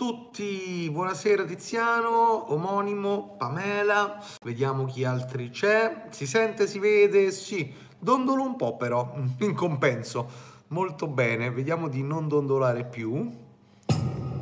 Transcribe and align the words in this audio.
tutti, 0.00 0.88
buonasera 0.90 1.44
Tiziano, 1.44 2.54
omonimo, 2.54 3.34
Pamela, 3.36 4.18
vediamo 4.42 4.86
chi 4.86 5.04
altri 5.04 5.50
c'è, 5.50 6.06
si 6.08 6.26
sente, 6.26 6.66
si 6.66 6.78
vede, 6.78 7.30
sì, 7.30 7.70
dondolo 7.98 8.42
un 8.42 8.56
po' 8.56 8.78
però, 8.78 9.12
in 9.40 9.54
compenso, 9.54 10.26
molto 10.68 11.06
bene, 11.06 11.50
vediamo 11.50 11.88
di 11.88 12.02
non 12.02 12.28
dondolare 12.28 12.86
più, 12.86 13.30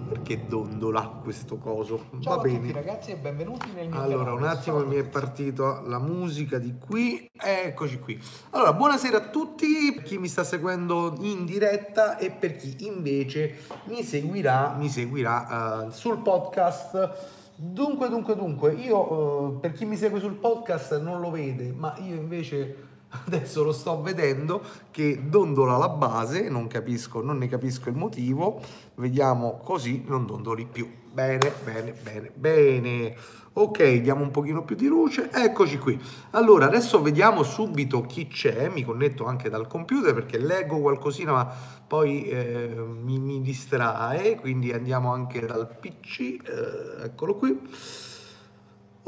perché 0.09 0.47
dondola 0.47 1.21
questo 1.23 1.59
coso, 1.59 2.07
Ciao 2.21 2.37
va 2.37 2.43
bene. 2.43 2.59
tutti 2.61 2.73
ragazzi 2.73 3.11
e 3.11 3.17
benvenuti 3.17 3.71
nel 3.75 3.89
mio 3.89 4.01
Allora, 4.01 4.25
canale. 4.25 4.41
un 4.41 4.49
attimo 4.49 4.85
mi 4.87 4.97
è 4.97 5.05
partita 5.05 5.83
la 5.85 5.99
musica 5.99 6.59
di 6.59 6.75
qui, 6.79 7.31
eccoci 7.35 7.99
qui. 7.99 8.19
Allora, 8.51 8.73
buonasera 8.73 9.19
a 9.19 9.29
tutti, 9.29 9.93
per 9.95 10.03
chi 10.05 10.19
mi 10.19 10.29
sta 10.29 10.45
seguendo 10.45 11.15
in 11.21 11.45
diretta 11.45 12.17
e 12.17 12.31
per 12.31 12.57
chi 12.57 12.87
invece 12.87 13.59
mi 13.85 14.03
seguirà, 14.03 14.75
mi 14.79 14.89
seguirà 14.89 15.87
eh, 15.87 15.91
sul 15.93 16.19
podcast. 16.19 17.37
Dunque, 17.55 18.09
dunque, 18.09 18.35
dunque, 18.35 18.73
io 18.73 19.57
eh, 19.57 19.61
per 19.61 19.73
chi 19.73 19.85
mi 19.85 19.97
segue 19.97 20.21
sul 20.21 20.35
podcast 20.35 20.99
non 21.01 21.21
lo 21.21 21.31
vede, 21.31 21.73
ma 21.77 21.95
io 21.99 22.15
invece 22.15 22.77
adesso 23.27 23.63
lo 23.63 23.73
sto 23.73 24.01
vedendo 24.03 24.63
che 24.91 25.29
dondola 25.29 25.77
la 25.77 25.89
base, 25.89 26.49
non 26.49 26.67
capisco, 26.67 27.23
non 27.23 27.39
ne 27.39 27.49
capisco 27.49 27.89
il 27.89 27.97
motivo. 27.97 28.61
Vediamo 28.97 29.61
così 29.63 30.05
non 30.07 30.27
dondoli 30.27 30.67
più. 30.71 30.89
Bene, 31.13 31.53
bene, 31.65 31.95
bene, 32.03 32.31
bene. 32.35 33.17
Ok, 33.55 33.95
diamo 33.95 34.23
un 34.23 34.31
pochino 34.31 34.63
più 34.63 34.77
di 34.77 34.87
luce. 34.87 35.31
Eccoci 35.33 35.79
qui. 35.79 36.01
Allora, 36.31 36.67
adesso 36.67 37.03
vediamo 37.03 37.43
subito 37.43 38.03
chi 38.03 38.29
c'è. 38.29 38.69
Mi 38.69 38.85
connetto 38.85 39.25
anche 39.25 39.49
dal 39.49 39.67
computer 39.67 40.15
perché 40.15 40.39
leggo 40.39 40.79
qualcosina, 40.79 41.33
ma 41.33 41.53
poi 41.87 42.29
eh, 42.29 42.69
mi, 43.03 43.19
mi 43.19 43.41
distrae. 43.41 44.37
Quindi 44.37 44.73
andiamo 44.73 45.13
anche 45.13 45.45
dal 45.45 45.77
PC. 45.81 46.21
eh, 46.21 47.05
eccolo 47.07 47.35
qui. 47.35 47.59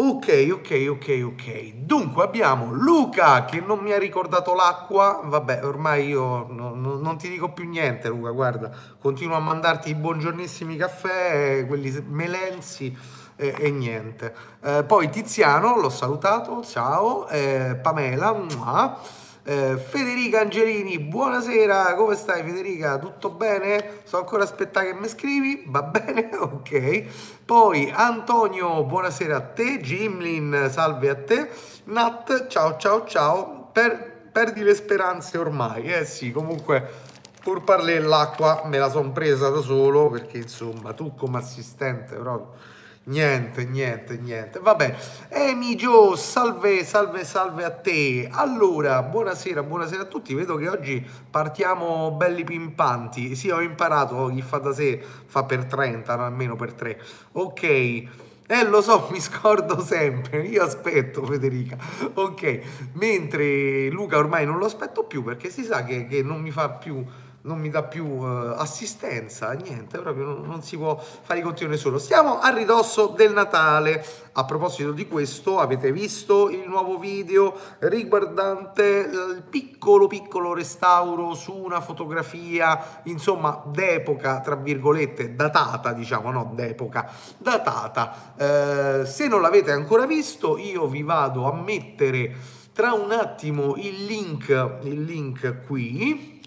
Ok, 0.03 0.49
ok, 0.51 0.87
ok, 0.93 1.23
ok. 1.27 1.73
Dunque 1.75 2.25
abbiamo 2.25 2.73
Luca 2.73 3.45
che 3.45 3.61
non 3.61 3.81
mi 3.81 3.93
ha 3.93 3.99
ricordato 3.99 4.55
l'acqua. 4.55 5.21
Vabbè, 5.23 5.63
ormai 5.63 6.09
io 6.09 6.47
no- 6.49 6.75
no- 6.75 6.97
non 6.99 7.19
ti 7.19 7.29
dico 7.29 7.53
più 7.53 7.69
niente, 7.69 8.09
Luca. 8.09 8.31
Guarda, 8.31 8.71
continuo 8.99 9.37
a 9.37 9.41
mandarti 9.41 9.91
i 9.91 9.95
buongiornissimi 9.95 10.77
caffè, 10.77 11.67
quelli 11.67 12.03
melenzi 12.09 12.97
e, 13.37 13.55
e 13.59 13.71
niente. 13.71 14.35
Eh, 14.63 14.85
poi 14.85 15.11
Tiziano, 15.11 15.79
l'ho 15.79 15.91
salutato, 15.91 16.65
ciao. 16.65 17.29
Eh, 17.29 17.79
Pamela, 17.83 18.33
mua. 18.33 18.99
Eh, 19.43 19.79
Federica 19.79 20.41
Angelini, 20.41 20.99
buonasera, 20.99 21.95
come 21.95 22.15
stai 22.15 22.43
Federica? 22.43 22.99
Tutto 22.99 23.31
bene? 23.31 24.01
Sto 24.05 24.19
ancora 24.19 24.43
aspettando 24.43 24.91
che 24.91 24.97
mi 25.01 25.09
scrivi, 25.09 25.65
va 25.67 25.83
bene? 25.83 26.29
Ok. 26.41 27.05
Poi 27.47 27.91
Antonio, 27.95 28.85
buonasera 28.85 29.37
a 29.37 29.41
te, 29.41 29.81
Gimlin, 29.81 30.69
salve 30.71 31.09
a 31.09 31.15
te, 31.15 31.49
Nat, 31.85 32.49
ciao 32.49 32.77
ciao 32.77 33.07
ciao, 33.07 33.71
per- 33.73 34.29
perdi 34.31 34.63
le 34.63 34.75
speranze 34.75 35.39
ormai, 35.39 35.91
eh 35.91 36.05
sì, 36.05 36.31
comunque 36.33 37.09
pur 37.43 37.65
parlare 37.65 38.01
l'acqua 38.01 38.63
me 38.67 38.77
la 38.77 38.91
son 38.91 39.13
presa 39.13 39.49
da 39.49 39.61
solo 39.61 40.11
perché 40.11 40.37
insomma 40.37 40.93
tu 40.93 41.15
come 41.15 41.39
assistente 41.39 42.15
proprio 42.17 42.59
niente 43.05 43.65
niente 43.65 44.19
niente. 44.19 44.59
Va 44.61 44.75
bene 44.75 44.97
Emigio 45.29 46.17
salve 46.17 46.85
salve 46.85 47.25
salve 47.25 47.65
a 47.65 47.71
te. 47.71 48.29
Allora 48.31 49.03
buonasera 49.03 49.63
buonasera 49.63 50.03
a 50.03 50.07
tutti. 50.07 50.35
Vedo 50.35 50.57
che 50.57 50.69
oggi 50.69 51.07
partiamo 51.31 52.13
belli 52.13 52.45
pimpanti. 52.45 53.35
Sì 53.35 53.51
ho 53.51 53.61
imparato 53.61 54.27
chi 54.27 54.43
fa 54.43 54.59
da 54.59 54.73
sé 54.73 55.03
fa 55.27 55.45
per 55.45 55.65
30 55.65 56.17
non 56.17 56.25
almeno 56.25 56.57
per 56.57 56.73
3 56.75 57.01
ok. 57.33 58.09
Eh, 58.51 58.65
lo 58.65 58.83
so, 58.83 59.07
mi 59.13 59.21
scordo 59.21 59.81
sempre. 59.81 60.43
Io 60.43 60.65
aspetto 60.65 61.25
Federica. 61.25 61.79
Ok, 62.15 62.61
mentre 62.95 63.89
Luca 63.91 64.19
ormai 64.19 64.45
non 64.45 64.59
lo 64.59 64.67
aspetto 64.67 65.05
più 65.05 65.23
perché 65.23 65.51
si 65.51 65.63
sa 65.63 65.85
che, 65.85 66.09
che 66.09 66.25
non 66.25 66.41
mi 66.41 66.51
fa 66.51 66.69
più, 66.71 67.05
non 67.43 67.59
mi 67.59 67.71
dà 67.71 67.83
più 67.85 68.21
eh, 68.23 68.55
assistenza, 68.57 69.53
niente, 69.53 69.99
proprio 69.99 70.25
non, 70.25 70.43
non 70.43 70.63
si 70.63 70.77
può 70.77 70.99
fare 70.99 71.39
i 71.39 71.43
conti 71.43 71.67
nessuno. 71.67 71.99
Stiamo 71.99 72.39
a 72.39 72.51
ridosso 72.51 73.15
del 73.17 73.33
Natale. 73.33 74.05
A 74.33 74.45
proposito 74.45 74.93
di 74.93 75.09
questo, 75.09 75.59
avete 75.59 75.91
visto 75.91 76.51
il 76.51 76.65
nuovo 76.67 76.99
video 76.99 77.55
riguardante 77.81 78.83
il 79.11 79.43
piccolo 79.49 80.07
piccolo 80.07 80.55
restauro 80.55 81.35
su 81.35 81.55
una 81.55 81.81
fotografia, 81.81 83.01
insomma, 83.05 83.63
d'epoca, 83.67 84.41
tra 84.41 84.55
virgolette, 84.55 85.35
datata, 85.35 85.93
diciamo, 85.93 86.31
no, 86.31 86.53
d'epoca, 86.55 87.11
datata. 87.39 88.35
Eh, 88.37 89.07
se 89.07 89.27
non 89.27 89.41
l'avete 89.41 89.73
ancora 89.73 90.07
visto, 90.07 90.59
io 90.59 90.87
vi 90.87 91.03
vado 91.03 91.51
a 91.51 91.55
mettere 91.55 92.59
tra 92.73 92.93
un 92.93 93.11
attimo 93.11 93.75
il 93.77 94.05
link, 94.05 94.79
il 94.83 95.03
link 95.03 95.67
qui, 95.67 96.40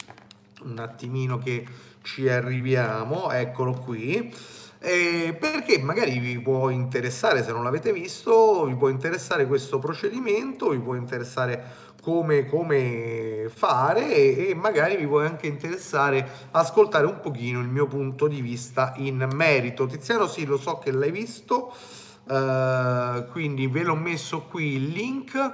un 0.64 0.80
attimino 0.80 1.38
che 1.38 1.66
ci 2.02 2.28
arriviamo, 2.28 3.32
eccolo 3.32 3.74
qui. 3.74 4.34
Eh, 4.86 5.38
perché 5.40 5.80
magari 5.80 6.20
vi 6.20 6.38
può 6.42 6.70
interessare, 6.70 7.42
se 7.42 7.54
non 7.54 7.64
l'avete 7.64 7.94
visto, 7.94 8.66
vi 8.66 8.76
può 8.76 8.90
interessare 8.90 9.48
questo 9.48 9.80
procedimento, 9.80 10.70
vi 10.70 10.80
può 10.80 10.96
interessare 10.96 11.92
come, 12.02 12.48
come 12.48 13.46
fare 13.48 14.14
e, 14.14 14.50
e 14.50 14.56
magari 14.56 14.98
vi 14.98 15.08
può 15.08 15.22
anche 15.22 15.48
interessare 15.48 16.28
ascoltare 16.52 17.06
un 17.06 17.22
pochino 17.22 17.62
il 17.62 17.70
mio 17.70 17.88
punto 17.88 18.28
di 18.28 18.42
vista 18.42 18.94
in 18.98 19.26
merito. 19.34 19.86
Tiziano, 19.86 20.28
sì, 20.28 20.46
lo 20.46 20.58
so 20.58 20.80
che 20.80 20.92
l'hai 20.92 21.12
visto, 21.12 21.74
eh, 22.30 23.26
quindi 23.32 23.68
ve 23.68 23.84
l'ho 23.84 23.96
messo 23.96 24.42
qui 24.50 24.74
il 24.74 24.88
link 24.88 25.54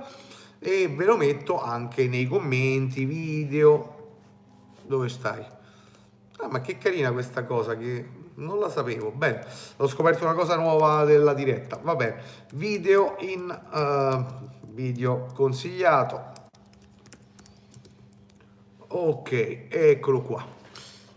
e 0.57 0.87
ve 0.87 1.05
lo 1.05 1.17
metto 1.17 1.61
anche 1.61 2.07
nei 2.07 2.27
commenti, 2.27 3.05
video. 3.05 3.98
Dove 4.89 5.07
stai? 5.07 5.45
Ah, 6.37 6.47
ma 6.47 6.61
che 6.61 6.79
carina 6.79 7.11
questa 7.11 7.43
cosa 7.43 7.77
che 7.77 8.09
non 8.37 8.57
la 8.57 8.71
sapevo. 8.71 9.11
Bene, 9.11 9.45
ho 9.77 9.87
scoperto 9.87 10.23
una 10.23 10.33
cosa 10.33 10.55
nuova 10.55 11.03
della 11.03 11.35
diretta. 11.35 11.79
Va 11.79 11.93
bene, 11.95 12.19
video 12.53 13.15
in 13.19 13.51
eh, 13.71 14.25
video 14.71 15.27
consigliato. 15.35 16.31
Ok, 18.87 19.67
eccolo 19.69 20.21
qua. 20.21 20.43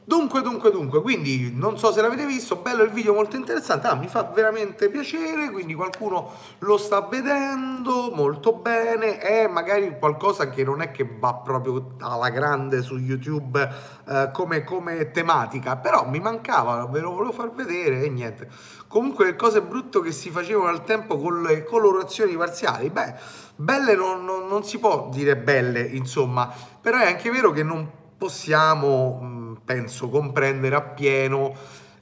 Dunque, 0.04 0.42
dunque, 0.42 0.72
dunque, 0.72 1.00
quindi 1.00 1.52
non 1.54 1.78
so 1.78 1.92
se 1.92 2.00
l'avete 2.02 2.26
visto, 2.26 2.56
bello 2.56 2.82
il 2.82 2.90
video, 2.90 3.14
molto 3.14 3.36
interessante, 3.36 3.86
ah, 3.86 3.94
mi 3.94 4.08
fa 4.08 4.24
veramente 4.34 4.90
piacere, 4.90 5.48
quindi 5.52 5.74
qualcuno 5.74 6.28
lo 6.58 6.76
sta 6.76 7.02
vedendo 7.02 8.10
molto 8.12 8.52
bene, 8.52 9.18
è 9.18 9.46
magari 9.46 9.96
qualcosa 10.00 10.50
che 10.50 10.64
non 10.64 10.82
è 10.82 10.90
che 10.90 11.08
va 11.20 11.34
proprio 11.34 11.94
alla 12.00 12.30
grande 12.30 12.82
su 12.82 12.96
YouTube 12.96 13.68
eh, 14.08 14.30
come, 14.32 14.64
come 14.64 15.12
tematica, 15.12 15.76
però 15.76 16.08
mi 16.08 16.18
mancava, 16.18 16.84
ve 16.86 16.98
lo 16.98 17.12
volevo 17.12 17.32
far 17.32 17.52
vedere 17.52 18.02
e 18.02 18.08
niente. 18.08 18.48
Comunque 18.88 19.36
cose 19.36 19.62
brutte 19.62 20.02
che 20.02 20.10
si 20.10 20.30
facevano 20.30 20.68
al 20.68 20.82
tempo 20.82 21.16
con 21.16 21.42
le 21.42 21.62
colorazioni 21.62 22.36
parziali, 22.36 22.90
beh, 22.90 23.14
belle 23.54 23.94
non, 23.94 24.24
non- 24.24 24.48
non 24.48 24.64
si 24.64 24.80
può 24.80 25.08
dire 25.12 25.36
belle, 25.36 25.80
insomma, 25.80 26.52
però 26.80 26.98
è 26.98 27.06
anche 27.06 27.30
vero 27.30 27.52
che 27.52 27.62
non 27.62 28.00
possiamo, 28.22 29.18
penso, 29.64 30.08
comprendere 30.08 30.74
appieno 30.74 31.54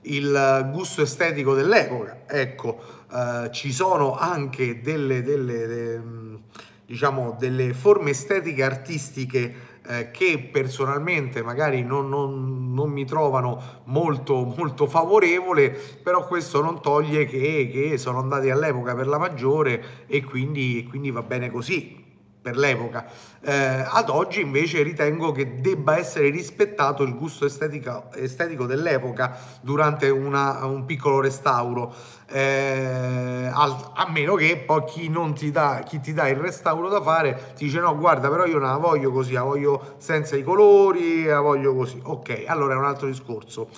il 0.03 0.69
gusto 0.73 1.03
estetico 1.03 1.55
dell'epoca. 1.55 2.23
Ecco, 2.27 2.81
eh, 3.13 3.51
ci 3.53 3.73
sono 3.73 4.17
anche 4.17 4.81
delle, 4.81 5.23
delle, 5.23 5.67
de- 5.67 5.99
mh, 5.99 6.41
diciamo, 6.87 7.37
delle 7.39 7.75
forme 7.75 8.11
estetiche 8.11 8.63
artistiche 8.63 9.69
eh, 9.87 10.11
che 10.11 10.49
personalmente 10.53 11.43
magari 11.43 11.83
non, 11.83 12.09
non- 12.09 12.73
non 12.73 12.91
mi 12.91 13.05
trovano 13.05 13.83
molto, 13.85 14.45
molto 14.57 14.87
favorevole, 14.87 15.71
però 16.03 16.27
questo 16.27 16.63
non 16.63 16.81
toglie 16.81 17.25
che, 17.27 17.69
che 17.73 17.99
sono 17.99 18.19
andati 18.19 18.51
all'epoca 18.51 18.95
per 18.95 19.07
la 19.07 19.19
maggiore 19.19 20.07
e 20.07 20.23
quindi, 20.25 20.87
quindi 20.89 21.11
va 21.11 21.23
bene 21.23 21.51
così 21.51 22.00
per 22.41 22.57
l'epoca. 22.57 23.07
Eh, 23.43 23.85
ad 23.87 24.09
oggi 24.09 24.41
invece 24.41 24.83
ritengo 24.83 25.33
che 25.33 25.61
debba 25.61 25.97
essere 25.97 26.31
rispettato 26.31 27.03
il 27.03 27.15
gusto 27.17 27.45
estetica- 27.45 28.09
estetico 28.15 28.67
dell'epoca 28.67 29.37
durante 29.61 30.09
una- 30.09 30.65
un 30.65 30.85
piccolo 30.85 31.21
restauro, 31.21 31.95
eh, 32.29 33.51
al- 33.53 33.91
a 33.95 34.09
meno 34.11 34.35
che 34.35 34.57
poi 34.65 34.85
chi, 34.85 35.09
non 35.09 35.35
ti 35.35 35.51
dà, 35.51 35.83
chi 35.85 36.01
ti 36.01 36.13
dà 36.13 36.29
il 36.29 36.37
restauro 36.37 36.89
da 36.89 37.03
fare 37.03 37.53
ti 37.57 37.65
dice 37.65 37.81
no 37.81 37.97
guarda 37.97 38.29
però 38.29 38.47
io 38.47 38.59
non 38.59 38.69
la 38.71 38.77
voglio 38.77 39.11
così, 39.11 39.33
la 39.33 39.43
voglio 39.43 39.95
senza 39.99 40.37
i 40.37 40.43
colori, 40.43 41.25
la 41.25 41.41
voglio 41.41 41.75
così. 41.75 42.01
Ok, 42.03 42.45
allora 42.47 42.75
è 42.75 42.77
un 42.77 42.85
altro 42.85 43.07
discorso. 43.07 43.69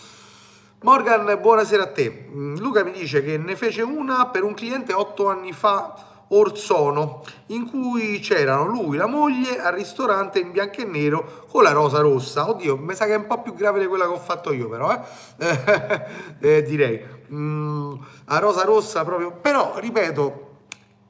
Morgan, 0.83 1.39
buonasera 1.41 1.85
a 1.85 1.93
te. 1.93 2.27
Mm, 2.29 2.57
Luca 2.57 2.83
mi 2.83 2.91
dice 2.91 3.23
che 3.23 3.39
ne 3.39 3.55
fece 3.55 3.83
una 3.83 4.27
per 4.27 4.43
un 4.43 4.53
cliente 4.55 4.93
otto 4.93 5.29
anni 5.29 5.53
fa 5.53 5.95
Orsono, 6.35 7.23
in 7.47 7.69
cui 7.69 8.19
c'erano 8.21 8.67
lui, 8.67 8.97
la 8.97 9.07
moglie, 9.07 9.61
al 9.61 9.73
ristorante 9.73 10.39
in 10.39 10.51
bianco 10.51 10.81
e 10.81 10.85
nero 10.85 11.45
con 11.49 11.63
la 11.63 11.73
rosa 11.73 12.01
rossa. 12.01 12.49
Oddio, 12.49 12.77
mi 12.77 12.95
sa 12.95 13.07
che 13.07 13.15
è 13.15 13.17
un 13.17 13.27
po' 13.27 13.43
più 13.43 13.55
grave 13.55 13.81
di 13.81 13.87
quella 13.87 14.05
che 14.07 14.13
ho 14.13 14.19
fatto 14.19 14.53
io, 14.53 14.69
però, 14.69 14.93
eh? 14.93 15.01
Eh, 16.41 16.63
direi. 16.63 17.05
mm, 17.33 17.95
a 18.27 18.39
rosa 18.39 18.65
rossa 18.65 19.05
proprio, 19.05 19.33
però 19.33 19.79
ripeto, 19.79 20.51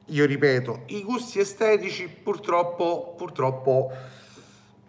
io 0.07 0.25
ripeto, 0.25 0.83
i 0.87 1.03
gusti 1.03 1.39
estetici 1.39 2.07
purtroppo, 2.07 3.13
purtroppo 3.17 3.91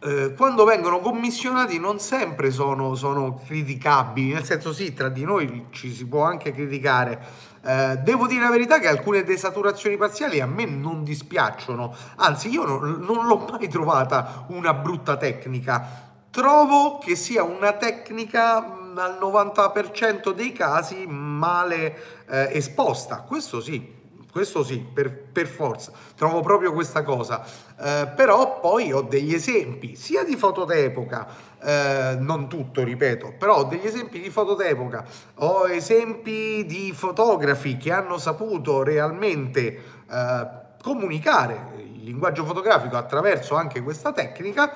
eh, 0.04 0.34
quando 0.37 0.64
vengono 0.64 1.00
commissionati 1.00 1.78
non 1.78 1.98
sempre 1.98 2.50
sono, 2.50 2.94
sono, 2.94 3.40
criticabili, 3.46 4.34
nel 4.34 4.44
senso 4.44 4.72
sì, 4.72 4.92
tra 4.92 5.08
di 5.08 5.25
noi 5.25 5.66
ci 5.70 5.90
si 5.92 6.04
può 6.06 6.25
anche 6.25 6.52
criticare. 6.52 7.52
Eh, 7.64 7.99
devo 8.02 8.26
dire 8.26 8.43
la 8.43 8.50
verità 8.50 8.78
che 8.78 8.88
alcune 8.88 9.25
desaturazioni 9.25 9.96
parziali 9.96 10.40
a 10.40 10.46
me 10.46 10.66
non 10.66 11.02
dispiacciono, 11.02 11.94
anzi 12.16 12.50
io 12.50 12.64
non, 12.64 12.99
non 13.00 13.26
l'ho 13.26 13.46
mai 13.50 13.69
trovata 13.69 14.44
una 14.49 14.75
brutta 14.75 15.16
tecnica. 15.16 16.02
Trovo 16.31 16.99
che 16.99 17.16
sia 17.16 17.43
una 17.43 17.72
tecnica 17.72 18.56
al 18.56 19.19
90% 19.20 20.32
dei 20.32 20.52
casi 20.52 21.06
male 21.06 22.25
eh, 22.28 22.50
esposta, 22.52 23.20
questo 23.20 23.61
sì, 23.61 24.02
questo 24.34 24.64
sì, 24.64 24.81
per, 24.81 25.16
per, 25.16 25.46
forza, 25.46 25.92
trovo 26.16 26.40
proprio 26.40 26.72
questa 26.72 27.04
cosa. 27.04 27.46
Eh, 27.78 28.08
però 28.16 28.58
poi 28.58 28.92
ho 28.92 29.02
degli 29.02 29.32
esempi, 29.32 29.94
sia 29.94 30.25
di 30.25 30.34
foto 30.34 30.64
d'epoca, 30.64 31.28
eh, 31.62 32.16
non 32.19 32.48
tutto, 32.48 32.82
ripeto, 32.82 33.34
però 33.38 33.58
ho 33.58 33.62
degli 33.62 33.86
esempi 33.86 34.20
di 34.20 34.31
foto 34.31 34.56
d'epoca, 34.56 35.04
ho 35.36 35.69
esempi 35.69 36.66
di 36.66 36.92
fotografi 36.92 37.76
che 37.76 37.92
hanno 37.92 38.19
saputo 38.19 38.82
realmente 38.82 39.82
eh, 40.10 40.48
comunicare 40.82 41.69
il 41.76 42.02
linguaggio 42.02 42.44
fotografico 42.44 42.96
attraverso 42.96 43.54
anche 43.54 43.82
questa 43.82 44.10
tecnica. 44.10 44.72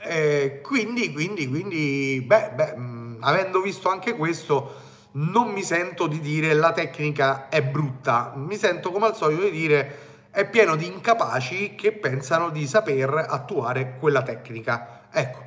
Eh, 0.00 0.60
quindi, 0.60 1.12
quindi, 1.12 1.48
quindi, 1.48 2.20
beh, 2.26 2.50
beh, 2.52 2.76
mh, 2.76 3.18
avendo 3.20 3.60
visto 3.60 3.88
anche 3.88 4.16
questo, 4.16 4.74
non 5.12 5.50
mi 5.50 5.62
sento 5.62 6.06
di 6.06 6.20
dire 6.20 6.54
la 6.54 6.72
tecnica 6.72 7.48
è 7.48 7.62
brutta, 7.62 8.32
mi 8.36 8.56
sento 8.56 8.90
come 8.90 9.06
al 9.06 9.16
solito 9.16 9.44
di 9.44 9.50
dire 9.50 9.98
è 10.30 10.48
pieno 10.48 10.76
di 10.76 10.86
incapaci 10.86 11.74
che 11.74 11.92
pensano 11.92 12.50
di 12.50 12.66
saper 12.66 13.26
attuare 13.28 13.96
quella 13.98 14.22
tecnica. 14.22 15.08
Ecco, 15.10 15.44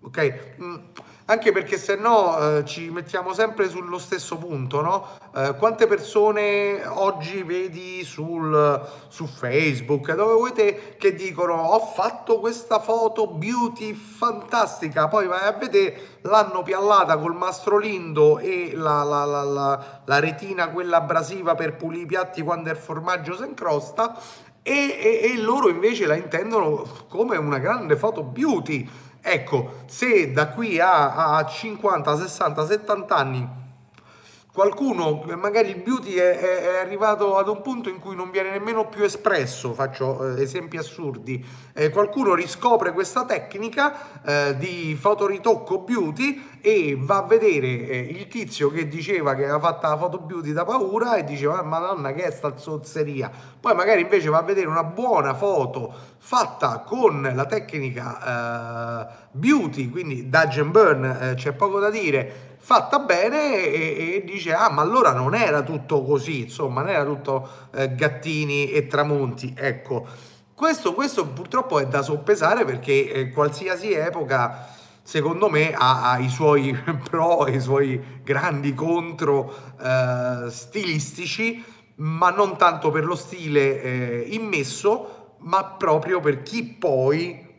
ok? 0.00 0.54
Mm 0.60 0.76
anche 1.26 1.52
perché 1.52 1.78
se 1.78 1.96
no 1.96 2.38
eh, 2.38 2.64
ci 2.64 2.90
mettiamo 2.90 3.32
sempre 3.32 3.68
sullo 3.68 3.98
stesso 3.98 4.36
punto, 4.36 4.80
no? 4.80 5.06
Eh, 5.34 5.54
quante 5.56 5.86
persone 5.86 6.84
oggi 6.86 7.42
vedi 7.42 8.02
sul, 8.04 8.88
su 9.08 9.26
Facebook, 9.26 10.14
dove 10.14 10.34
vuoi 10.34 10.52
te, 10.52 10.96
che 10.98 11.14
dicono 11.14 11.54
ho 11.54 11.80
fatto 11.80 12.40
questa 12.40 12.80
foto 12.80 13.28
beauty 13.28 13.94
fantastica, 13.94 15.08
poi 15.08 15.26
vai 15.26 15.46
a 15.46 15.52
vedere, 15.52 16.18
l'hanno 16.22 16.62
piallata 16.62 17.16
col 17.18 17.34
mastrolindo 17.34 18.38
e 18.38 18.72
la, 18.74 19.02
la, 19.02 19.24
la, 19.24 20.00
la, 20.04 20.18
retina 20.18 20.70
quella 20.70 20.98
abrasiva 20.98 21.54
per 21.54 21.76
pulire 21.76 22.02
i 22.02 22.06
piatti 22.06 22.42
quando 22.42 22.70
il 22.70 22.76
formaggio 22.76 23.36
si 23.36 23.44
incrosta 23.44 24.16
e, 24.62 24.72
e, 24.72 25.32
e 25.32 25.36
loro 25.38 25.68
invece 25.68 26.06
la 26.06 26.14
intendono 26.14 26.86
come 27.08 27.36
una 27.36 27.58
grande 27.58 27.96
foto 27.96 28.22
beauty 28.22 28.88
Ecco, 29.24 29.84
se 29.86 30.32
da 30.32 30.48
qui 30.48 30.80
a, 30.80 31.36
a 31.36 31.46
50, 31.46 32.16
60, 32.16 32.66
70 32.66 33.16
anni 33.16 33.60
qualcuno, 34.52 35.24
magari 35.38 35.70
il 35.70 35.76
beauty 35.76 36.12
è, 36.12 36.38
è, 36.38 36.76
arrivato 36.76 37.38
ad 37.38 37.48
un 37.48 37.62
punto 37.62 37.88
in 37.88 37.98
cui 37.98 38.14
non 38.14 38.30
viene 38.30 38.50
nemmeno 38.50 38.86
più 38.86 39.02
espresso, 39.02 39.72
faccio 39.72 40.36
eh, 40.36 40.42
esempi 40.42 40.76
assurdi, 40.76 41.42
eh, 41.72 41.88
qualcuno 41.88 42.34
riscopre 42.34 42.92
questa 42.92 43.24
tecnica 43.24 44.20
eh, 44.22 44.56
di 44.58 44.94
fotoritocco 44.94 45.78
beauty 45.78 46.51
e 46.62 46.96
va 46.98 47.16
a 47.18 47.22
vedere 47.22 47.66
eh, 47.88 47.98
il 47.98 48.28
tizio 48.28 48.70
che 48.70 48.86
diceva 48.86 49.34
che 49.34 49.42
aveva 49.42 49.58
fatto 49.58 49.88
la 49.88 49.96
foto 49.96 50.18
beauty 50.18 50.52
da 50.52 50.64
paura 50.64 51.16
e 51.16 51.24
diceva 51.24 51.58
ah, 51.58 51.62
madonna 51.62 52.12
che 52.12 52.22
è 52.22 52.30
sta 52.30 52.56
zozzeria? 52.56 53.30
Poi 53.60 53.74
magari 53.74 54.02
invece 54.02 54.28
va 54.28 54.38
a 54.38 54.42
vedere 54.42 54.68
una 54.68 54.84
buona 54.84 55.34
foto 55.34 55.92
fatta 56.18 56.78
con 56.86 57.30
la 57.34 57.44
tecnica 57.46 59.10
eh, 59.10 59.26
beauty 59.32 59.90
quindi 59.90 60.28
dodge 60.28 60.60
and 60.60 60.70
burn 60.70 61.04
eh, 61.04 61.34
c'è 61.34 61.52
poco 61.52 61.80
da 61.80 61.90
dire 61.90 62.50
fatta 62.58 63.00
bene 63.00 63.56
e, 63.56 64.14
e, 64.14 64.22
dice 64.24 64.54
ah 64.54 64.70
ma 64.70 64.82
allora 64.82 65.12
non 65.12 65.34
era 65.34 65.62
tutto 65.62 66.04
così 66.04 66.42
insomma 66.42 66.82
non 66.82 66.90
era 66.90 67.04
tutto 67.04 67.48
eh, 67.74 67.92
gattini 67.94 68.70
e 68.70 68.86
tramonti. 68.86 69.52
Ecco 69.58 70.06
questo, 70.54 70.94
questo, 70.94 71.26
purtroppo 71.26 71.80
è 71.80 71.86
da 71.86 72.02
soppesare 72.02 72.64
perché 72.64 73.10
eh, 73.12 73.30
qualsiasi 73.30 73.94
epoca 73.94 74.68
secondo 75.02 75.48
me 75.48 75.72
ha, 75.72 76.12
ha, 76.12 76.18
i 76.18 76.28
suoi 76.28 76.72
pro 77.08 77.46
e 77.46 77.56
i 77.56 77.60
suoi 77.60 78.20
grandi 78.22 78.74
contro 78.74 79.52
eh, 79.80 80.50
stilistici 80.50 81.64
ma 81.96 82.30
non 82.30 82.56
tanto 82.56 82.90
per 82.90 83.04
lo 83.04 83.14
stile 83.14 83.82
eh, 83.82 84.26
immesso 84.30 85.36
ma 85.38 85.64
proprio 85.64 86.20
per 86.20 86.42
chi 86.42 86.64
poi 86.64 87.50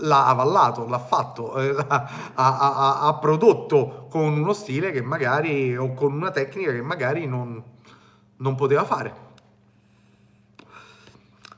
l'ha 0.00 0.26
avallato, 0.26 0.86
l'ha 0.86 0.98
fatto, 0.98 1.56
eh, 1.58 1.74
ha, 1.88 2.08
ha, 2.34 3.00
ha, 3.00 3.14
prodotto 3.14 4.06
con 4.10 4.38
uno 4.38 4.52
stile 4.52 4.90
che 4.90 5.02
magari 5.02 5.76
o 5.76 5.94
con 5.94 6.12
una 6.12 6.30
tecnica 6.30 6.72
che 6.72 6.82
magari 6.82 7.26
non, 7.26 7.62
non 8.36 8.54
poteva 8.54 8.84
fare. 8.84 9.24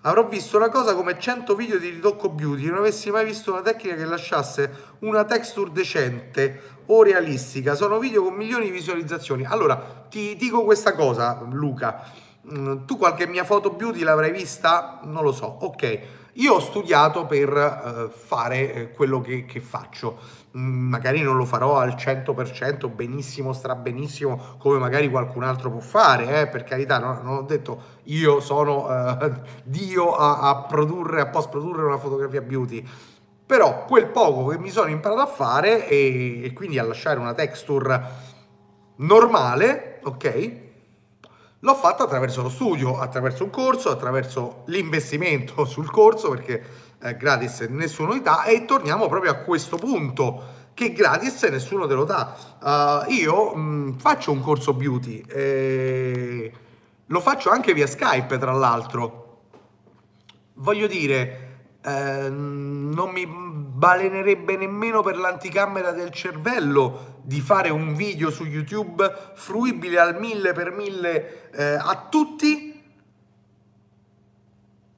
Avrò 0.02 0.28
visto 0.28 0.56
una 0.56 0.68
cosa 0.68 0.94
come 0.94 1.18
100 1.18 1.56
video 1.56 1.76
di 1.78 1.88
ritocco 1.88 2.28
beauty, 2.28 2.66
non 2.66 2.78
avessi 2.78 3.10
mai 3.10 3.24
visto 3.24 3.50
una 3.50 3.62
tecnica 3.62 3.96
che 3.96 4.04
lasciasse 4.04 4.96
una 5.00 5.24
texture 5.24 5.72
decente 5.72 6.82
o 6.86 7.02
realistica. 7.02 7.74
Sono 7.74 7.98
video 7.98 8.22
con 8.22 8.34
milioni 8.34 8.66
di 8.66 8.70
visualizzazioni. 8.70 9.44
Allora, 9.44 10.06
ti 10.08 10.36
dico 10.36 10.62
questa 10.62 10.94
cosa, 10.94 11.44
Luca. 11.50 12.12
Mm, 12.48 12.84
tu 12.84 12.96
qualche 12.96 13.26
mia 13.26 13.44
foto 13.44 13.70
beauty 13.70 14.02
l'avrai 14.02 14.30
vista? 14.30 15.00
Non 15.02 15.24
lo 15.24 15.32
so. 15.32 15.46
Ok 15.46 16.00
io 16.38 16.54
ho 16.54 16.60
studiato 16.60 17.26
per 17.26 17.50
uh, 17.50 18.10
fare 18.10 18.72
eh, 18.72 18.92
quello 18.92 19.20
che, 19.20 19.44
che 19.44 19.60
faccio, 19.60 20.18
magari 20.52 21.20
non 21.20 21.36
lo 21.36 21.44
farò 21.44 21.76
al 21.78 21.94
100% 21.94 22.92
benissimo, 22.92 23.52
strabenissimo, 23.52 24.56
come 24.58 24.78
magari 24.78 25.10
qualcun 25.10 25.42
altro 25.42 25.70
può 25.70 25.80
fare, 25.80 26.40
eh? 26.40 26.46
per 26.46 26.64
carità, 26.64 26.98
no, 26.98 27.20
non 27.22 27.36
ho 27.36 27.42
detto 27.42 27.96
io 28.04 28.40
sono 28.40 28.86
uh, 28.86 29.32
Dio 29.64 30.14
a, 30.14 30.48
a 30.48 30.62
produrre, 30.62 31.20
a 31.20 31.26
post 31.26 31.50
produrre 31.50 31.82
una 31.84 31.98
fotografia 31.98 32.40
beauty, 32.40 32.86
però 33.44 33.84
quel 33.84 34.08
poco 34.08 34.46
che 34.48 34.58
mi 34.58 34.70
sono 34.70 34.90
imparato 34.90 35.20
a 35.20 35.26
fare 35.26 35.88
e, 35.88 36.42
e 36.44 36.52
quindi 36.52 36.78
a 36.78 36.84
lasciare 36.84 37.18
una 37.18 37.34
texture 37.34 38.02
normale, 38.96 40.00
ok? 40.04 40.67
L'ho 41.60 41.74
fatto 41.74 42.05
attraverso 42.05 42.43
lo 42.43 42.50
studio, 42.50 42.98
attraverso 42.98 43.43
un 43.43 43.50
corso, 43.50 43.90
attraverso 43.90 44.62
l'investimento 44.67 45.64
sul 45.67 45.90
corso 45.90 46.31
perché 46.31 46.62
è 46.98 47.17
gratis 47.17 47.60
nessuno 47.60 48.12
ti 48.12 48.22
dà 48.22 48.44
e 48.44 48.64
torniamo 48.64 49.08
proprio 49.08 49.31
a 49.31 49.36
questo 49.36 49.76
punto 49.76 50.56
che 50.78 50.93
gratis 50.93 51.43
nessuno 51.44 51.88
te 51.88 51.94
lo 51.94 52.05
dà. 52.05 52.36
Uh, 52.60 53.10
io 53.10 53.55
mh, 53.55 53.60
mm, 53.60 53.93
faccio 53.98 54.31
un 54.31 54.40
corso 54.40 54.74
beauty, 54.74 55.24
eh, 55.26 56.52
lo 57.06 57.20
faccio 57.20 57.50
anche 57.50 57.74
via 57.74 57.88
Skype 57.88 58.38
tra 58.38 58.52
l'altro. 58.52 59.40
Voglio 60.55 60.86
dire, 60.86 61.48
eh, 61.82 62.28
non 62.28 63.10
mi 63.10 63.26
balenerebbe 63.26 64.56
nemmeno 64.56 65.02
per 65.02 65.17
l'anticamera 65.17 65.90
del 65.90 66.10
cervello 66.10 67.17
di 67.22 67.40
fare 67.40 67.70
un 67.70 67.94
video 67.94 68.31
su 68.31 68.44
YouTube 68.44 69.32
fruibile 69.34 69.98
al 69.98 70.19
mille 70.19 70.52
per 70.52 70.70
mille 70.70 71.50
eh, 71.50 71.74
a 71.74 72.06
tutti 72.08 72.82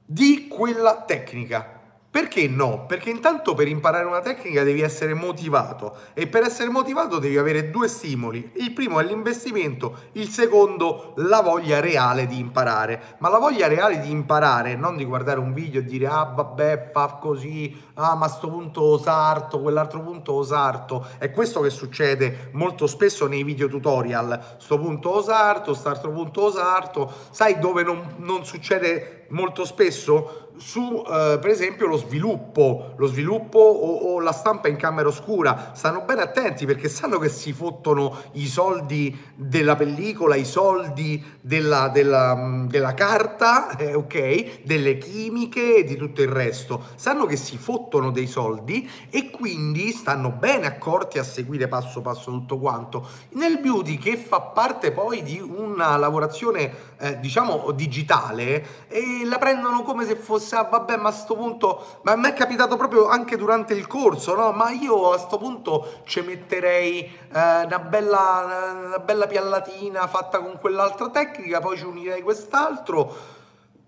di 0.05 0.47
quella 0.47 1.03
tecnica. 1.03 1.80
Perché 2.11 2.45
no? 2.49 2.87
Perché 2.87 3.09
intanto 3.09 3.53
per 3.53 3.69
imparare 3.69 4.03
una 4.03 4.19
tecnica 4.19 4.63
devi 4.63 4.81
essere 4.81 5.13
motivato 5.13 5.95
e 6.13 6.27
per 6.27 6.43
essere 6.43 6.69
motivato 6.69 7.19
devi 7.19 7.37
avere 7.37 7.69
due 7.69 7.87
stimoli. 7.87 8.51
Il 8.55 8.73
primo 8.73 8.99
è 8.99 9.03
l'investimento, 9.05 9.97
il 10.13 10.27
secondo 10.27 11.13
la 11.15 11.39
voglia 11.39 11.79
reale 11.79 12.27
di 12.27 12.37
imparare. 12.37 13.15
Ma 13.19 13.29
la 13.29 13.37
voglia 13.37 13.67
reale 13.67 14.01
di 14.01 14.11
imparare, 14.11 14.75
non 14.75 14.97
di 14.97 15.05
guardare 15.05 15.39
un 15.39 15.53
video 15.53 15.79
e 15.79 15.85
dire 15.85 16.07
ah 16.07 16.25
vabbè 16.35 16.89
fa 16.91 17.17
così, 17.21 17.81
ah 17.93 18.15
ma 18.15 18.25
a 18.25 18.29
sto 18.29 18.49
punto 18.49 18.81
osarto, 18.83 19.61
quell'altro 19.61 20.01
punto 20.01 20.33
osarto. 20.33 21.07
È 21.17 21.31
questo 21.31 21.61
che 21.61 21.69
succede 21.69 22.49
molto 22.51 22.87
spesso 22.87 23.25
nei 23.25 23.43
video 23.43 23.69
tutorial. 23.69 24.57
Sto 24.57 24.77
punto 24.77 25.15
osarto, 25.15 25.73
st'altro 25.73 26.11
punto 26.11 26.43
osarto. 26.43 27.09
Sai 27.29 27.57
dove 27.57 27.83
non, 27.83 28.15
non 28.17 28.43
succede 28.43 29.27
molto 29.29 29.63
spesso? 29.63 30.40
Su 30.57 31.03
eh, 31.05 31.39
per 31.41 31.49
esempio 31.49 31.87
lo 31.87 31.97
sviluppo, 31.97 32.93
lo 32.95 33.07
sviluppo 33.07 33.59
o, 33.59 34.13
o, 34.13 34.19
la 34.19 34.31
stampa 34.31 34.67
in 34.67 34.75
camera 34.75 35.07
oscura. 35.07 35.71
Stanno 35.73 36.01
bene 36.01 36.21
attenti 36.21 36.65
perché 36.65 36.87
sanno 36.87 37.17
che 37.17 37.29
si 37.29 37.51
fottono 37.53 38.15
i 38.33 38.47
soldi 38.47 39.17
della 39.35 39.75
pellicola, 39.75 40.35
i 40.35 40.45
soldi 40.45 41.23
della, 41.41 41.87
della, 41.87 42.35
mm, 42.35 42.67
della 42.67 42.93
carta, 42.93 43.75
eh, 43.79 43.95
ok, 43.95 44.63
delle 44.63 44.97
chimiche 44.97 45.77
e 45.77 45.83
di 45.83 45.95
tutto 45.95 46.21
il 46.21 46.29
resto. 46.29 46.83
Sanno 46.95 47.25
che 47.25 47.37
si 47.37 47.57
fottono 47.57 48.11
dei 48.11 48.27
soldi 48.27 48.87
e 49.09 49.31
quindi 49.31 49.91
stanno 49.91 50.29
bene 50.29 50.67
accorti 50.67 51.17
a 51.17 51.23
seguire 51.23 51.67
passo 51.67 52.01
passo 52.01 52.29
tutto 52.29 52.59
quanto. 52.59 53.07
Nel 53.31 53.59
beauty 53.59 53.97
che 53.97 54.15
fa 54.17 54.41
parte 54.41 54.91
poi 54.91 55.23
di 55.23 55.39
una 55.39 55.97
lavorazione 55.97 56.89
eh, 56.99 57.19
diciamo 57.19 57.71
digitale 57.71 58.87
e 58.87 59.25
la 59.25 59.37
prendono 59.37 59.81
come 59.83 60.05
se 60.05 60.15
fosse 60.15 60.40
ah, 60.51 60.63
vabbè, 60.63 60.97
ma 60.97 61.09
a 61.09 61.11
sto 61.11 61.35
punto, 61.35 61.99
ma 62.03 62.13
a 62.13 62.15
me 62.15 62.29
è 62.29 62.33
capitato 62.33 62.77
proprio 62.77 63.07
anche 63.07 63.37
durante 63.37 63.73
il 63.73 63.87
corso, 63.87 64.35
no? 64.35 64.51
Ma 64.51 64.71
io 64.71 65.11
a 65.11 65.17
sto 65.17 65.37
punto 65.37 66.01
ci 66.05 66.21
metterei 66.21 67.03
eh, 67.03 67.11
una, 67.31 67.79
bella, 67.79 68.83
una 68.85 68.99
bella 68.99 69.27
piallatina 69.27 70.07
fatta 70.07 70.39
con 70.39 70.57
quell'altra 70.59 71.09
tecnica, 71.09 71.59
poi 71.59 71.77
ci 71.77 71.85
unirei 71.85 72.21
quest'altro. 72.21 73.39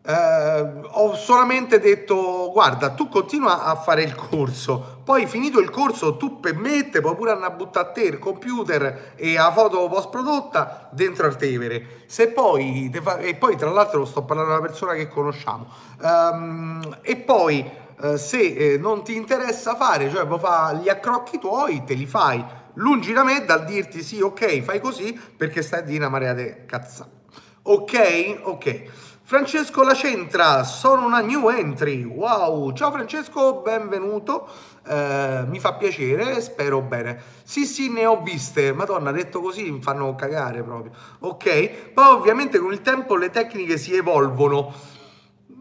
Eh, 0.06 0.82
ho 0.82 1.16
solamente 1.16 1.80
detto 1.80 2.50
guarda 2.52 2.90
tu 2.90 3.08
continua 3.08 3.64
a 3.64 3.76
fare 3.78 4.04
il 4.04 4.14
corso 4.14 4.94
poi 5.06 5.28
finito 5.28 5.62
il 5.62 5.70
corso 5.70 6.18
tu 6.18 6.42
permette 6.42 7.00
puoi 7.00 7.16
pure 7.16 7.32
andare 7.32 7.54
a 7.54 7.56
buttare 7.56 7.88
a 7.88 7.92
te 7.92 8.02
il 8.02 8.20
computer 8.20 9.14
e 9.16 9.36
la 9.36 9.50
foto 9.54 9.88
post 9.88 10.10
prodotta 10.10 10.90
dentro 10.92 11.26
al 11.26 11.38
Tevere. 11.38 12.04
Se 12.06 12.28
poi 12.28 12.92
e 13.20 13.36
poi 13.36 13.56
tra 13.56 13.70
l'altro 13.70 14.04
sto 14.04 14.24
parlando 14.24 14.52
di 14.52 14.60
una 14.60 14.68
persona 14.68 14.94
che 14.94 15.08
conosciamo. 15.08 15.68
Um, 16.02 16.98
e 17.02 17.16
poi 17.16 17.70
uh, 18.00 18.18
se 18.18 18.42
eh, 18.42 18.78
non 18.78 19.04
ti 19.04 19.16
interessa 19.16 19.76
fare 19.76 20.10
cioè 20.10 20.26
vuoi 20.26 20.40
fare 20.40 20.80
gli 20.80 20.90
accrocchi 20.90 21.40
tuoi 21.40 21.84
te 21.86 21.94
li 21.94 22.06
fai. 22.06 22.44
Lungi 22.76 23.14
da 23.14 23.24
me 23.24 23.46
dal 23.46 23.64
dirti 23.64 24.02
sì 24.02 24.20
ok 24.20 24.62
fai 24.62 24.82
così 24.82 25.14
perché 25.14 25.62
stai 25.62 25.84
di 25.84 25.96
una 25.96 26.10
marea 26.10 26.34
di 26.34 26.66
cazzate. 26.66 27.22
Ok? 27.64 28.40
Ok 28.44 29.12
Francesco 29.26 29.84
La 29.84 29.94
Centra, 29.94 30.66
sono 30.66 31.06
una 31.06 31.22
new 31.22 31.48
entry. 31.48 32.04
Wow, 32.04 32.74
ciao 32.74 32.92
Francesco, 32.92 33.62
benvenuto. 33.62 34.46
Eh, 34.86 35.46
mi 35.48 35.62
fa 35.62 35.76
piacere, 35.76 36.42
spero 36.42 36.82
bene. 36.82 37.22
Sì, 37.44 37.66
sì, 37.66 37.90
ne 37.90 38.06
ho 38.06 38.22
viste. 38.22 38.74
Madonna, 38.74 39.14
detto 39.14 39.40
così 39.40 39.72
mi 39.72 39.82
fanno 39.82 40.14
cagare 40.16 40.62
proprio. 40.62 40.92
Ok, 41.20 41.94
poi 41.94 42.06
ovviamente 42.06 42.60
con 42.60 42.74
il 42.74 42.82
tempo 42.82 43.16
le 43.16 43.30
tecniche 43.30 43.78
si 43.78 43.96
evolvono. 43.96 44.74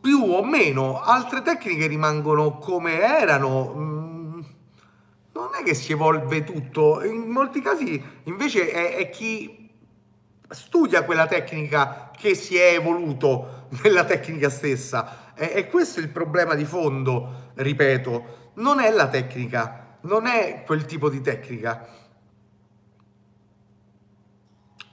più 0.00 0.32
o 0.32 0.42
meno, 0.42 1.00
altre 1.00 1.42
tecniche 1.42 1.86
rimangono 1.86 2.58
come 2.58 3.00
erano 3.00 3.74
mm, 3.76 3.99
è 5.60 5.62
che 5.62 5.74
si 5.74 5.92
evolve 5.92 6.44
tutto, 6.44 7.02
in 7.04 7.28
molti 7.28 7.60
casi 7.60 8.02
invece 8.24 8.70
è, 8.70 8.96
è 8.96 9.10
chi 9.10 9.68
studia 10.48 11.04
quella 11.04 11.26
tecnica 11.26 12.10
che 12.16 12.34
si 12.34 12.56
è 12.56 12.74
evoluto 12.74 13.66
nella 13.82 14.04
tecnica 14.04 14.50
stessa. 14.50 15.32
E, 15.34 15.52
e 15.54 15.68
questo 15.68 16.00
è 16.00 16.02
il 16.02 16.08
problema 16.08 16.54
di 16.54 16.64
fondo, 16.64 17.50
ripeto, 17.54 18.38
non 18.54 18.80
è 18.80 18.90
la 18.90 19.08
tecnica, 19.08 19.96
non 20.02 20.26
è 20.26 20.64
quel 20.64 20.84
tipo 20.84 21.08
di 21.08 21.20
tecnica. 21.20 21.98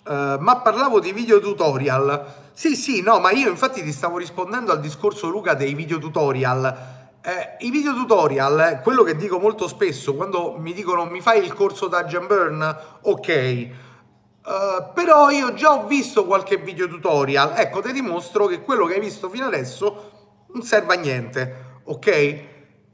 Uh, 0.05 0.37
ma 0.39 0.61
parlavo 0.63 1.01
di 1.01 1.11
video 1.11 1.41
tutorial. 1.41 2.45
Sì, 2.53 2.75
sì, 2.75 3.01
no, 3.01 3.19
ma 3.19 3.31
io 3.31 3.49
infatti 3.49 3.83
ti 3.83 3.91
stavo 3.91 4.17
rispondendo 4.17 4.71
al 4.71 4.79
discorso 4.79 5.27
Luca 5.27 5.53
dei 5.53 5.73
video 5.73 5.99
tutorial 5.99 6.96
eh, 7.27 7.57
I 7.65 7.71
video 7.71 7.93
tutorial, 7.93 8.79
quello 8.81 9.03
che 9.03 9.17
dico 9.17 9.37
molto 9.37 9.67
spesso 9.67 10.15
quando 10.15 10.55
mi 10.57 10.71
dicono 10.71 11.03
mi 11.03 11.19
fai 11.19 11.43
il 11.43 11.53
corso 11.53 11.87
da 11.87 12.03
Burn, 12.03 12.77
ok, 13.01 13.69
uh, 14.45 14.93
però 14.93 15.29
io 15.29 15.53
già 15.53 15.73
ho 15.73 15.87
visto 15.87 16.25
qualche 16.25 16.55
video 16.55 16.87
tutorial, 16.87 17.51
ecco 17.57 17.81
ti 17.81 17.91
dimostro 17.91 18.45
che 18.45 18.61
quello 18.61 18.85
che 18.85 18.93
hai 18.93 19.01
visto 19.01 19.27
fino 19.27 19.45
adesso 19.45 20.45
non 20.53 20.61
serve 20.61 20.95
a 20.95 20.97
niente, 20.97 21.81
ok? 21.83 22.39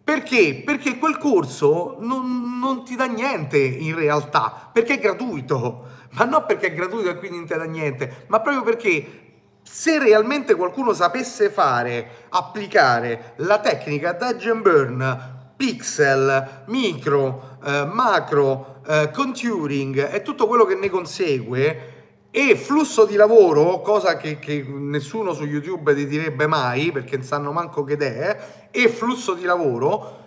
Perché? 0.03 0.63
Perché 0.65 0.97
quel 0.97 1.19
corso 1.19 1.97
non, 1.99 2.57
non 2.57 2.83
ti 2.83 2.95
dà 2.95 3.05
niente 3.05 3.59
in 3.59 3.93
realtà, 3.93 4.67
perché 4.73 4.95
è 4.95 4.99
gratuito, 4.99 5.85
ma 6.13 6.25
non 6.25 6.43
perché 6.47 6.67
è 6.67 6.73
gratuito 6.73 7.11
e 7.11 7.17
quindi 7.19 7.37
non 7.37 7.45
ti 7.45 7.55
dà 7.55 7.65
niente, 7.65 8.25
ma 8.29 8.39
proprio 8.39 8.63
perché 8.63 9.22
se 9.63 9.97
realmente 9.97 10.55
qualcuno 10.55 10.93
sapesse 10.93 11.49
fare, 11.49 12.27
applicare 12.29 13.33
la 13.37 13.59
tecnica 13.59 14.11
Dodge 14.13 14.49
and 14.49 14.61
Burn, 14.61 15.31
pixel, 15.55 16.63
micro, 16.67 17.57
eh, 17.63 17.85
macro, 17.85 18.81
eh, 18.85 19.09
contouring 19.11 20.13
e 20.13 20.21
tutto 20.21 20.47
quello 20.47 20.65
che 20.65 20.75
ne 20.75 20.89
consegue 20.89 21.91
e 22.35 22.55
flusso 22.55 23.05
di 23.05 23.15
lavoro, 23.15 23.81
cosa 23.81 24.17
che, 24.17 24.39
che, 24.39 24.65
nessuno 24.67 25.33
su 25.33 25.45
YouTube 25.45 25.93
ti 25.93 26.07
direbbe 26.07 26.47
mai 26.47 26.91
perché 26.91 27.15
non 27.17 27.25
sanno 27.25 27.51
manco 27.51 27.83
che 27.83 27.95
è, 27.95 28.67
e 28.71 28.89
flusso 28.89 29.33
di 29.33 29.43
lavoro, 29.43 30.21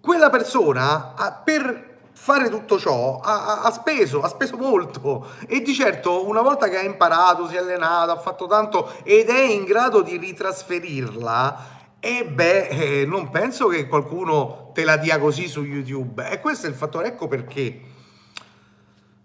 quella 0.00 0.28
persona 0.28 1.14
per 1.44 1.85
fare 2.18 2.48
tutto 2.48 2.78
ciò 2.78 3.20
ha, 3.20 3.60
ha, 3.60 3.70
speso, 3.70 4.22
ha 4.22 4.28
speso 4.28 4.56
molto 4.56 5.26
e 5.46 5.60
di 5.60 5.74
certo 5.74 6.26
una 6.26 6.40
volta 6.40 6.66
che 6.68 6.78
ha 6.78 6.82
imparato, 6.82 7.46
si 7.46 7.56
è 7.56 7.58
allenato, 7.58 8.10
ha 8.10 8.18
fatto 8.18 8.46
tanto 8.46 8.90
ed 9.04 9.28
è 9.28 9.42
in 9.42 9.64
grado 9.64 10.00
di 10.00 10.16
ritrasferirla, 10.16 11.74
e 12.00 12.24
beh, 12.24 12.68
eh, 12.68 13.04
non 13.04 13.30
penso 13.30 13.66
che 13.68 13.86
qualcuno 13.86 14.70
te 14.72 14.84
la 14.84 14.96
dia 14.96 15.18
così 15.18 15.48
su 15.48 15.62
YouTube. 15.62 16.28
E 16.30 16.40
questo 16.40 16.66
è 16.66 16.68
il 16.68 16.76
fattore, 16.76 17.08
ecco 17.08 17.26
perché. 17.26 17.80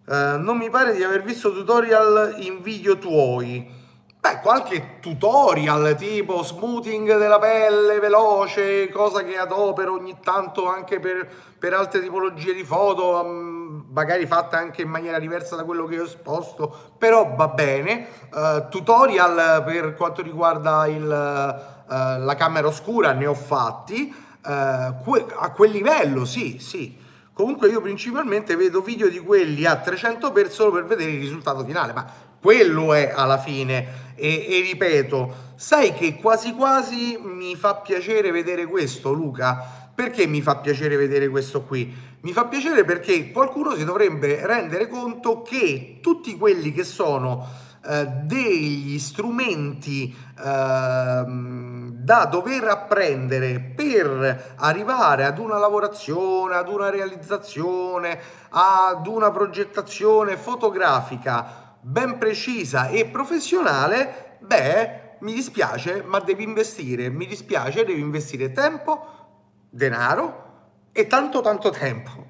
Uh, 0.05 0.37
non 0.39 0.57
mi 0.57 0.69
pare 0.69 0.95
di 0.95 1.03
aver 1.03 1.21
visto 1.21 1.53
tutorial 1.53 2.37
in 2.39 2.61
video 2.61 2.97
tuoi. 2.97 3.79
Beh, 4.19 4.39
qualche 4.41 4.99
tutorial 4.99 5.95
tipo 5.95 6.43
smoothing 6.43 7.17
della 7.17 7.37
pelle 7.39 7.99
veloce, 7.99 8.89
cosa 8.89 9.23
che 9.23 9.37
adopero 9.37 9.93
ogni 9.93 10.17
tanto 10.21 10.67
anche 10.67 10.99
per, 10.99 11.29
per 11.61 11.73
altre 11.75 12.01
tipologie 12.01 12.55
di 12.55 12.63
foto, 12.63 13.23
um, 13.23 13.85
magari 13.91 14.25
fatta 14.25 14.57
anche 14.57 14.81
in 14.81 14.89
maniera 14.89 15.19
diversa 15.19 15.55
da 15.55 15.63
quello 15.63 15.85
che 15.85 15.99
ho 15.99 16.05
esposto, 16.05 16.95
però 16.97 17.35
va 17.35 17.49
bene. 17.49 18.07
Uh, 18.33 18.67
tutorial 18.67 19.61
per 19.63 19.93
quanto 19.93 20.23
riguarda 20.23 20.87
il, 20.87 21.03
uh, 21.03 22.23
la 22.23 22.35
camera 22.35 22.65
oscura 22.65 23.11
ne 23.11 23.27
ho 23.27 23.35
fatti, 23.35 24.11
uh, 24.11 24.49
a 24.49 25.51
quel 25.55 25.69
livello 25.69 26.25
sì, 26.25 26.57
sì. 26.57 26.97
Comunque 27.31 27.69
io 27.69 27.79
principalmente 27.79 28.55
vedo 28.55 28.81
video 28.81 29.07
di 29.07 29.19
quelli 29.19 29.63
a 29.67 29.75
300 29.75 30.31
per 30.31 30.49
solo 30.49 30.71
per 30.71 30.85
vedere 30.85 31.11
il 31.11 31.19
risultato 31.19 31.63
finale, 31.63 31.93
ma 31.93 32.11
quello 32.41 32.91
è 32.91 33.13
alla 33.15 33.37
fine 33.37 34.09
e, 34.15 34.45
e, 34.49 34.61
ripeto, 34.61 35.33
sai 35.55 35.93
che 35.93 36.15
quasi 36.15 36.53
quasi 36.53 37.19
mi 37.21 37.55
fa 37.55 37.75
piacere 37.75 38.31
vedere 38.31 38.65
questo, 38.65 39.11
Luca. 39.13 39.80
Perché 40.01 40.25
mi 40.25 40.41
fa 40.41 40.55
piacere 40.55 40.95
vedere 40.95 41.29
questo 41.29 41.61
qui? 41.61 41.95
Mi 42.21 42.31
fa 42.33 42.45
piacere 42.45 42.83
perché 42.83 43.31
qualcuno 43.31 43.75
si 43.75 43.85
dovrebbe 43.85 44.47
rendere 44.47 44.87
conto 44.87 45.43
che 45.43 45.99
tutti 46.01 46.35
quelli 46.37 46.71
che 46.71 46.83
sono 46.83 47.47
eh, 47.85 48.07
degli 48.23 48.97
strumenti 48.97 50.11
eh, 50.11 50.43
da 50.43 52.25
dover 52.25 52.63
apprendere 52.63 53.59
per 53.59 54.55
arrivare 54.55 55.25
ad 55.25 55.37
una 55.37 55.59
lavorazione, 55.59 56.55
ad 56.55 56.67
una 56.67 56.89
realizzazione, 56.89 58.19
ad 58.49 59.05
una 59.05 59.29
progettazione 59.29 60.35
fotografica 60.35 61.75
ben 61.79 62.17
precisa 62.17 62.87
e 62.87 63.05
professionale, 63.05 64.37
beh, 64.39 65.17
mi 65.19 65.33
dispiace, 65.33 66.03
ma 66.03 66.19
devi 66.19 66.41
investire, 66.41 67.09
mi 67.09 67.27
dispiace, 67.27 67.85
devi 67.85 68.01
investire 68.01 68.51
tempo, 68.51 69.20
denaro 69.71 70.49
e 70.91 71.07
tanto 71.07 71.41
tanto 71.41 71.71
tempo. 71.71 72.29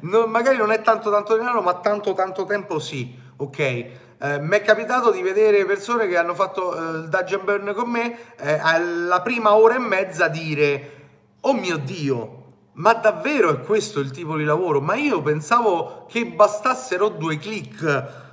Non, 0.00 0.30
magari 0.30 0.56
non 0.56 0.70
è 0.70 0.80
tanto 0.80 1.10
tanto 1.10 1.36
denaro, 1.36 1.60
ma 1.60 1.80
tanto 1.80 2.14
tanto 2.14 2.46
tempo 2.46 2.78
sì, 2.78 3.14
ok? 3.36 3.58
Eh, 3.58 4.38
mi 4.38 4.56
è 4.56 4.62
capitato 4.62 5.10
di 5.10 5.22
vedere 5.22 5.64
persone 5.64 6.06
che 6.06 6.16
hanno 6.16 6.34
fatto 6.34 6.74
eh, 6.74 6.98
il 6.98 7.08
Dungeon 7.08 7.44
Burn 7.44 7.72
con 7.74 7.90
me 7.90 8.36
eh, 8.36 8.58
alla 8.60 9.22
prima 9.22 9.54
ora 9.54 9.76
e 9.76 9.78
mezza 9.78 10.28
dire 10.28 10.90
oh 11.40 11.54
mio 11.54 11.78
dio 11.78 12.44
ma 12.74 12.92
davvero 12.92 13.48
è 13.48 13.60
questo 13.60 13.98
il 13.98 14.10
tipo 14.10 14.36
di 14.36 14.44
lavoro 14.44 14.82
ma 14.82 14.94
io 14.94 15.22
pensavo 15.22 16.04
che 16.06 16.26
bastassero 16.26 17.08
due 17.08 17.38
click 17.38 18.28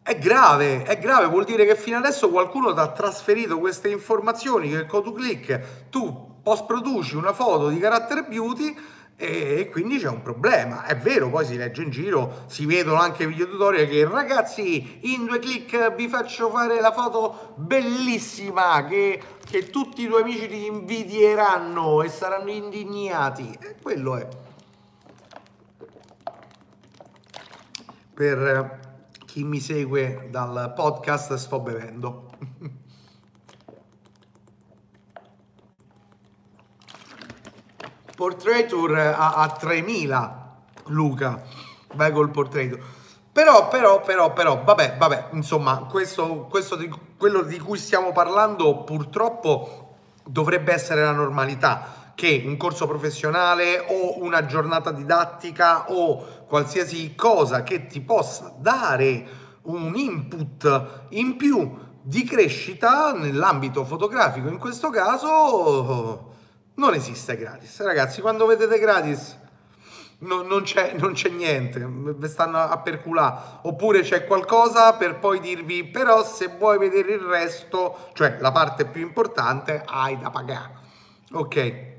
è 0.00 0.18
grave, 0.18 0.84
è 0.84 0.96
grave, 0.98 1.26
vuol 1.26 1.44
dire 1.44 1.66
che 1.66 1.74
fino 1.74 1.96
adesso 1.96 2.30
qualcuno 2.30 2.72
ti 2.72 2.78
ha 2.78 2.92
trasferito 2.92 3.58
queste 3.58 3.88
informazioni 3.88 4.68
che 4.68 4.86
con 4.86 5.02
tu 5.02 5.12
click 5.12 5.88
tu 5.88 6.33
post 6.44 6.66
produci 6.66 7.16
una 7.16 7.32
foto 7.32 7.70
di 7.70 7.78
carattere 7.78 8.22
beauty 8.22 8.76
e 9.16 9.68
quindi 9.70 9.98
c'è 9.98 10.08
un 10.08 10.22
problema. 10.22 10.84
È 10.84 10.96
vero, 10.96 11.30
poi 11.30 11.46
si 11.46 11.56
legge 11.56 11.82
in 11.82 11.90
giro, 11.90 12.44
si 12.46 12.66
vedono 12.66 13.00
anche 13.00 13.26
video 13.26 13.48
tutorial 13.48 13.88
che 13.88 14.06
ragazzi 14.06 14.98
in 15.12 15.24
due 15.24 15.38
clic 15.38 15.94
vi 15.94 16.06
faccio 16.08 16.50
fare 16.50 16.80
la 16.80 16.92
foto 16.92 17.54
bellissima 17.56 18.84
che, 18.84 19.22
che 19.48 19.70
tutti 19.70 20.02
i 20.02 20.06
tuoi 20.06 20.22
amici 20.22 20.48
ti 20.48 20.66
invidieranno 20.66 22.02
e 22.02 22.08
saranno 22.08 22.50
indignati. 22.50 23.56
E 23.60 23.76
quello 23.80 24.16
è. 24.16 24.28
Per 28.12 28.80
chi 29.24 29.42
mi 29.42 29.60
segue 29.60 30.28
dal 30.30 30.72
podcast 30.76 31.34
sto 31.34 31.60
bevendo. 31.60 32.33
Portraiture 38.24 39.12
a, 39.12 39.34
a 39.34 39.50
3000 39.50 40.56
Luca. 40.86 41.42
Vai 41.94 42.10
col 42.10 42.30
Portraiture 42.30 42.82
però 43.30 43.68
però 43.68 44.00
però 44.00 44.32
però 44.32 44.62
vabbè 44.62 44.94
vabbè 44.96 45.28
insomma 45.32 45.86
questo, 45.90 46.46
questo 46.48 46.76
di, 46.76 46.88
quello 47.18 47.42
di 47.42 47.58
cui 47.58 47.76
stiamo 47.76 48.12
parlando 48.12 48.84
purtroppo 48.84 49.96
dovrebbe 50.24 50.72
essere 50.72 51.02
la 51.02 51.10
normalità 51.10 52.12
che 52.14 52.44
un 52.46 52.56
corso 52.56 52.86
professionale 52.86 53.84
o 53.88 54.22
una 54.22 54.46
giornata 54.46 54.90
didattica 54.90 55.90
o 55.90 56.44
qualsiasi 56.46 57.14
cosa 57.14 57.62
che 57.62 57.86
ti 57.88 58.00
possa 58.00 58.54
dare 58.56 59.26
un 59.62 59.92
input 59.96 61.06
in 61.10 61.36
più 61.36 61.76
di 62.00 62.24
crescita 62.24 63.12
nell'ambito 63.12 63.84
fotografico. 63.84 64.48
In 64.48 64.58
questo 64.58 64.90
caso 64.90 66.33
non 66.74 66.94
esiste 66.94 67.36
gratis. 67.36 67.82
Ragazzi, 67.82 68.20
quando 68.20 68.46
vedete 68.46 68.78
gratis 68.78 69.38
no, 70.18 70.42
non, 70.42 70.62
c'è, 70.62 70.94
non, 70.96 71.12
c'è, 71.12 71.28
niente, 71.28 71.86
vi 71.86 72.28
stanno 72.28 72.58
a 72.58 72.78
perculare. 72.78 73.58
Oppure 73.62 74.00
c'è 74.00 74.24
qualcosa 74.24 74.94
per 74.94 75.18
poi 75.18 75.40
dirvi, 75.40 75.84
però 75.84 76.24
se 76.24 76.48
vuoi 76.58 76.78
vedere 76.78 77.14
il 77.14 77.20
resto, 77.20 78.10
cioè 78.14 78.38
la 78.40 78.52
parte 78.52 78.86
più 78.86 79.02
importante, 79.02 79.82
hai 79.86 80.18
da 80.18 80.30
pagare. 80.30 80.72
Ok. 81.32 81.92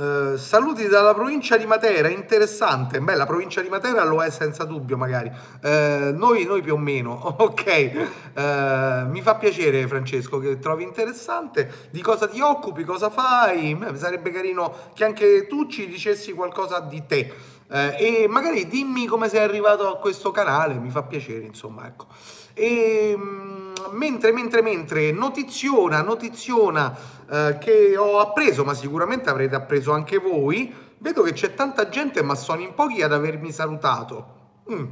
Uh, 0.00 0.38
saluti 0.38 0.88
dalla 0.88 1.12
provincia 1.12 1.58
di 1.58 1.66
Matera, 1.66 2.08
interessante. 2.08 3.02
Beh, 3.02 3.16
la 3.16 3.26
provincia 3.26 3.60
di 3.60 3.68
Matera 3.68 4.02
lo 4.02 4.22
è 4.22 4.30
senza 4.30 4.64
dubbio, 4.64 4.96
magari. 4.96 5.30
Uh, 5.62 6.16
noi, 6.16 6.46
noi, 6.46 6.62
più 6.62 6.72
o 6.72 6.78
meno, 6.78 7.12
ok. 7.36 8.08
Uh, 8.34 9.10
mi 9.10 9.20
fa 9.20 9.34
piacere, 9.34 9.86
Francesco, 9.86 10.38
che 10.38 10.58
trovi 10.58 10.84
interessante. 10.84 11.88
Di 11.90 12.00
cosa 12.00 12.28
ti 12.28 12.40
occupi, 12.40 12.82
cosa 12.84 13.10
fai? 13.10 13.74
Beh, 13.74 13.94
sarebbe 13.98 14.30
carino 14.30 14.74
che 14.94 15.04
anche 15.04 15.46
tu 15.46 15.66
ci 15.66 15.86
dicessi 15.86 16.32
qualcosa 16.32 16.80
di 16.80 17.04
te. 17.06 17.34
e 17.68 18.26
magari 18.26 18.68
dimmi 18.68 19.04
come 19.04 19.28
sei 19.28 19.40
arrivato 19.40 19.86
a 19.86 19.98
questo 19.98 20.30
canale, 20.30 20.74
mi 20.74 20.88
fa 20.88 21.02
piacere, 21.02 21.44
insomma, 21.44 21.86
ecco. 21.86 22.06
E 22.54 23.14
mm, 23.16 23.70
mentre, 23.92 24.32
mentre, 24.32 24.62
mentre, 24.62 25.12
notiziona, 25.12 26.02
notiziona 26.02 26.96
eh, 27.30 27.58
che 27.60 27.96
ho 27.96 28.18
appreso, 28.18 28.64
ma 28.64 28.74
sicuramente 28.74 29.30
avrete 29.30 29.54
appreso 29.54 29.89
anche 29.92 30.18
voi, 30.18 30.72
vedo 30.98 31.22
che 31.22 31.32
c'è 31.32 31.54
tanta 31.54 31.88
gente, 31.88 32.22
ma 32.22 32.34
sono 32.34 32.60
in 32.60 32.74
pochi 32.74 33.02
ad 33.02 33.12
avermi 33.12 33.52
salutato. 33.52 34.38
Mm, 34.70 34.84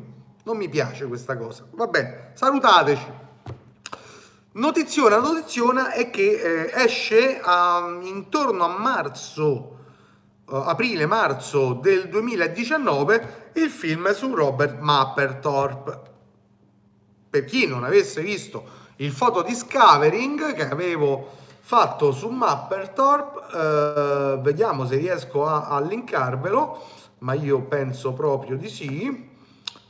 non 0.45 0.57
mi 0.57 0.69
piace 0.69 1.07
questa 1.07 1.37
cosa. 1.37 1.67
Vabbè, 1.71 2.33
salutateci. 2.35 3.27
Notiziona, 4.53 5.19
notiziona 5.19 5.93
è 5.93 6.11
che 6.11 6.31
eh, 6.33 6.73
esce 6.75 7.41
a, 7.41 7.99
intorno 8.03 8.65
a 8.65 8.79
marzo, 8.79 9.79
uh, 10.47 10.55
aprile-marzo 10.55 11.75
del 11.75 12.09
2019 12.09 13.51
il 13.55 13.71
film 13.71 14.13
su 14.13 14.35
Robert 14.35 14.79
Mapperthorpe 14.81 16.17
per 17.31 17.45
chi 17.45 17.67
non 17.67 17.85
avesse 17.85 18.23
visto 18.23 18.87
il 18.97 19.13
foto 19.13 19.43
discovering 19.43 20.55
che 20.55 20.69
avevo 20.69 21.37
fatto 21.69 22.13
su 22.13 22.31
Mappertorp, 22.31 23.55
eh, 23.55 24.39
vediamo 24.41 24.87
se 24.87 24.97
riesco 24.97 25.45
a, 25.45 25.67
a, 25.67 25.81
linkarvelo, 25.81 26.83
ma 27.19 27.35
io 27.35 27.61
penso 27.61 28.15
proprio 28.15 28.57
di 28.57 28.71
sì. 28.71 29.37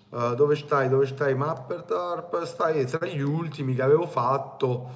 Uh, 0.09 0.35
dove 0.35 0.57
stai? 0.57 0.89
Dove 0.89 1.07
stai 1.07 1.37
Mappertorp? 1.37 2.43
Stai 2.43 2.85
tra 2.87 3.07
gli 3.07 3.21
ultimi 3.21 3.77
che 3.77 3.83
avevo 3.83 4.09
fatto. 4.09 4.91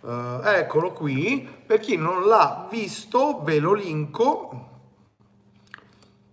Uh, 0.00 0.40
eccolo 0.42 0.92
qui. 0.92 1.46
Per 1.66 1.78
chi 1.80 1.98
non 1.98 2.26
l'ha 2.26 2.66
visto, 2.70 3.42
ve 3.42 3.58
lo 3.58 3.74
linko. 3.74 4.68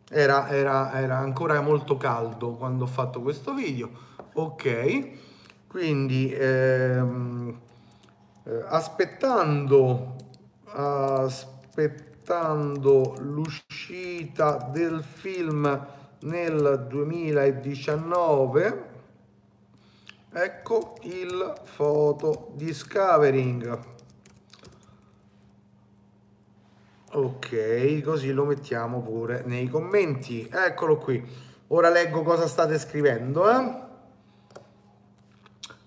Era, 0.09 0.47
era, 0.47 0.93
era 0.93 1.17
ancora 1.17 1.59
molto 1.59 1.97
caldo 1.97 2.51
quando 2.51 2.85
ho 2.85 2.87
fatto 2.87 3.19
questo 3.19 3.53
video. 3.53 3.89
Ok 4.35 5.27
quindi 5.69 6.33
ehm, 6.33 7.55
eh, 8.49 8.63
aspettando, 8.65 10.15
aspettando 10.65 11.53
l'uscita 13.19 14.69
del 14.71 15.03
film 15.03 15.87
nel 16.21 16.85
2019 16.89 18.87
ecco 20.31 20.97
il 21.03 21.53
foto 21.63 22.51
discovering. 22.55 23.79
Ok 27.11 28.01
così 28.01 28.31
lo 28.31 28.45
mettiamo 28.45 29.01
pure 29.01 29.43
nei 29.45 29.67
commenti. 29.67 30.49
Eccolo 30.51 30.97
qui. 30.97 31.23
Ora 31.67 31.89
leggo 31.89 32.23
cosa 32.23 32.47
state 32.47 32.79
scrivendo 32.79 33.47
eh? 33.49 33.88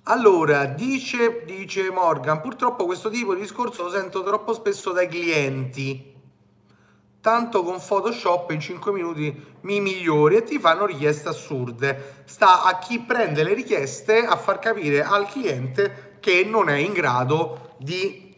Allora, 0.04 0.64
dice, 0.64 1.44
dice 1.44 1.88
Morgan, 1.90 2.40
purtroppo 2.40 2.86
questo 2.86 3.08
tipo 3.08 3.34
di 3.34 3.42
discorso 3.42 3.84
lo 3.84 3.90
sento 3.90 4.24
troppo 4.24 4.52
spesso 4.52 4.90
dai 4.90 5.06
clienti. 5.06 6.10
Tanto 7.20 7.62
con 7.62 7.80
Photoshop 7.80 8.50
in 8.50 8.58
5 8.58 8.90
minuti 8.90 9.44
mi 9.60 9.80
migliori 9.80 10.36
e 10.36 10.42
ti 10.42 10.58
fanno 10.58 10.86
richieste 10.86 11.28
assurde. 11.28 12.22
Sta 12.24 12.64
a 12.64 12.78
chi 12.78 12.98
prende 12.98 13.44
le 13.44 13.54
richieste 13.54 14.24
a 14.24 14.36
far 14.36 14.58
capire 14.58 15.04
al 15.04 15.28
cliente 15.28 16.16
che 16.18 16.44
non 16.44 16.68
è 16.68 16.78
in 16.78 16.92
grado 16.92 17.74
di 17.76 18.34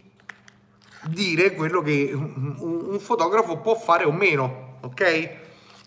dire 1.07 1.55
quello 1.55 1.81
che 1.81 2.11
un, 2.13 2.57
un 2.59 2.99
fotografo 3.01 3.57
può 3.57 3.75
fare 3.75 4.05
o 4.05 4.13
meno, 4.13 4.81
ok? 4.83 5.44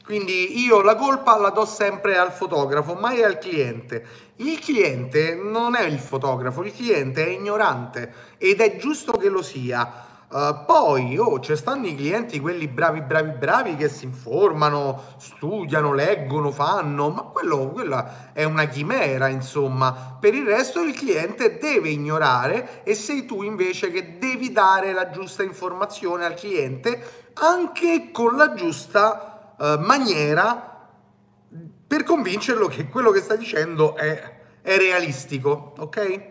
Quindi 0.08 0.64
io 0.64 0.82
la 0.84 0.96
colpa 0.96 1.38
la 1.38 1.50
do 1.50 1.66
sempre 1.66 2.18
al 2.18 2.32
fotografo, 2.32 2.94
mai 2.94 3.22
al 3.26 3.40
cliente. 3.40 4.06
Il 4.38 4.58
cliente 4.58 5.36
non 5.36 5.76
è 5.76 5.84
il 5.84 6.00
fotografo, 6.00 6.64
il 6.64 6.74
cliente 6.74 7.26
è 7.26 7.30
ignorante 7.30 8.14
ed 8.38 8.62
è 8.62 8.78
giusto 8.78 9.12
che 9.12 9.28
lo 9.28 9.42
sia. 9.42 10.06
Uh, 10.30 10.64
poi 10.66 11.18
oh, 11.18 11.42
ci 11.42 11.58
stanno 11.58 11.88
i 11.88 11.96
clienti, 11.96 12.40
quelli 12.40 12.70
bravi, 12.70 13.02
bravi, 13.02 13.32
bravi 13.32 13.76
che 13.76 13.90
si 13.90 14.06
informano, 14.06 15.16
studiano, 15.18 15.92
leggono, 15.92 16.52
fanno, 16.52 17.10
ma 17.10 17.24
quello, 17.24 17.68
quella 17.68 18.32
è 18.32 18.46
una 18.46 18.64
chimera, 18.68 19.28
insomma. 19.28 20.18
Per 20.18 20.34
il 20.34 20.46
resto 20.46 20.82
il 20.84 20.94
cliente 20.94 21.58
deve 21.58 21.90
ignorare 21.90 22.82
e 22.86 22.96
sei 22.96 23.26
tu 23.26 23.44
invece 23.44 23.92
che 23.92 24.18
devi 24.18 24.54
dare 24.54 24.94
la 24.94 25.10
giusta 25.10 25.44
informazione 25.44 26.24
al 26.24 26.36
cliente 26.36 27.26
anche 27.34 28.10
con 28.14 28.38
la 28.38 28.54
giusta 28.54 29.37
uh, 29.58 29.80
maniera 29.80 30.90
per 31.88 32.04
convincerlo 32.04 32.68
che 32.68 32.88
quello 32.88 33.12
che 33.12 33.22
sta 33.22 33.36
dicendo 33.36 33.96
è, 33.96 34.36
è 34.62 34.78
realistico, 34.78 35.74
ok? 35.78 36.22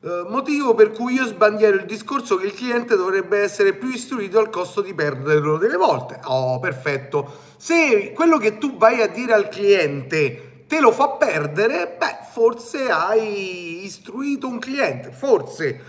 Uh, 0.00 0.28
motivo 0.28 0.74
per 0.74 0.92
cui 0.92 1.14
io 1.14 1.26
sbandiero 1.26 1.76
il 1.76 1.84
discorso 1.84 2.36
che 2.36 2.46
il 2.46 2.54
cliente 2.54 2.96
dovrebbe 2.96 3.38
essere 3.40 3.74
più 3.74 3.88
istruito 3.88 4.38
al 4.38 4.50
costo 4.50 4.80
di 4.80 4.94
perderlo 4.94 5.58
delle 5.58 5.76
volte. 5.76 6.18
Oh, 6.24 6.58
perfetto. 6.58 7.30
Se 7.56 8.12
quello 8.12 8.38
che 8.38 8.58
tu 8.58 8.76
vai 8.76 9.02
a 9.02 9.08
dire 9.08 9.34
al 9.34 9.48
cliente 9.48 10.64
te 10.66 10.80
lo 10.80 10.92
fa 10.92 11.10
perdere, 11.10 11.96
beh, 11.98 12.18
forse 12.30 12.90
hai 12.90 13.84
istruito 13.84 14.46
un 14.46 14.60
cliente, 14.60 15.10
forse 15.10 15.66
eh, 15.66 15.80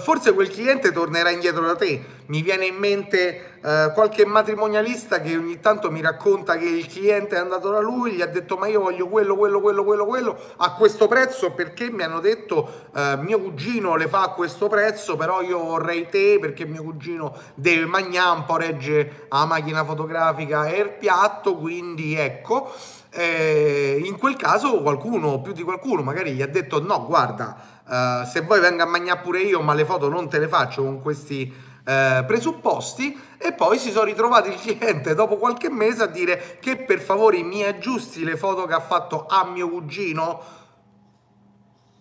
forse 0.00 0.34
quel 0.34 0.50
cliente 0.50 0.92
tornerà 0.92 1.30
indietro 1.30 1.64
da 1.64 1.74
te. 1.74 2.04
Mi 2.26 2.42
viene 2.42 2.66
in 2.66 2.76
mente 2.76 3.58
uh, 3.62 3.92
qualche 3.92 4.24
matrimonialista 4.26 5.20
che 5.20 5.36
ogni 5.36 5.60
tanto 5.60 5.90
mi 5.90 6.00
racconta 6.00 6.56
che 6.56 6.66
il 6.66 6.86
cliente 6.86 7.36
è 7.36 7.38
andato 7.38 7.70
da 7.70 7.80
lui, 7.80 8.12
gli 8.12 8.22
ha 8.22 8.26
detto 8.26 8.56
ma 8.56 8.66
io 8.66 8.80
voglio 8.80 9.08
quello, 9.08 9.36
quello, 9.36 9.60
quello, 9.60 9.84
quello, 9.84 10.06
quello 10.06 10.38
a 10.56 10.74
questo 10.74 11.08
prezzo 11.08 11.52
perché 11.52 11.90
mi 11.90 12.02
hanno 12.02 12.20
detto 12.20 12.88
uh, 12.92 13.20
mio 13.20 13.40
cugino 13.40 13.96
le 13.96 14.08
fa 14.08 14.22
a 14.22 14.30
questo 14.30 14.68
prezzo, 14.68 15.16
però 15.16 15.40
io 15.40 15.58
vorrei 15.58 16.08
te 16.08 16.38
perché 16.38 16.66
mio 16.66 16.82
cugino 16.82 17.34
deve 17.54 17.86
mangiare 17.86 18.36
un 18.36 18.44
po' 18.44 18.56
regge 18.58 19.26
la 19.30 19.46
macchina 19.46 19.84
fotografica 19.84 20.66
e 20.66 20.80
il 20.80 20.90
piatto, 20.90 21.56
quindi 21.56 22.14
ecco. 22.14 22.72
Eh, 23.14 24.00
in 24.06 24.16
quel 24.16 24.36
caso 24.36 24.80
qualcuno, 24.80 25.42
più 25.42 25.52
di 25.52 25.62
qualcuno, 25.62 26.00
magari 26.00 26.32
gli 26.32 26.40
ha 26.40 26.46
detto 26.46 26.80
no, 26.82 27.04
guarda, 27.06 27.71
uh, 27.86 28.24
se 28.26 28.40
vuoi 28.42 28.60
venga 28.60 28.84
a 28.84 28.86
mangiare 28.86 29.20
pure 29.20 29.40
io, 29.40 29.60
ma 29.60 29.74
le 29.74 29.84
foto 29.84 30.08
non 30.08 30.28
te 30.28 30.38
le 30.38 30.48
faccio 30.48 30.82
con 30.82 31.00
questi 31.00 31.70
eh, 31.84 32.24
presupposti. 32.26 33.20
E 33.38 33.52
poi 33.52 33.78
si 33.78 33.90
sono 33.90 34.04
ritrovati 34.04 34.50
il 34.50 34.60
cliente 34.60 35.14
dopo 35.16 35.36
qualche 35.36 35.70
mese 35.70 36.04
a 36.04 36.06
dire 36.06 36.58
che 36.60 36.76
per 36.76 37.00
favore 37.00 37.42
mi 37.42 37.62
aggiusti 37.64 38.24
le 38.24 38.36
foto 38.36 38.66
che 38.66 38.74
ha 38.74 38.80
fatto 38.80 39.26
a 39.28 39.44
mio 39.44 39.68
cugino. 39.68 40.42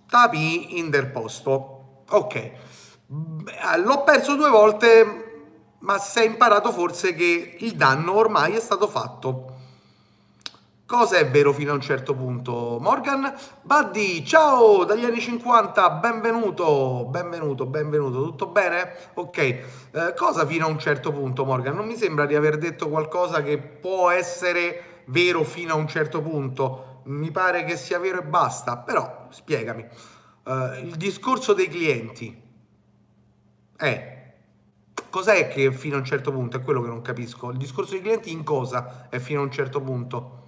Tapi 0.08 0.78
interposto 0.78 2.04
ok. 2.10 2.52
L'ho 3.78 4.04
perso 4.04 4.36
due 4.36 4.50
volte 4.50 5.30
ma 5.80 6.00
è 6.14 6.22
imparato 6.22 6.72
forse 6.72 7.16
che 7.16 7.56
il 7.60 7.74
danno 7.74 8.14
ormai 8.14 8.56
è 8.56 8.60
stato 8.60 8.88
fatto 8.88 9.51
Cosa 10.92 11.20
è 11.20 11.26
vero 11.30 11.54
fino 11.54 11.72
a 11.72 11.76
un 11.76 11.80
certo 11.80 12.14
punto? 12.14 12.78
Morgan 12.82 13.34
Buddy, 13.62 14.26
ciao 14.26 14.84
dagli 14.84 15.06
anni 15.06 15.22
50, 15.22 15.90
benvenuto, 15.90 17.08
benvenuto, 17.10 17.66
benvenuto, 17.66 18.24
tutto 18.24 18.48
bene? 18.48 18.92
Ok, 19.14 19.38
eh, 19.38 19.64
cosa 20.18 20.46
fino 20.46 20.66
a 20.66 20.68
un 20.68 20.78
certo 20.78 21.14
punto 21.14 21.46
Morgan? 21.46 21.76
Non 21.76 21.88
mi 21.88 21.96
sembra 21.96 22.26
di 22.26 22.36
aver 22.36 22.58
detto 22.58 22.90
qualcosa 22.90 23.42
che 23.42 23.58
può 23.58 24.10
essere 24.10 25.04
vero 25.06 25.46
fino 25.46 25.72
a 25.72 25.78
un 25.78 25.88
certo 25.88 26.22
punto, 26.22 27.04
mi 27.06 27.32
pare 27.32 27.64
che 27.64 27.78
sia 27.78 27.98
vero 27.98 28.20
e 28.20 28.24
basta, 28.24 28.76
però 28.76 29.28
spiegami. 29.30 29.88
Uh, 30.44 30.74
il 30.84 30.96
discorso 30.98 31.54
dei 31.54 31.70
clienti 31.70 32.38
è 33.78 34.34
cos'è 35.10 35.48
che 35.48 35.72
fino 35.72 35.96
a 35.96 36.00
un 36.00 36.06
certo 36.06 36.34
punto 36.34 36.58
è 36.58 36.62
quello 36.62 36.82
che 36.82 36.90
non 36.90 37.02
capisco. 37.02 37.50
Il 37.50 37.58
discorso 37.58 37.94
dei 37.94 38.02
clienti 38.02 38.30
in 38.34 38.44
cosa 38.44 39.08
è 39.10 39.20
fino 39.20 39.40
a 39.40 39.44
un 39.44 39.52
certo 39.52 39.80
punto? 39.80 40.41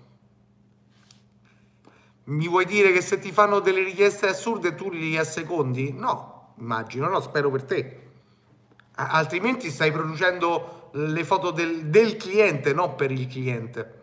Mi 2.26 2.48
vuoi 2.48 2.66
dire 2.66 2.94
che 2.94 3.02
se 3.02 3.20
ti 3.20 3.32
fanno 3.32 3.60
delle 3.60 3.84
richieste 3.84 4.28
assurde 4.28 4.76
tu 4.76 4.90
li 4.90 5.18
assecondi? 5.18 5.92
No, 5.92 6.54
immagino, 6.60 7.10
no, 7.10 7.20
spero 7.20 7.50
per 7.52 7.64
te. 7.64 8.02
altrimenti 8.96 9.70
stai 9.70 9.92
producendo 9.92 10.90
le 10.94 11.24
foto 11.26 11.52
del, 11.52 11.88
del 11.88 12.16
cliente, 12.16 12.74
non 12.74 12.96
per 12.96 13.12
il 13.12 13.28
cliente. 13.28 14.02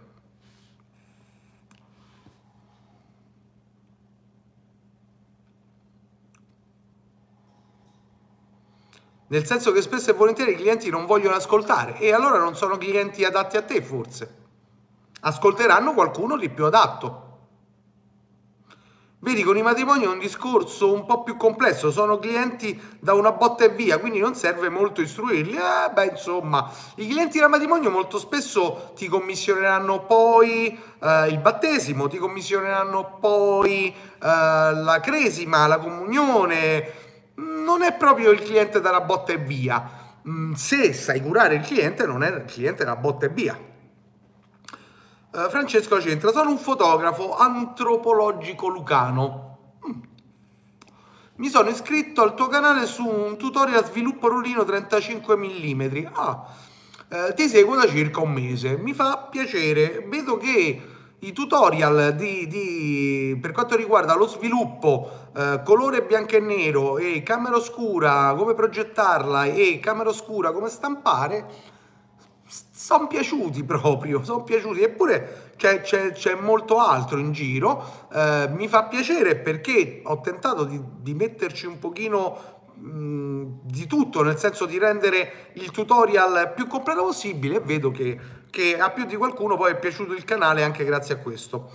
Nel 9.28 9.46
senso 9.46 9.70
che 9.70 9.80
spesso 9.80 10.10
e 10.10 10.14
volentieri 10.14 10.52
i 10.52 10.56
clienti 10.56 10.90
non 10.90 11.06
vogliono 11.06 11.36
ascoltare 11.36 11.98
e 12.00 12.12
allora 12.12 12.38
non 12.38 12.56
sono 12.56 12.76
clienti 12.76 13.24
adatti 13.24 13.56
a 13.56 13.62
te 13.62 13.80
forse. 13.80 14.38
Ascolteranno 15.20 15.94
qualcuno 15.94 16.36
di 16.36 16.50
più 16.50 16.64
adatto. 16.64 17.29
Vedi, 19.22 19.42
con 19.42 19.54
i 19.58 19.62
matrimoni 19.62 20.04
è 20.04 20.06
un 20.06 20.18
discorso 20.18 20.90
un 20.90 21.04
po' 21.04 21.22
più 21.22 21.36
complesso, 21.36 21.90
sono 21.90 22.18
clienti 22.18 22.80
da 22.98 23.12
una 23.12 23.32
botta 23.32 23.64
e 23.64 23.68
via, 23.68 23.98
quindi 23.98 24.18
non 24.18 24.34
serve 24.34 24.70
molto 24.70 25.02
istruirli. 25.02 25.56
Eh, 25.56 25.92
beh, 25.92 26.06
insomma, 26.06 26.72
i 26.94 27.06
clienti 27.06 27.38
da 27.38 27.46
matrimonio 27.46 27.90
molto 27.90 28.18
spesso 28.18 28.92
ti 28.96 29.08
commissioneranno 29.08 30.06
poi 30.06 30.68
eh, 31.02 31.26
il 31.28 31.36
battesimo, 31.36 32.08
ti 32.08 32.16
commissioneranno 32.16 33.18
poi 33.20 33.88
eh, 33.88 33.94
la 34.20 35.00
cresima, 35.02 35.66
la 35.66 35.76
comunione. 35.76 36.92
Non 37.34 37.82
è 37.82 37.92
proprio 37.92 38.30
il 38.30 38.40
cliente 38.40 38.80
dalla 38.80 39.02
botta 39.02 39.32
e 39.32 39.36
via. 39.36 39.86
Mm, 40.26 40.54
se 40.54 40.94
sai 40.94 41.20
curare 41.20 41.56
il 41.56 41.62
cliente, 41.66 42.06
non 42.06 42.22
è 42.22 42.30
il 42.30 42.46
cliente 42.46 42.86
da 42.86 42.96
botta 42.96 43.26
e 43.26 43.28
via. 43.28 43.69
Uh, 45.32 45.48
Francesco 45.48 46.00
Centra, 46.00 46.32
sono 46.32 46.50
un 46.50 46.58
fotografo 46.58 47.36
antropologico 47.36 48.66
lucano. 48.66 49.58
Mm. 49.88 50.00
Mi 51.36 51.48
sono 51.48 51.68
iscritto 51.68 52.22
al 52.22 52.34
tuo 52.34 52.48
canale 52.48 52.84
su 52.86 53.06
un 53.06 53.36
tutorial 53.36 53.84
sviluppo 53.84 54.26
rullino 54.26 54.64
35 54.64 55.36
mm. 55.36 56.06
Ah, 56.14 56.46
eh, 57.08 57.34
ti 57.34 57.48
seguo 57.48 57.76
da 57.76 57.86
circa 57.86 58.20
un 58.20 58.32
mese. 58.32 58.76
Mi 58.76 58.92
fa 58.92 59.28
piacere. 59.30 60.04
Vedo 60.08 60.36
che 60.36 60.82
i 61.20 61.32
tutorial 61.32 62.16
di, 62.16 62.48
di, 62.48 63.38
per 63.40 63.52
quanto 63.52 63.76
riguarda 63.76 64.16
lo 64.16 64.26
sviluppo 64.26 65.28
eh, 65.36 65.60
colore 65.64 66.02
bianco 66.02 66.34
e 66.34 66.40
nero 66.40 66.98
e 66.98 67.22
camera 67.22 67.54
oscura, 67.54 68.34
come 68.36 68.54
progettarla 68.54 69.44
e 69.44 69.78
camera 69.80 70.08
oscura, 70.08 70.50
come 70.50 70.68
stampare 70.68 71.78
sono 72.90 73.06
piaciuti 73.06 73.62
proprio, 73.62 74.24
sono 74.24 74.42
piaciuti, 74.42 74.82
eppure 74.82 75.52
c'è, 75.56 75.80
c'è, 75.80 76.10
c'è, 76.10 76.34
molto 76.34 76.80
altro 76.80 77.18
in 77.18 77.30
giro, 77.30 78.08
eh, 78.12 78.48
mi 78.50 78.66
fa 78.66 78.86
piacere 78.86 79.36
perché 79.36 80.00
ho 80.02 80.20
tentato 80.20 80.64
di, 80.64 80.80
di 80.98 81.14
metterci 81.14 81.66
un 81.66 81.78
pochino 81.78 82.64
mh, 82.74 83.60
di 83.62 83.86
tutto, 83.86 84.24
nel 84.24 84.38
senso 84.38 84.66
di 84.66 84.76
rendere 84.76 85.50
il 85.52 85.70
tutorial 85.70 86.52
più 86.52 86.66
completo 86.66 87.04
possibile 87.04 87.58
e 87.58 87.60
vedo 87.60 87.92
che, 87.92 88.18
che 88.50 88.76
a 88.76 88.90
più 88.90 89.04
di 89.04 89.14
qualcuno 89.14 89.56
poi 89.56 89.70
è 89.70 89.78
piaciuto 89.78 90.12
il 90.12 90.24
canale 90.24 90.64
anche 90.64 90.84
grazie 90.84 91.14
a 91.14 91.18
questo. 91.18 91.70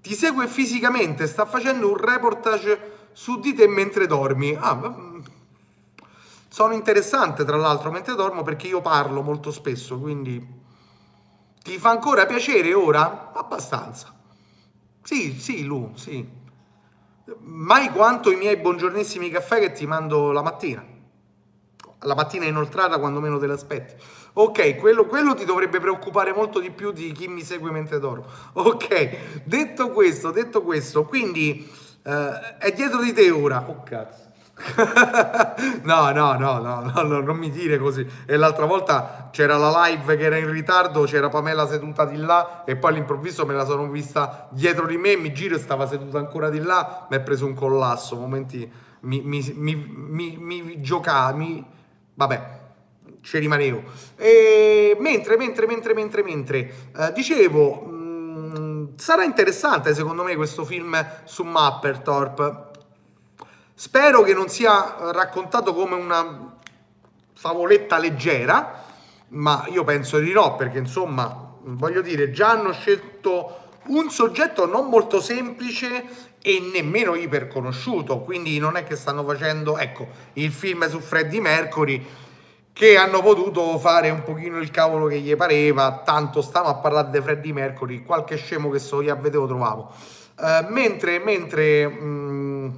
Ti 0.00 0.12
segue 0.12 0.48
fisicamente, 0.48 1.28
sta 1.28 1.46
facendo 1.46 1.88
un 1.88 1.96
reportage 1.96 2.96
su 3.12 3.38
di 3.38 3.54
te 3.54 3.68
mentre 3.68 4.08
dormi. 4.08 4.56
Ah, 4.58 4.96
sono 6.58 6.74
interessante 6.74 7.44
tra 7.44 7.56
l'altro 7.56 7.92
mentre 7.92 8.16
dormo 8.16 8.42
perché 8.42 8.66
io 8.66 8.80
parlo 8.80 9.22
molto 9.22 9.52
spesso, 9.52 9.96
quindi 9.96 10.44
ti 11.62 11.78
fa 11.78 11.90
ancora 11.90 12.26
piacere 12.26 12.74
ora? 12.74 13.30
Abbastanza. 13.32 14.12
Sì, 15.00 15.38
sì, 15.38 15.62
Lu, 15.62 15.92
sì. 15.94 16.28
Mai 17.42 17.90
quanto 17.90 18.32
i 18.32 18.36
miei 18.36 18.56
buongiornissimi 18.56 19.30
caffè 19.30 19.60
che 19.60 19.70
ti 19.70 19.86
mando 19.86 20.32
la 20.32 20.42
mattina. 20.42 20.84
La 22.00 22.16
mattina 22.16 22.46
inoltrata 22.46 22.98
quando 22.98 23.20
meno 23.20 23.38
te 23.38 23.46
l'aspetti. 23.46 23.94
Ok, 24.32 24.78
quello, 24.78 25.06
quello, 25.06 25.34
ti 25.34 25.44
dovrebbe 25.44 25.78
preoccupare 25.78 26.32
molto 26.32 26.58
di 26.58 26.72
più 26.72 26.90
di 26.90 27.12
chi 27.12 27.28
mi 27.28 27.42
segue 27.44 27.70
mentre 27.70 28.00
dormo. 28.00 28.26
Ok, 28.54 29.44
detto 29.44 29.90
questo, 29.90 30.32
detto 30.32 30.62
questo, 30.62 31.04
quindi 31.04 31.70
eh, 32.02 32.56
è 32.58 32.72
dietro 32.72 33.00
di 33.00 33.12
te 33.12 33.30
ora. 33.30 33.64
Oh 33.68 33.84
cazzo. 33.84 34.27
no, 35.82 36.10
no, 36.10 36.34
no, 36.34 36.58
no, 36.58 37.02
no, 37.02 37.20
non 37.20 37.36
mi 37.36 37.50
dire 37.50 37.78
così. 37.78 38.06
E 38.26 38.36
l'altra 38.36 38.66
volta 38.66 39.28
c'era 39.30 39.56
la 39.56 39.86
live 39.86 40.16
che 40.16 40.24
era 40.24 40.36
in 40.36 40.50
ritardo, 40.50 41.04
c'era 41.04 41.28
Pamela 41.28 41.66
seduta 41.66 42.04
di 42.04 42.16
là 42.16 42.64
e 42.64 42.76
poi 42.76 42.92
all'improvviso 42.92 43.46
me 43.46 43.54
la 43.54 43.64
sono 43.64 43.88
vista 43.88 44.48
dietro 44.50 44.86
di 44.86 44.96
me, 44.96 45.16
mi 45.16 45.32
giro 45.32 45.54
e 45.54 45.58
stava 45.58 45.86
seduta 45.86 46.18
ancora 46.18 46.50
di 46.50 46.60
là, 46.60 47.06
mi 47.08 47.16
è 47.16 47.20
preso 47.20 47.46
un 47.46 47.54
collasso, 47.54 48.16
momenti 48.16 48.70
mi, 49.00 49.20
mi, 49.20 49.52
mi, 49.54 50.36
mi, 50.36 50.36
mi... 50.36 51.66
vabbè, 52.14 52.58
ci 53.20 53.38
rimanevo. 53.38 53.82
E 54.16 54.96
mentre, 55.00 55.36
mentre, 55.36 55.66
mentre, 55.66 55.94
mentre, 55.94 56.22
mentre, 56.22 56.74
eh, 56.96 57.12
dicevo, 57.12 57.82
mh, 57.82 58.58
mm, 58.58 58.86
sarà 58.96 59.22
interessante 59.22 59.94
secondo 59.94 60.24
me 60.24 60.34
questo 60.34 60.64
film 60.64 60.96
su 61.24 61.44
Mappertorp 61.44 62.67
Spero 63.80 64.22
che 64.22 64.34
non 64.34 64.48
sia 64.48 64.96
raccontato 65.12 65.72
come 65.72 65.94
una 65.94 66.56
favoletta 67.32 67.96
leggera, 67.98 68.82
ma 69.28 69.66
io 69.68 69.84
penso 69.84 70.18
di 70.18 70.32
no, 70.32 70.56
perché 70.56 70.78
insomma, 70.78 71.54
voglio 71.60 72.00
dire, 72.00 72.32
già 72.32 72.50
hanno 72.50 72.72
scelto 72.72 73.66
un 73.84 74.10
soggetto 74.10 74.66
non 74.66 74.88
molto 74.88 75.20
semplice 75.20 76.04
e 76.42 76.70
nemmeno 76.72 77.14
iperconosciuto, 77.14 78.18
quindi 78.22 78.58
non 78.58 78.76
è 78.76 78.82
che 78.82 78.96
stanno 78.96 79.24
facendo, 79.24 79.78
ecco, 79.78 80.08
il 80.32 80.50
film 80.50 80.88
su 80.88 80.98
Freddie 80.98 81.40
Mercury 81.40 82.04
che 82.72 82.96
hanno 82.96 83.22
potuto 83.22 83.78
fare 83.78 84.10
un 84.10 84.24
pochino 84.24 84.58
il 84.58 84.72
cavolo 84.72 85.06
che 85.06 85.20
gli 85.20 85.36
pareva, 85.36 86.02
tanto 86.04 86.42
stavamo 86.42 86.74
a 86.74 86.78
parlare 86.78 87.10
di 87.10 87.20
Freddie 87.20 87.52
Mercury, 87.52 88.02
qualche 88.02 88.38
scemo 88.38 88.70
che 88.70 88.80
so 88.80 89.02
io 89.02 89.16
vedevo 89.20 89.46
trovavo. 89.46 89.92
Uh, 90.36 90.66
mentre, 90.72 91.20
mentre 91.20 91.86
mh, 91.86 92.04
mm, 92.04 92.70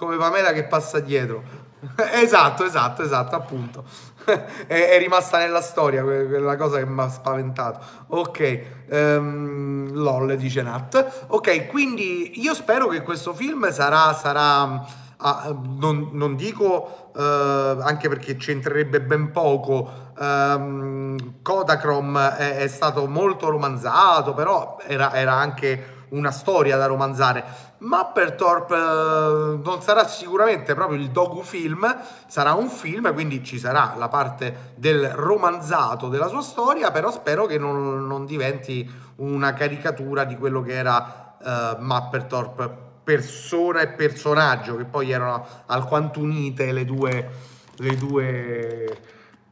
come 0.00 0.16
Pamela 0.16 0.52
che 0.52 0.64
passa 0.64 0.98
dietro. 0.98 1.42
esatto, 2.22 2.64
esatto, 2.64 3.02
esatto, 3.02 3.36
appunto. 3.36 3.84
è, 4.24 4.88
è, 4.88 4.98
rimasta 4.98 5.36
nella 5.36 5.60
storia 5.60 6.02
quella 6.02 6.56
cosa 6.56 6.78
che 6.78 6.86
mi 6.86 7.02
ha 7.02 7.08
spaventato. 7.10 7.80
Ok, 8.08 8.62
um, 8.90 9.90
LOL 9.92 10.36
dice 10.36 10.62
Nat. 10.62 11.26
Ok, 11.28 11.66
quindi 11.66 12.40
io 12.40 12.54
spero 12.54 12.88
che 12.88 13.02
questo 13.02 13.34
film 13.34 13.70
sarà, 13.70 14.14
sarà 14.14 15.08
Ah, 15.22 15.54
non, 15.54 16.08
non, 16.12 16.34
dico 16.34 17.10
uh, 17.14 17.20
anche 17.20 18.08
perché 18.08 18.36
c'entrerebbe 18.36 19.02
ben 19.02 19.32
poco. 19.32 20.08
Um, 20.18 21.42
Kodachrome 21.42 22.36
è, 22.38 22.56
è, 22.56 22.68
stato 22.68 23.06
molto 23.06 23.50
romanzato, 23.50 24.32
però 24.32 24.78
era, 24.86 25.12
era 25.12 25.34
anche 25.34 26.06
una 26.10 26.30
storia 26.30 26.78
da 26.78 26.86
romanzare. 26.86 27.44
Mappertorp 27.80 28.70
eh, 28.70 29.60
non 29.62 29.82
sarà 29.82 30.06
sicuramente 30.06 30.74
proprio 30.74 30.98
il 30.98 31.10
docufilm, 31.10 31.98
sarà 32.26 32.54
un 32.54 32.68
film, 32.68 33.12
quindi 33.12 33.44
ci 33.44 33.58
sarà 33.58 33.94
la 33.96 34.08
parte 34.08 34.72
del 34.76 35.10
romanzato 35.10 36.08
della 36.08 36.28
sua 36.28 36.42
storia, 36.42 36.90
però 36.90 37.10
spero 37.10 37.46
che 37.46 37.58
non, 37.58 38.06
non 38.06 38.24
diventi 38.24 38.88
una 39.16 39.52
caricatura 39.52 40.24
di 40.24 40.36
quello 40.36 40.62
che 40.62 40.72
era 40.74 41.36
eh, 41.42 41.76
Mappertorp 41.78 42.88
persona 43.04 43.80
e 43.80 43.88
personaggio, 43.88 44.76
che 44.76 44.84
poi 44.84 45.10
erano 45.10 45.46
alquanto 45.66 46.20
unite 46.20 46.72
le 46.72 46.84
due 46.84 47.58
le 47.80 47.96
due, 47.96 48.98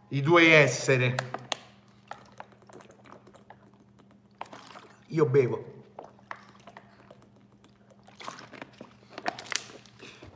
i 0.08 0.20
due 0.20 0.54
essere. 0.54 1.14
Io 5.08 5.24
bevo. 5.24 5.67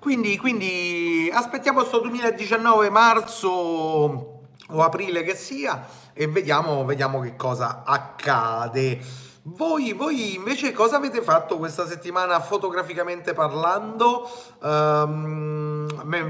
Quindi, 0.03 0.37
quindi 0.37 1.31
aspettiamo 1.33 1.79
questo 1.79 2.01
2019 2.01 2.91
marzo 2.91 3.49
o 3.49 4.83
aprile 4.83 5.23
che 5.23 5.37
sia 5.37 5.87
e 6.13 6.27
vediamo, 6.27 6.85
vediamo 6.85 7.21
che 7.21 7.37
cosa 7.37 7.85
accade. 7.87 8.99
Voi, 9.43 9.93
voi, 9.93 10.35
invece 10.35 10.73
cosa 10.73 10.97
avete 10.97 11.23
fatto 11.23 11.57
questa 11.57 11.87
settimana 11.87 12.41
fotograficamente 12.41 13.33
parlando? 13.33 14.29
Um, 14.59 15.87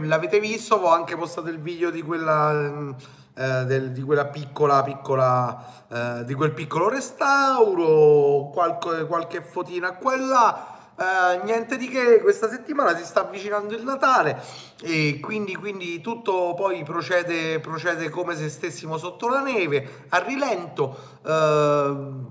l'avete 0.06 0.38
visto? 0.38 0.74
Ho 0.74 0.90
anche 0.90 1.16
postato 1.16 1.48
il 1.48 1.58
video 1.58 1.88
di 1.88 2.02
quella, 2.02 2.94
eh, 3.34 3.64
del, 3.64 3.92
di 3.92 4.02
quella 4.02 4.26
piccola, 4.26 4.82
piccola, 4.82 5.64
eh, 5.88 6.24
di 6.26 6.34
quel 6.34 6.52
piccolo 6.52 6.90
restauro, 6.90 8.50
qualche, 8.52 9.06
qualche 9.06 9.40
fotina 9.40 9.92
quella. 9.92 10.71
Uh, 10.94 11.42
niente 11.44 11.78
di 11.78 11.88
che, 11.88 12.20
questa 12.20 12.50
settimana 12.50 12.94
si 12.94 13.04
sta 13.04 13.22
avvicinando 13.22 13.74
il 13.74 13.82
Natale 13.82 14.40
e 14.82 15.20
quindi, 15.20 15.56
quindi 15.56 16.02
tutto 16.02 16.52
poi 16.54 16.82
procede, 16.82 17.60
procede, 17.60 18.10
come 18.10 18.36
se 18.36 18.50
stessimo 18.50 18.98
sotto 18.98 19.28
la 19.28 19.40
neve, 19.40 20.04
a 20.10 20.18
rilento. 20.18 20.96
Uh, 21.22 22.30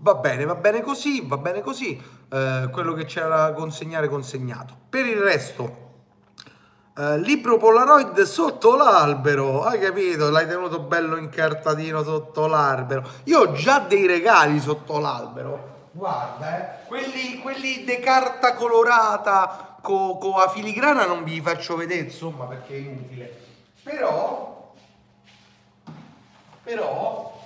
va 0.00 0.14
bene, 0.14 0.46
va 0.46 0.54
bene 0.54 0.80
così, 0.80 1.22
va 1.26 1.36
bene 1.36 1.60
così, 1.60 2.00
uh, 2.30 2.70
quello 2.70 2.94
che 2.94 3.04
c'era 3.04 3.28
da 3.28 3.52
consegnare 3.52 4.08
consegnato. 4.08 4.74
Per 4.88 5.04
il 5.04 5.18
resto, 5.18 5.86
libro 7.18 7.58
Polaroid 7.58 8.20
sotto 8.22 8.74
l'albero, 8.74 9.62
hai 9.62 9.78
capito? 9.78 10.30
L'hai 10.30 10.48
tenuto 10.48 10.80
bello 10.80 11.16
incartatino 11.16 12.02
sotto 12.02 12.48
l'albero. 12.48 13.06
Io 13.24 13.38
ho 13.38 13.52
già 13.52 13.78
dei 13.78 14.04
regali 14.04 14.58
sotto 14.58 14.98
l'albero 14.98 15.77
Guarda, 15.92 16.58
eh, 16.58 16.86
quelli, 16.86 17.38
quelli 17.40 17.84
de 17.84 17.98
carta 18.00 18.54
colorata 18.54 19.76
con 19.80 20.18
co 20.18 20.34
a 20.34 20.48
filigrana 20.48 21.06
non 21.06 21.24
vi 21.24 21.40
faccio 21.40 21.76
vedere, 21.76 22.00
insomma, 22.00 22.44
perché 22.44 22.74
è 22.74 22.78
inutile. 22.78 23.46
Però, 23.82 24.74
però, 26.62 27.38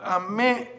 a 0.00 0.18
me 0.20 0.72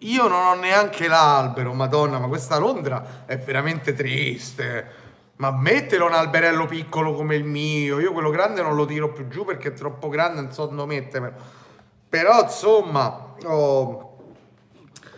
io 0.00 0.28
non 0.28 0.46
ho 0.46 0.54
neanche 0.54 1.08
l'albero, 1.08 1.72
madonna, 1.72 2.18
ma 2.18 2.28
questa 2.28 2.58
Londra 2.58 3.24
è 3.26 3.38
veramente 3.38 3.94
triste. 3.94 5.06
Ma 5.36 5.52
mettelo 5.52 6.06
un 6.06 6.14
alberello 6.14 6.66
piccolo 6.66 7.14
come 7.14 7.36
il 7.36 7.44
mio, 7.44 8.00
io 8.00 8.12
quello 8.12 8.30
grande 8.30 8.60
non 8.60 8.74
lo 8.74 8.84
tiro 8.84 9.12
più 9.12 9.28
giù 9.28 9.44
perché 9.44 9.68
è 9.68 9.72
troppo 9.72 10.08
grande, 10.08 10.40
non 10.40 10.52
so 10.52 10.66
dove 10.66 10.94
mettermelo. 10.94 11.57
Però 12.08 12.42
insomma, 12.42 13.34
oh, 13.44 14.16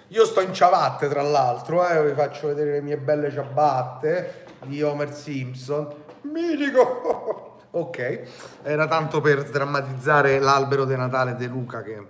io 0.08 0.24
sto 0.24 0.40
in 0.40 0.52
ciabatte 0.52 1.08
tra 1.08 1.22
l'altro, 1.22 1.86
eh, 1.86 2.04
vi 2.04 2.14
faccio 2.14 2.48
vedere 2.48 2.72
le 2.72 2.80
mie 2.80 2.96
belle 2.96 3.30
ciabatte 3.30 4.46
di 4.64 4.82
Homer 4.82 5.14
Simpson. 5.14 5.88
Mitico! 6.22 7.58
ok, 7.70 8.22
era 8.62 8.88
tanto 8.88 9.20
per 9.20 9.48
drammatizzare 9.48 10.40
l'albero 10.40 10.84
di 10.84 10.96
Natale 10.96 11.36
di 11.36 11.46
Luca 11.46 11.82
che 11.82 12.06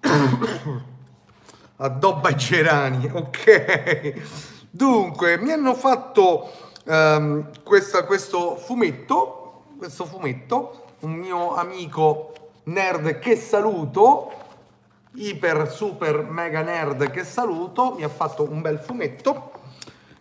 addobba 1.76 2.28
i 2.28 2.36
gerani, 2.36 3.10
ok? 3.12 4.12
Dunque, 4.70 5.36
mi 5.38 5.50
hanno 5.50 5.74
fatto 5.74 6.52
um, 6.84 7.50
questa, 7.64 8.04
questo 8.04 8.54
fumetto, 8.54 9.64
questo 9.78 10.04
fumetto, 10.04 10.84
un 11.00 11.12
mio 11.12 11.56
amico 11.56 12.34
nerd 12.68 13.18
che 13.18 13.36
saluto, 13.36 14.30
iper 15.14 15.70
super 15.70 16.22
mega 16.22 16.62
nerd 16.62 17.10
che 17.10 17.24
saluto, 17.24 17.94
mi 17.96 18.04
ha 18.04 18.08
fatto 18.08 18.48
un 18.48 18.60
bel 18.60 18.78
fumetto. 18.78 19.52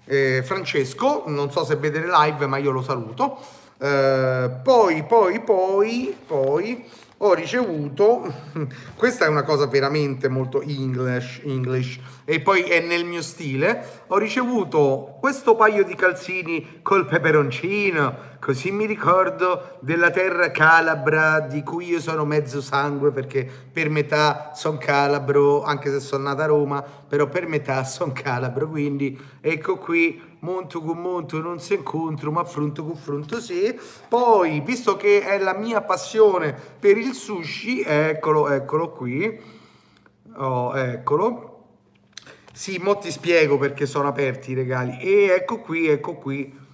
Eh, 0.05 0.41
Francesco, 0.43 1.23
non 1.27 1.51
so 1.51 1.65
se 1.65 1.75
vedere 1.75 2.07
live, 2.07 2.45
ma 2.47 2.57
io 2.57 2.71
lo 2.71 2.81
saluto. 2.81 3.37
Eh, 3.77 4.49
poi, 4.63 5.03
poi, 5.03 5.41
poi, 5.41 6.15
poi 6.25 6.85
ho 7.17 7.33
ricevuto, 7.33 8.31
questa 8.95 9.25
è 9.25 9.27
una 9.27 9.43
cosa 9.43 9.65
veramente 9.65 10.29
molto 10.29 10.61
English, 10.61 11.41
English, 11.43 11.99
e 12.25 12.39
poi 12.41 12.61
è 12.61 12.79
nel 12.79 13.05
mio 13.05 13.21
stile, 13.21 14.03
ho 14.07 14.17
ricevuto 14.17 15.17
questo 15.19 15.55
paio 15.55 15.83
di 15.83 15.95
calzini 15.95 16.79
col 16.81 17.07
peperoncino, 17.07 18.35
così 18.39 18.71
mi 18.71 18.85
ricordo 18.85 19.77
della 19.79 20.09
terra 20.09 20.51
calabra 20.51 21.39
di 21.39 21.63
cui 21.63 21.87
io 21.87 21.99
sono 21.99 22.25
mezzo 22.25 22.61
sangue 22.61 23.11
perché 23.11 23.49
per 23.71 23.89
metà 23.89 24.51
sono 24.53 24.77
calabro, 24.77 25.63
anche 25.63 25.89
se 25.89 25.99
sono 25.99 26.23
nata 26.23 26.43
a 26.43 26.47
Roma, 26.47 26.81
però 26.81 27.27
per 27.27 27.47
metà 27.47 27.83
sono 27.83 28.11
calabro, 28.13 28.67
quindi 28.67 29.19
ecco 29.41 29.77
qui 29.77 30.21
monto 30.39 30.81
con 30.81 30.97
monto 30.97 31.39
non 31.39 31.59
si 31.59 31.73
incontro, 31.73 32.31
ma 32.31 32.41
affronto 32.41 32.83
con 32.83 32.93
affronto 32.93 33.39
sì. 33.39 33.77
Poi, 34.07 34.61
visto 34.61 34.95
che 34.95 35.21
è 35.21 35.39
la 35.39 35.53
mia 35.53 35.81
passione 35.81 36.55
per 36.79 36.97
il 36.97 37.13
sushi, 37.13 37.81
eccolo, 37.81 38.49
eccolo 38.49 38.91
qui. 38.91 39.55
Oh, 40.35 40.77
eccolo. 40.77 41.53
Sì, 42.53 42.77
mo 42.77 42.97
ti 42.97 43.11
spiego 43.11 43.57
perché 43.57 43.85
sono 43.85 44.07
aperti 44.07 44.51
i 44.51 44.55
regali. 44.55 44.99
E 44.99 45.25
ecco 45.25 45.59
qui, 45.59 45.87
ecco 45.87 46.15
qui 46.15 46.65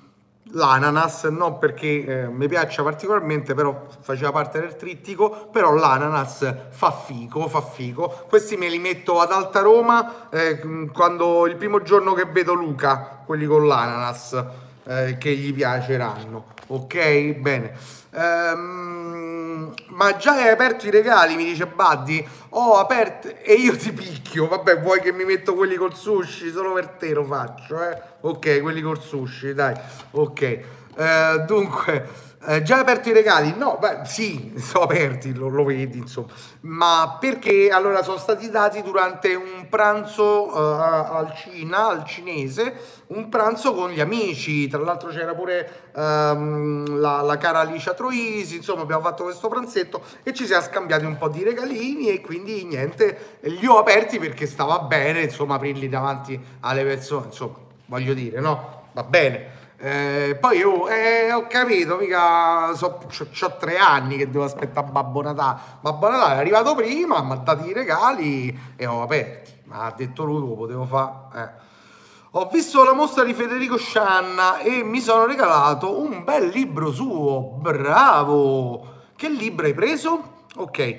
l'ananas, 0.51 1.23
non 1.25 1.58
perché 1.58 2.06
eh, 2.06 2.27
mi 2.27 2.47
piaccia 2.47 2.84
particolarmente, 2.84 3.53
però 3.53 3.88
faceva 4.01 4.32
parte 4.32 4.60
del 4.60 4.75
trittico, 4.75 5.47
però 5.51 5.73
l'ananas 5.73 6.69
fa 6.69 6.91
fico, 6.91 7.47
fa 7.47 7.62
fico. 7.62 8.25
Questi 8.27 8.58
me 8.58 8.67
li 8.67 8.79
metto 8.79 9.19
ad 9.19 9.32
Alta 9.32 9.62
Roma 9.62 10.29
eh, 10.29 10.60
quando 10.91 11.47
il 11.47 11.56
primo 11.56 11.82
giorno 11.82 12.13
che 12.13 12.25
vedo 12.25 12.53
Luca, 12.53 13.21
quelli 13.25 13.45
con 13.45 13.67
l'ananas, 13.67 14.45
eh, 14.86 15.17
che 15.17 15.32
gli 15.36 15.54
piaceranno. 15.54 16.52
Ok? 16.67 17.34
Bene. 17.36 17.74
Ehm, 18.15 19.74
ma 19.88 20.15
già 20.17 20.34
hai 20.34 20.50
aperto 20.50 20.88
i 20.88 20.91
regali, 20.91 21.36
mi 21.36 21.46
dice 21.46 21.65
Buddy. 21.65 22.26
Ho 22.50 22.78
aperto 22.78 23.36
e 23.41 23.54
io 23.54 23.76
ti 23.76 23.91
picchio. 23.91 24.48
Vabbè, 24.48 24.80
vuoi 24.80 25.00
che 25.02 25.12
mi 25.12 25.26
metto 25.26 25.56
quelli 25.56 25.76
col 25.76 25.96
sushi? 25.96 26.50
Solo 26.52 26.74
per 26.74 26.88
te 26.89 27.13
lo 27.13 27.24
faccio, 27.24 27.82
eh? 27.82 28.02
Ok, 28.22 28.62
quelli 28.62 28.82
col 28.82 29.02
sushi, 29.02 29.54
dai. 29.54 29.74
Ok. 30.12 30.41
Eh, 30.41 31.43
dunque. 31.46 32.32
Eh, 32.45 32.62
già 32.62 32.79
aperto 32.79 33.08
i 33.08 33.13
regali? 33.13 33.53
No, 33.56 33.77
beh, 33.79 33.99
sì, 34.03 34.53
sono 34.60 34.84
aperti, 34.84 35.34
lo, 35.34 35.47
lo, 35.47 35.63
vedi, 35.63 35.99
insomma. 35.99 36.27
Ma 36.62 37.17
perché 37.17 37.69
allora 37.69 38.03
sono 38.03 38.17
stati 38.17 38.49
dati 38.49 38.82
durante 38.82 39.34
un 39.34 39.67
pranzo 39.69 40.47
uh, 40.47 40.58
al 40.58 41.34
Cina, 41.36 41.88
al 41.88 42.03
cinese, 42.06 42.75
un 43.08 43.29
pranzo 43.29 43.73
con 43.73 43.91
gli 43.91 44.01
amici. 44.01 44.67
Tra 44.67 44.79
l'altro 44.79 45.10
c'era 45.10 45.34
pure 45.34 45.91
um, 45.93 46.99
la, 46.99 47.21
la, 47.21 47.38
cara 47.38 47.60
Alicia 47.60 47.93
Troisi, 47.93 48.58
insomma, 48.58 48.82
abbiamo 48.82 49.03
fatto 49.03 49.23
questo 49.23 49.47
pranzetto 49.47 50.01
e 50.23 50.34
ci 50.34 50.45
siamo 50.45 50.63
scambiati 50.63 51.06
un 51.06 51.17
po' 51.17 51.29
di 51.29 51.43
regalini 51.43 52.10
e 52.10 52.19
quindi 52.19 52.65
niente, 52.65 53.38
li 53.41 53.65
ho 53.65 53.77
aperti 53.77 54.19
perché 54.19 54.47
stava 54.47 54.79
bene, 54.79 55.21
insomma, 55.21 55.56
aprirli 55.56 55.88
davanti 55.88 56.38
alle 56.60 56.84
persone, 56.84 57.27
insomma, 57.27 57.56
voglio 57.86 58.13
dire, 58.13 58.41
no? 58.41 58.82
Va 58.91 59.03
bene. 59.03 59.62
Eh, 59.86 60.38
poi 60.39 60.60
io 60.60 60.88
eh, 60.88 61.34
ho 61.34 61.46
capito, 61.46 61.98
mica 61.98 62.74
so, 62.74 63.02
ho 63.06 63.58
tre 63.60 63.76
anni 63.76 64.15
che 64.15 64.30
devo 64.30 64.46
aspettare 64.46 64.88
Babbo 64.89 65.22
Natale. 65.22 65.60
Babbo 65.82 66.08
Natale 66.08 66.36
è 66.36 66.38
arrivato 66.38 66.74
prima, 66.74 67.17
ha 67.17 67.36
dato 67.36 67.65
i 67.65 67.74
regali 67.74 68.58
e 68.78 68.86
ho 68.86 69.02
aperti. 69.02 69.52
Ma 69.65 69.84
ha 69.84 69.93
detto 69.93 70.24
lui, 70.24 70.39
lo 70.39 70.56
potevo 70.56 70.86
fare. 70.86 71.12
Eh. 71.36 71.50
Ho 72.32 72.50
visto 72.50 72.82
la 72.86 72.93
mostra 72.93 73.26
di 73.26 73.34
Federico 73.34 73.78
Scianna 73.78 74.60
e 74.60 74.84
mi 74.84 75.02
sono 75.02 75.26
regalato 75.26 76.00
un 76.00 76.24
bel 76.24 76.48
libro 76.48 76.89
suo. 76.89 77.58
Bravo! 77.60 78.88
Che 79.17 79.28
libro 79.28 79.65
hai 79.65 79.74
preso? 79.74 80.46
Ok. 80.56 80.98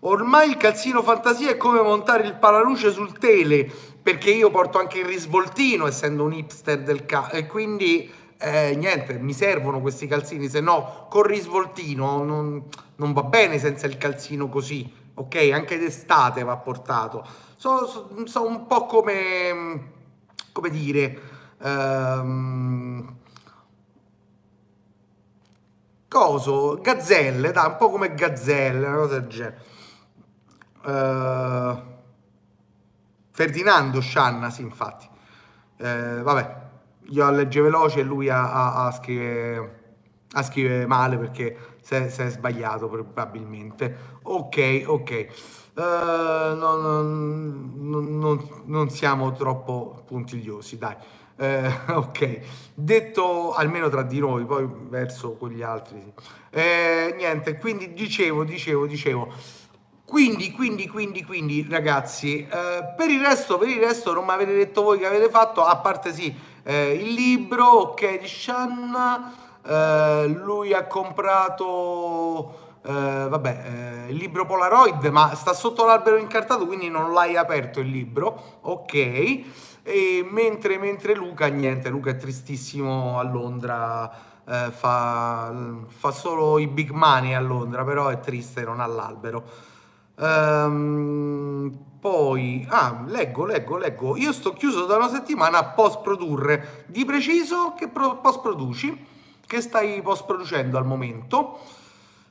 Ormai 0.00 0.50
il 0.50 0.56
calzino 0.58 1.02
fantasia 1.02 1.52
è 1.52 1.56
come 1.56 1.80
montare 1.80 2.24
il 2.24 2.34
paraluce 2.34 2.92
sul 2.92 3.16
tele, 3.16 3.66
perché 4.02 4.30
io 4.30 4.50
porto 4.50 4.78
anche 4.78 4.98
il 4.98 5.06
risvoltino, 5.06 5.86
essendo 5.86 6.24
un 6.24 6.34
hipster 6.34 6.82
del 6.82 7.06
ca... 7.06 7.30
e 7.30 7.46
quindi 7.46 8.24
eh, 8.38 8.74
niente, 8.76 9.18
mi 9.18 9.32
servono 9.32 9.80
questi 9.80 10.06
calzini, 10.06 10.48
se 10.48 10.60
no 10.60 11.06
con 11.08 11.22
risvoltino 11.22 12.22
non, 12.22 12.64
non, 12.96 13.12
va 13.12 13.22
bene 13.22 13.58
senza 13.58 13.86
il 13.86 13.96
calzino 13.96 14.48
così, 14.48 14.92
ok? 15.14 15.50
Anche 15.52 15.78
d'estate 15.78 16.42
va 16.42 16.56
portato. 16.56 17.26
Sono 17.56 17.86
so, 17.86 18.26
so 18.26 18.46
un 18.46 18.66
po' 18.66 18.84
come, 18.84 19.92
come 20.52 20.70
dire, 20.70 21.20
ehm, 21.62 23.16
coso, 26.08 26.78
gazzelle, 26.80 27.52
dai, 27.52 27.66
un 27.66 27.76
po' 27.76 27.90
come 27.90 28.14
gazzelle, 28.14 28.86
una 28.86 28.96
cosa 28.96 29.18
del 29.18 29.28
genere. 29.28 29.64
Uh, 30.86 31.94
Ferdinando 33.30 34.00
Scianna, 34.00 34.50
sì, 34.50 34.62
infatti. 34.62 35.08
Uh, 35.78 36.22
vabbè, 36.22 36.65
io 37.08 37.30
legge 37.30 37.60
veloce 37.60 38.00
e 38.00 38.02
lui 38.02 38.28
a, 38.28 38.52
a, 38.52 38.86
a 38.86 38.92
scrive, 38.92 39.84
a 40.32 40.42
scrive 40.42 40.86
male 40.86 41.16
perché 41.18 41.56
si 41.80 41.94
è, 41.94 42.28
sbagliato 42.28 42.88
probabilmente. 42.88 44.14
Ok, 44.22 44.82
ok. 44.86 45.26
Uh, 45.74 45.80
no, 46.56 46.76
no, 46.76 48.00
no, 48.00 48.62
non 48.64 48.90
siamo 48.90 49.32
troppo 49.32 50.02
puntigliosi, 50.06 50.78
dai. 50.78 50.96
Eh, 51.38 51.70
ok, 51.92 52.40
detto 52.74 53.52
almeno 53.52 53.88
tra 53.88 54.02
di 54.02 54.18
noi, 54.18 54.44
poi 54.44 54.68
verso 54.88 55.32
quegli 55.32 55.62
altri. 55.62 56.02
Sì. 56.16 56.58
Eh, 56.58 57.14
niente, 57.16 57.58
quindi 57.58 57.92
dicevo, 57.92 58.42
dicevo, 58.42 58.86
dicevo. 58.86 59.32
Quindi, 60.04 60.52
quindi, 60.52 60.86
quindi, 60.86 61.24
quindi, 61.24 61.66
ragazzi, 61.68 62.46
per 62.48 63.10
il 63.10 63.20
resto, 63.20 63.58
per 63.58 63.68
il 63.68 63.80
resto 63.80 64.12
non 64.12 64.24
mi 64.24 64.30
avete 64.30 64.54
detto 64.54 64.82
voi 64.82 64.98
che 64.98 65.06
avete 65.06 65.28
fatto, 65.28 65.64
a 65.64 65.76
parte 65.78 66.12
sì, 66.12 66.32
eh, 66.68 66.94
il 66.94 67.14
libro, 67.14 67.64
ok, 67.64 68.26
Shanna, 68.26 69.32
eh, 69.64 70.26
lui 70.26 70.72
ha 70.72 70.84
comprato... 70.86 72.64
Uh, 72.86 73.28
vabbè, 73.28 74.04
uh, 74.06 74.10
il 74.10 74.16
libro 74.16 74.46
Polaroid, 74.46 75.04
ma 75.06 75.34
sta 75.34 75.54
sotto 75.54 75.84
l'albero 75.84 76.18
incartato, 76.18 76.66
quindi 76.66 76.88
non 76.88 77.12
l'hai 77.12 77.36
aperto 77.36 77.80
il 77.80 77.88
libro, 77.88 78.60
ok. 78.60 78.94
E 79.82 80.24
mentre, 80.30 80.78
mentre 80.78 81.16
Luca, 81.16 81.48
niente, 81.48 81.88
Luca 81.88 82.10
è 82.10 82.16
tristissimo 82.16 83.18
a 83.18 83.24
Londra, 83.24 84.08
uh, 84.44 84.70
fa, 84.70 85.52
fa, 85.88 86.10
solo 86.12 86.60
i 86.60 86.68
big 86.68 86.90
money 86.90 87.34
a 87.34 87.40
Londra, 87.40 87.82
però 87.82 88.06
è 88.06 88.20
triste, 88.20 88.62
non 88.62 88.78
ha 88.78 88.86
l'albero. 88.86 89.42
Um, 90.18 91.25
poi, 92.36 92.66
ah, 92.68 93.02
leggo, 93.06 93.46
leggo, 93.46 93.78
leggo. 93.78 94.16
Io 94.16 94.30
sto 94.30 94.52
chiuso 94.52 94.84
da 94.84 94.96
una 94.96 95.08
settimana 95.08 95.58
a 95.58 95.64
post 95.64 96.02
produrre. 96.02 96.84
Di 96.86 97.06
preciso, 97.06 97.72
che 97.74 97.88
pro- 97.88 98.18
post 98.18 98.40
produci? 98.40 99.06
Che 99.46 99.60
stai 99.62 100.02
post 100.02 100.26
producendo 100.26 100.76
al 100.76 100.84
momento? 100.84 101.60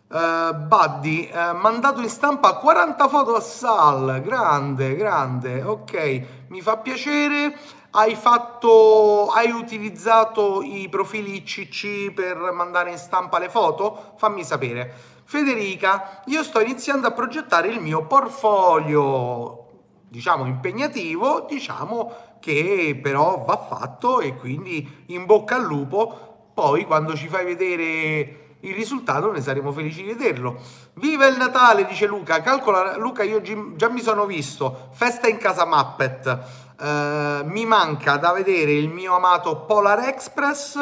Uh, 0.08 0.54
Buddy, 0.54 1.32
uh, 1.34 1.56
mandato 1.56 2.00
in 2.02 2.10
stampa 2.10 2.54
40 2.54 3.08
foto 3.08 3.36
a 3.36 3.39
Sal, 3.39 4.22
grande, 4.24 4.96
grande, 4.96 5.63
ok, 5.63 6.22
mi 6.50 6.62
fa 6.62 6.78
piacere. 6.78 7.58
Hai 7.89 8.13
fatto, 8.13 9.32
hai 9.34 9.50
utilizzato 9.50 10.62
i 10.62 10.88
profili 10.89 11.41
CC 11.41 12.12
per 12.12 12.38
mandare 12.54 12.91
in 12.91 12.98
stampa 12.98 13.39
le 13.39 13.50
foto? 13.50 14.13
Fammi 14.18 14.44
sapere. 14.44 15.13
Federica, 15.28 16.22
io 16.26 16.44
sto 16.44 16.60
iniziando 16.60 17.08
a 17.08 17.12
progettare 17.12 17.70
il 17.70 17.80
mio 17.80 18.06
portfolio, 18.06 19.64
diciamo 20.08 20.46
impegnativo, 20.46 21.46
diciamo 21.48 22.38
che 22.39 23.00
però 23.02 23.44
va 23.46 23.58
fatto 23.58 24.20
e 24.20 24.36
quindi 24.36 25.04
in 25.08 25.26
bocca 25.26 25.56
al 25.56 25.63
lupo. 25.63 26.50
Poi 26.54 26.86
quando 26.86 27.15
ci 27.15 27.28
fai 27.28 27.44
vedere 27.44 28.46
il 28.65 28.74
risultato 28.74 29.32
ne 29.32 29.41
saremo 29.41 29.72
felici 29.72 30.02
di 30.02 30.13
vederlo. 30.13 30.60
Viva 30.94 31.28
il 31.28 31.38
Natale, 31.38 31.86
dice 31.86 32.08
Luca. 32.08 32.41
Calcola, 32.41 32.98
Luca, 32.98 33.24
io 33.24 33.41
già 33.76 33.89
mi 33.89 34.02
sono 34.02 34.26
visto. 34.26 34.89
Festa 34.91 35.28
in 35.28 35.38
casa 35.38 35.65
Muppet. 35.65 36.63
Uh, 36.78 37.48
mi 37.48 37.65
manca 37.65 38.18
da 38.18 38.34
vedere 38.34 38.74
il 38.74 38.89
mio 38.89 39.15
amato 39.15 39.62
Polar 39.62 40.10
Express 40.10 40.76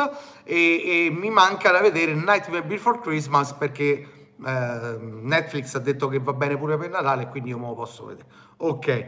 e, 0.43 1.05
e 1.05 1.09
mi 1.11 1.29
manca 1.29 1.69
da 1.71 1.81
vedere 1.81 2.15
Nightmare 2.15 2.63
Before 2.63 2.99
Christmas 2.99 3.53
perché 3.53 4.12
uh, 4.43 5.25
Netflix 5.25 5.75
ha 5.75 5.79
detto 5.79 6.07
che 6.07 6.19
va 6.19 6.33
bene 6.33 6.57
pure 6.57 6.77
per 6.77 6.89
Natale 6.89 7.27
quindi 7.29 7.49
io 7.49 7.57
me 7.57 7.67
lo 7.67 7.73
posso 7.75 8.05
vedere. 8.05 8.27
Ok. 8.57 9.07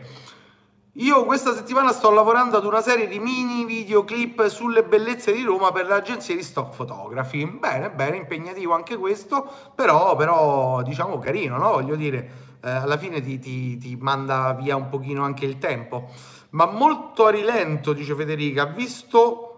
Io 1.00 1.26
questa 1.26 1.54
settimana 1.54 1.91
sto 1.91 2.10
lavorando 2.10 2.56
ad 2.56 2.63
una 2.63 2.82
serie 2.82 3.10
di 3.10 3.19
mini 3.19 3.65
videoclip 3.65 4.48
sulle 4.48 4.82
bellezze 4.82 5.34
di 5.34 5.43
Roma 5.43 5.74
per 5.74 5.88
l'agenzia 5.88 6.34
di 6.34 6.41
stock 6.41 6.74
fotografi. 6.74 7.45
Bene, 7.45 7.91
bene, 7.91 8.15
impegnativo 8.15 8.74
anche 8.74 8.95
questo, 8.95 9.45
però, 9.76 10.15
però 10.15 10.82
diciamo 10.84 11.19
carino, 11.19 11.58
no? 11.58 11.71
Voglio 11.71 11.98
dire, 11.98 12.30
eh, 12.63 12.69
alla 12.69 12.98
fine 12.98 13.19
ti, 13.19 13.39
ti, 13.39 13.78
ti, 13.78 13.98
manda 14.00 14.54
via 14.54 14.78
un 14.78 14.88
pochino 14.88 15.26
anche 15.26 15.43
il 15.43 15.58
tempo. 15.58 16.12
Ma 16.52 16.65
molto 16.65 17.26
a 17.26 17.30
rilento, 17.30 17.91
dice 17.91 18.15
Federica, 18.15 18.63
visto 18.63 19.55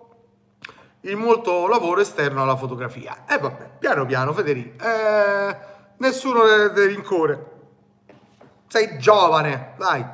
il 1.08 1.16
molto 1.16 1.68
lavoro 1.68 2.02
esterno 2.02 2.42
alla 2.42 2.56
fotografia. 2.56 3.26
E 3.28 3.36
eh, 3.36 3.38
vabbè, 3.38 3.72
piano 3.80 4.06
piano 4.06 4.34
Federica, 4.34 5.50
eh, 5.50 5.58
nessuno 5.98 6.44
deve 6.44 6.86
rincorre. 6.88 7.52
Sei 8.68 8.98
giovane, 9.00 9.74
dai. 9.78 10.06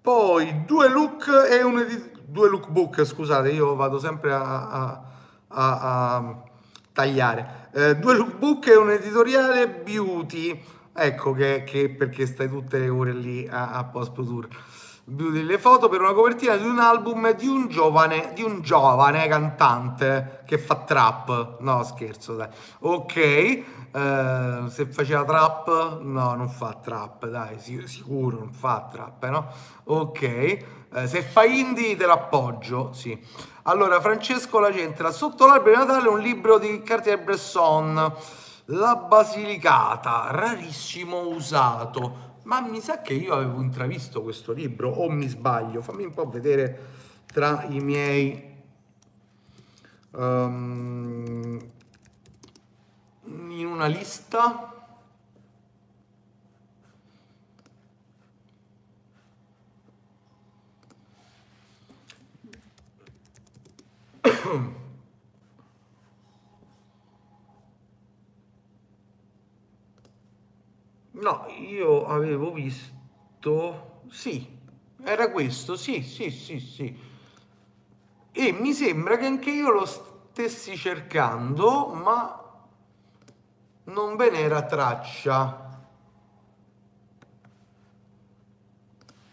Poi 0.00 0.64
due 0.64 0.88
look 0.88 1.28
e 1.50 1.62
un 1.62 1.78
edit- 1.78 2.20
due 2.24 2.48
lookbook, 2.48 3.04
scusate, 3.04 3.50
io 3.50 3.74
vado 3.74 3.98
sempre 3.98 4.32
a, 4.32 4.68
a, 4.68 5.02
a, 5.48 6.16
a 6.16 6.42
tagliare. 6.92 7.68
Eh, 7.72 7.96
due 7.96 8.14
lookbook 8.16 8.66
e 8.68 8.76
un 8.76 8.90
editoriale 8.90 9.68
beauty. 9.68 10.64
Ecco 10.94 11.32
che, 11.32 11.64
che 11.66 11.90
perché 11.90 12.24
stai 12.24 12.48
tutte 12.48 12.78
le 12.78 12.88
ore 12.88 13.12
lì 13.12 13.46
a, 13.46 13.72
a 13.72 13.84
post 13.84 14.12
produrre. 14.12 14.48
Beauty, 15.08 15.42
le 15.44 15.58
foto 15.58 15.88
per 15.88 16.00
una 16.00 16.12
copertina 16.12 16.56
di 16.56 16.66
un 16.66 16.80
album 16.80 17.32
di 17.32 17.46
un 17.46 17.68
giovane, 17.68 18.32
di 18.34 18.42
un 18.42 18.60
giovane 18.60 19.28
cantante 19.28 20.42
che 20.44 20.58
fa 20.58 20.78
trap. 20.78 21.60
No, 21.60 21.84
scherzo, 21.84 22.34
dai. 22.34 22.48
Ok, 22.80 23.64
Uh, 23.96 24.68
se 24.68 24.84
faceva 24.84 25.24
trap, 25.24 26.00
no, 26.02 26.34
non 26.34 26.50
fa 26.50 26.74
trap, 26.74 27.28
dai, 27.28 27.58
sicuro 27.58 28.40
non 28.40 28.52
fa 28.52 28.86
trap, 28.92 29.26
no? 29.28 29.46
Ok, 29.84 30.58
uh, 30.90 31.06
se 31.06 31.22
fa 31.22 31.44
indie 31.44 31.96
te 31.96 32.04
l'appoggio, 32.04 32.92
sì. 32.92 33.18
Allora, 33.62 33.98
Francesco 34.02 34.58
La 34.58 34.70
Centra, 34.70 35.10
sotto 35.12 35.46
l'albero 35.46 35.80
di 35.80 35.86
Natale 35.86 36.08
un 36.08 36.20
libro 36.20 36.58
di 36.58 36.82
Cartier-Bresson, 36.82 38.12
La 38.66 38.96
Basilicata, 38.96 40.26
rarissimo 40.30 41.28
usato. 41.28 42.25
Ma 42.46 42.60
mi 42.60 42.80
sa 42.80 43.02
che 43.02 43.12
io 43.12 43.34
avevo 43.34 43.60
intravisto 43.60 44.22
questo 44.22 44.52
libro, 44.52 44.88
o 44.88 45.10
mi 45.10 45.26
sbaglio? 45.26 45.82
Fammi 45.82 46.04
un 46.04 46.14
po' 46.14 46.28
vedere 46.28 46.78
tra 47.26 47.64
i 47.64 47.80
miei... 47.80 48.54
Um, 50.12 51.58
in 53.24 53.66
una 53.66 53.86
lista 53.86 54.72
No, 71.18 71.46
io 71.48 72.06
avevo 72.06 72.52
visto, 72.52 74.02
sì, 74.10 74.46
era 75.02 75.30
questo, 75.30 75.74
sì, 75.74 76.02
sì, 76.02 76.30
sì, 76.30 76.60
sì. 76.60 77.00
E 78.32 78.52
mi 78.52 78.74
sembra 78.74 79.16
che 79.16 79.24
anche 79.24 79.50
io 79.50 79.70
lo 79.70 79.86
stessi 79.86 80.76
cercando, 80.76 81.86
ma 81.86 82.42
non 83.84 84.16
ve 84.16 84.30
n'era 84.30 84.66
traccia. 84.66 85.64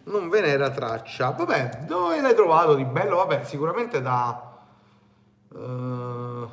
Non 0.03 0.29
ve 0.29 0.39
n'era 0.39 0.69
traccia. 0.69 1.31
Vabbè, 1.31 1.83
dove 1.85 2.21
l'hai 2.21 2.33
trovato 2.33 2.75
di 2.75 2.85
bello? 2.85 3.17
Vabbè, 3.17 3.43
sicuramente 3.43 4.01
da... 4.01 4.51
Uh, 5.49 6.49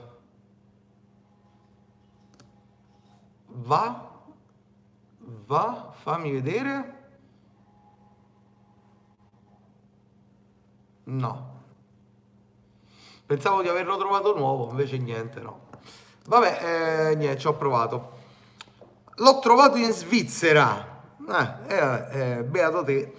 va? 3.47 4.10
Va? 5.51 5.93
Fammi 5.93 6.31
vedere. 6.31 6.99
No. 11.07 11.63
Pensavo 13.27 13.61
di 13.61 13.67
averlo 13.67 13.97
trovato 13.97 14.37
nuovo, 14.37 14.71
invece 14.71 14.99
niente, 14.99 15.41
no. 15.41 15.71
Vabbè, 16.27 17.11
eh, 17.11 17.17
niente, 17.17 17.41
ci 17.41 17.49
ho 17.49 17.55
provato. 17.55 18.19
L'ho 19.17 19.41
trovato 19.41 19.77
in 19.77 19.91
Svizzera. 19.91 21.03
Eh, 21.29 21.53
eh, 21.67 22.07
eh, 22.13 22.45
beato 22.45 22.85
te. 22.85 23.13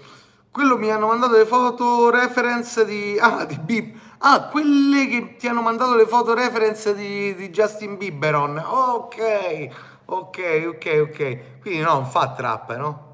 Quello 0.50 0.78
mi 0.78 0.90
hanno 0.90 1.08
mandato 1.08 1.36
le 1.36 1.46
foto 1.46 2.10
reference 2.10 2.86
di... 2.86 3.20
Ah, 3.20 3.44
di 3.44 3.60
Bib. 3.60 4.00
Ah, 4.20 4.48
quelle 4.48 5.06
che 5.08 5.36
ti 5.36 5.50
hanno 5.50 5.62
mandato 5.62 5.96
le 5.96 6.08
foto 6.08 6.34
reference 6.34 6.96
di, 6.96 7.36
di 7.36 7.50
Justin 7.50 7.98
Bieberon. 7.98 8.58
Ok, 8.58 9.91
ok, 10.16 10.66
ok, 10.68 11.08
ok. 11.10 11.60
Quindi 11.62 11.80
no, 11.82 11.94
non 11.94 12.06
fa 12.06 12.32
trap, 12.32 12.76
no? 12.76 13.10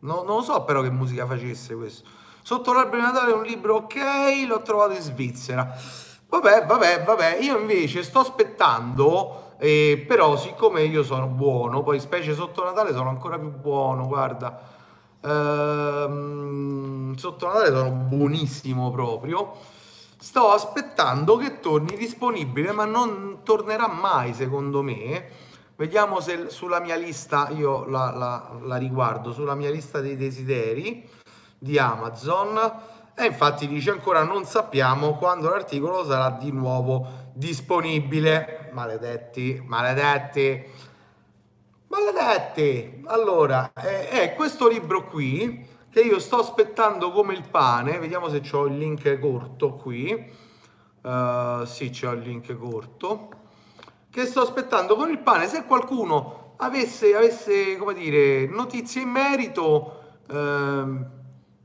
no? 0.00 0.22
Non 0.22 0.36
lo 0.36 0.42
so 0.42 0.64
però 0.64 0.82
che 0.82 0.90
musica 0.90 1.26
facesse 1.26 1.74
questo. 1.74 2.08
Sotto 2.42 2.72
l'albero 2.72 2.98
di 2.98 3.02
Natale 3.02 3.32
un 3.32 3.42
libro, 3.42 3.76
ok, 3.76 3.96
l'ho 4.46 4.62
trovato 4.62 4.92
in 4.92 5.00
Svizzera. 5.00 5.74
Vabbè, 6.28 6.66
vabbè, 6.66 7.04
vabbè, 7.04 7.38
io 7.40 7.58
invece 7.58 8.02
sto 8.02 8.18
aspettando, 8.18 9.54
eh, 9.58 10.04
però 10.06 10.36
siccome 10.36 10.82
io 10.82 11.02
sono 11.02 11.26
buono, 11.26 11.82
poi 11.82 12.00
specie 12.00 12.34
sotto 12.34 12.64
Natale 12.64 12.92
sono 12.92 13.08
ancora 13.08 13.38
più 13.38 13.50
buono, 13.50 14.06
guarda, 14.06 14.60
ehm, 15.22 17.14
sotto 17.14 17.46
Natale 17.46 17.68
sono 17.68 17.90
buonissimo 17.90 18.90
proprio, 18.90 19.54
sto 20.18 20.50
aspettando 20.50 21.36
che 21.36 21.60
torni 21.60 21.96
disponibile, 21.96 22.72
ma 22.72 22.84
non 22.84 23.38
tornerà 23.42 23.88
mai 23.88 24.34
secondo 24.34 24.82
me. 24.82 25.43
Vediamo 25.76 26.20
se 26.20 26.50
sulla 26.50 26.78
mia 26.80 26.94
lista, 26.94 27.48
io 27.50 27.84
la, 27.86 28.12
la, 28.14 28.58
la 28.62 28.76
riguardo, 28.76 29.32
sulla 29.32 29.54
mia 29.54 29.70
lista 29.70 30.00
dei 30.00 30.16
desideri 30.16 31.08
di 31.58 31.78
Amazon. 31.78 32.92
E 33.16 33.26
infatti 33.26 33.66
dice 33.66 33.90
ancora 33.90 34.22
non 34.24 34.44
sappiamo 34.44 35.16
quando 35.16 35.48
l'articolo 35.48 36.04
sarà 36.04 36.30
di 36.30 36.52
nuovo 36.52 37.30
disponibile. 37.32 38.70
Maledetti, 38.72 39.62
maledetti, 39.66 40.64
maledetti. 41.88 43.02
Allora, 43.06 43.72
è, 43.72 44.08
è 44.08 44.34
questo 44.34 44.68
libro 44.68 45.06
qui 45.06 45.72
che 45.90 46.00
io 46.00 46.18
sto 46.18 46.38
aspettando 46.38 47.12
come 47.12 47.34
il 47.34 47.48
pane, 47.48 47.98
vediamo 47.98 48.28
se 48.28 48.42
ho 48.52 48.66
il 48.66 48.76
link 48.76 49.18
corto 49.20 49.74
qui, 49.74 50.12
uh, 51.02 51.64
sì 51.64 51.90
c'ho 51.90 52.10
il 52.10 52.20
link 52.20 52.52
corto, 52.58 53.28
che 54.14 54.26
sto 54.26 54.42
aspettando 54.42 54.94
con 54.94 55.10
il 55.10 55.18
pane, 55.18 55.48
se 55.48 55.64
qualcuno 55.64 56.54
avesse, 56.58 57.16
avesse 57.16 57.76
come 57.76 57.94
dire, 57.94 58.46
notizie 58.46 59.02
in 59.02 59.08
merito, 59.08 60.02
uh, 60.28 61.04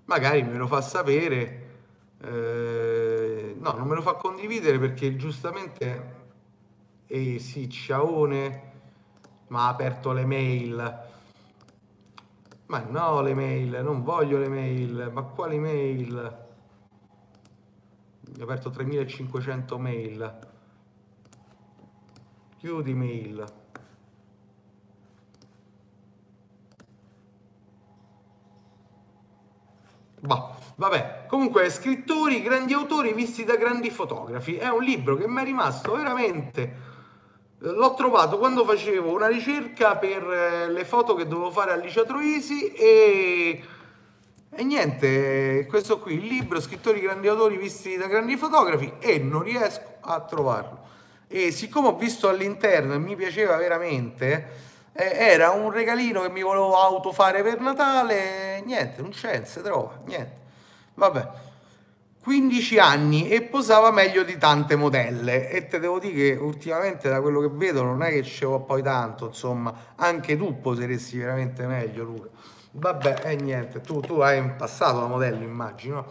magari 0.06 0.42
me 0.42 0.58
lo 0.58 0.66
fa 0.66 0.82
sapere, 0.82 1.68
uh, 2.24 3.56
no 3.56 3.72
non 3.74 3.88
me 3.88 3.94
lo 3.94 4.02
fa 4.02 4.16
condividere 4.16 4.80
perché 4.80 5.16
giustamente, 5.16 6.16
eh 7.06 7.38
sì 7.38 7.70
ciaone, 7.70 8.72
ma 9.50 9.66
ha 9.66 9.68
aperto 9.68 10.12
le 10.12 10.26
mail, 10.26 11.08
ma 12.66 12.80
no 12.80 13.22
le 13.22 13.36
mail, 13.36 13.80
non 13.84 14.02
voglio 14.02 14.40
le 14.40 14.50
mail, 14.50 15.12
ma 15.14 15.22
quali 15.22 15.60
mail? 15.60 16.48
Ho 18.40 18.44
aperto 18.44 18.72
3500 18.72 19.78
mail. 19.78 20.49
Chiudi 22.60 22.94
mail. 22.94 23.46
Bah, 30.20 30.56
vabbè, 30.76 31.26
comunque 31.28 31.70
scrittori, 31.70 32.42
grandi 32.42 32.74
autori 32.74 33.14
visti 33.14 33.44
da 33.44 33.56
grandi 33.56 33.90
fotografi. 33.90 34.58
È 34.58 34.70
un 34.70 34.84
libro 34.84 35.16
che 35.16 35.28
mi 35.28 35.42
è 35.42 35.44
rimasto 35.44 35.94
veramente 35.94 36.90
L'ho 37.62 37.94
trovato 37.94 38.38
quando 38.38 38.64
facevo 38.64 39.12
una 39.12 39.28
ricerca 39.28 39.98
per 39.98 40.24
eh, 40.24 40.72
le 40.72 40.86
foto 40.86 41.14
che 41.14 41.28
dovevo 41.28 41.52
fare 41.52 41.74
a 41.74 41.76
Licia 41.76 42.06
Troisi 42.06 42.72
e, 42.72 43.62
e 44.50 44.64
niente, 44.64 45.66
questo 45.68 46.00
qui, 46.00 46.14
il 46.14 46.26
libro 46.26 46.62
Scrittori 46.62 47.02
grandi 47.02 47.28
autori 47.28 47.58
visti 47.58 47.98
da 47.98 48.08
grandi 48.08 48.38
fotografi 48.38 48.94
e 49.00 49.20
non 49.20 49.44
riesco 49.44 49.98
a 50.00 50.22
trovarlo. 50.22 50.88
E 51.32 51.52
siccome 51.52 51.90
ho 51.90 51.96
visto 51.96 52.28
all'interno 52.28 52.96
e 52.96 52.98
mi 52.98 53.16
piaceva 53.16 53.56
veramente, 53.56 54.48
eh, 54.94 55.12
era 55.16 55.52
un 55.52 55.70
regalino 55.70 56.22
che 56.24 56.30
mi 56.30 56.42
volevo 56.42 56.76
autofare 56.76 57.44
per 57.44 57.60
Natale, 57.60 58.62
niente, 58.66 59.02
non 59.02 59.12
c'è, 59.12 59.44
si 59.46 59.62
trova, 59.62 60.02
niente. 60.06 60.38
Vabbè. 60.96 61.30
15 62.22 62.80
anni 62.80 63.30
e 63.30 63.44
posava 63.44 63.92
meglio 63.92 64.24
di 64.24 64.38
tante 64.38 64.76
modelle 64.76 65.50
e 65.50 65.68
te 65.68 65.80
devo 65.80 66.00
dire 66.00 66.14
che 66.14 66.38
ultimamente 66.40 67.10
da 67.10 67.22
quello 67.22 67.40
che 67.40 67.50
vedo 67.50 67.82
non 67.82 68.04
è 68.04 68.10
che 68.10 68.24
ci 68.24 68.44
vuole 68.44 68.66
poi 68.66 68.84
tanto 68.84 69.28
insomma 69.28 69.74
anche 69.96 70.36
tu 70.36 70.60
poseresti 70.60 71.18
veramente 71.18 71.66
meglio 71.66 72.04
Luca 72.04 72.28
vabbè 72.72 73.22
e 73.24 73.32
eh, 73.32 73.36
niente 73.38 73.80
tu, 73.80 74.02
tu 74.02 74.16
hai 74.20 74.38
in 74.38 74.58
passato 74.58 75.00
la 75.00 75.08
modella 75.08 75.44
immagino 75.44 76.06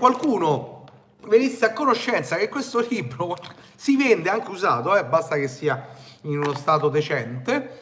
qualcuno 0.00 0.84
venisse 1.26 1.66
a 1.66 1.72
conoscenza 1.72 2.36
che 2.36 2.48
questo 2.48 2.80
libro 2.80 3.36
si 3.76 3.96
vende 3.96 4.30
anche 4.30 4.50
usato 4.50 4.96
eh, 4.96 5.04
basta 5.04 5.36
che 5.36 5.46
sia 5.46 5.90
in 6.22 6.38
uno 6.38 6.54
stato 6.54 6.88
decente 6.88 7.78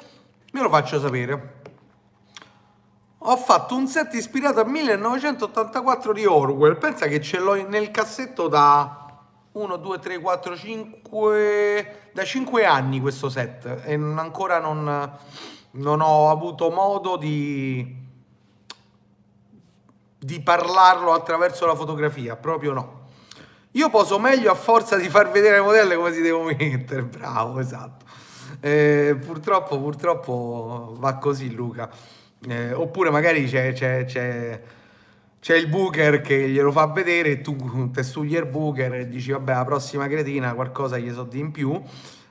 me 0.51 0.61
lo 0.61 0.69
faccio 0.69 0.99
sapere 0.99 1.57
ho 3.23 3.37
fatto 3.37 3.75
un 3.75 3.87
set 3.87 4.15
ispirato 4.15 4.61
a 4.61 4.65
1984 4.65 6.13
di 6.13 6.25
Orwell. 6.25 6.79
Pensa 6.79 7.09
che 7.09 7.21
ce 7.21 7.41
l'ho 7.41 7.55
nel 7.67 7.91
cassetto 7.91 8.47
da 8.47 9.09
1, 9.53 9.77
2, 9.77 9.99
3, 9.99 10.19
4, 10.21 10.57
5, 10.57 12.11
da 12.13 12.25
5 12.25 12.65
anni 12.65 13.01
questo 13.01 13.29
set 13.29 13.83
e 13.85 13.95
ancora 13.95 14.61
non, 14.61 15.19
non 15.73 16.01
ho 16.01 16.31
avuto 16.31 16.71
modo 16.71 17.17
di, 17.17 18.08
di 20.19 20.41
parlarlo 20.41 21.13
attraverso 21.13 21.67
la 21.67 21.75
fotografia, 21.75 22.37
proprio 22.37 22.73
no. 22.73 23.07
Io 23.73 23.91
poso 23.91 24.19
meglio 24.19 24.51
a 24.51 24.55
forza 24.55 24.97
di 24.97 25.09
far 25.09 25.31
vedere 25.31 25.57
le 25.57 25.63
modelle 25.63 25.95
come 25.95 26.13
si 26.13 26.21
devo 26.21 26.43
mettere, 26.43 27.03
bravo, 27.07 27.61
esatto. 27.61 28.07
Eh, 28.61 29.17
purtroppo, 29.25 29.79
purtroppo 29.79 30.97
va 30.99 31.17
così 31.17 31.55
Luca. 31.55 31.89
Eh, 32.49 32.73
oppure 32.73 33.11
magari 33.11 33.47
c'è, 33.47 33.73
c'è, 33.73 34.05
c'è, 34.05 34.61
c'è, 35.41 35.57
il 35.57 35.69
booker 35.69 36.21
che 36.21 36.49
glielo 36.49 36.73
fa 36.73 36.87
vedere 36.87 37.31
e 37.31 37.41
tu 37.41 37.91
te 37.91 38.03
studi 38.03 38.35
il 38.35 38.47
booker 38.47 38.95
e 38.95 39.09
dici 39.09 39.33
vabbè 39.33 39.53
la 39.55 39.65
prossima 39.65 40.07
cretina 40.07 40.55
qualcosa 40.55 40.99
gli 40.99 41.13
so 41.13 41.25
di 41.25 41.41
in 41.41 41.51
più, 41.51 41.81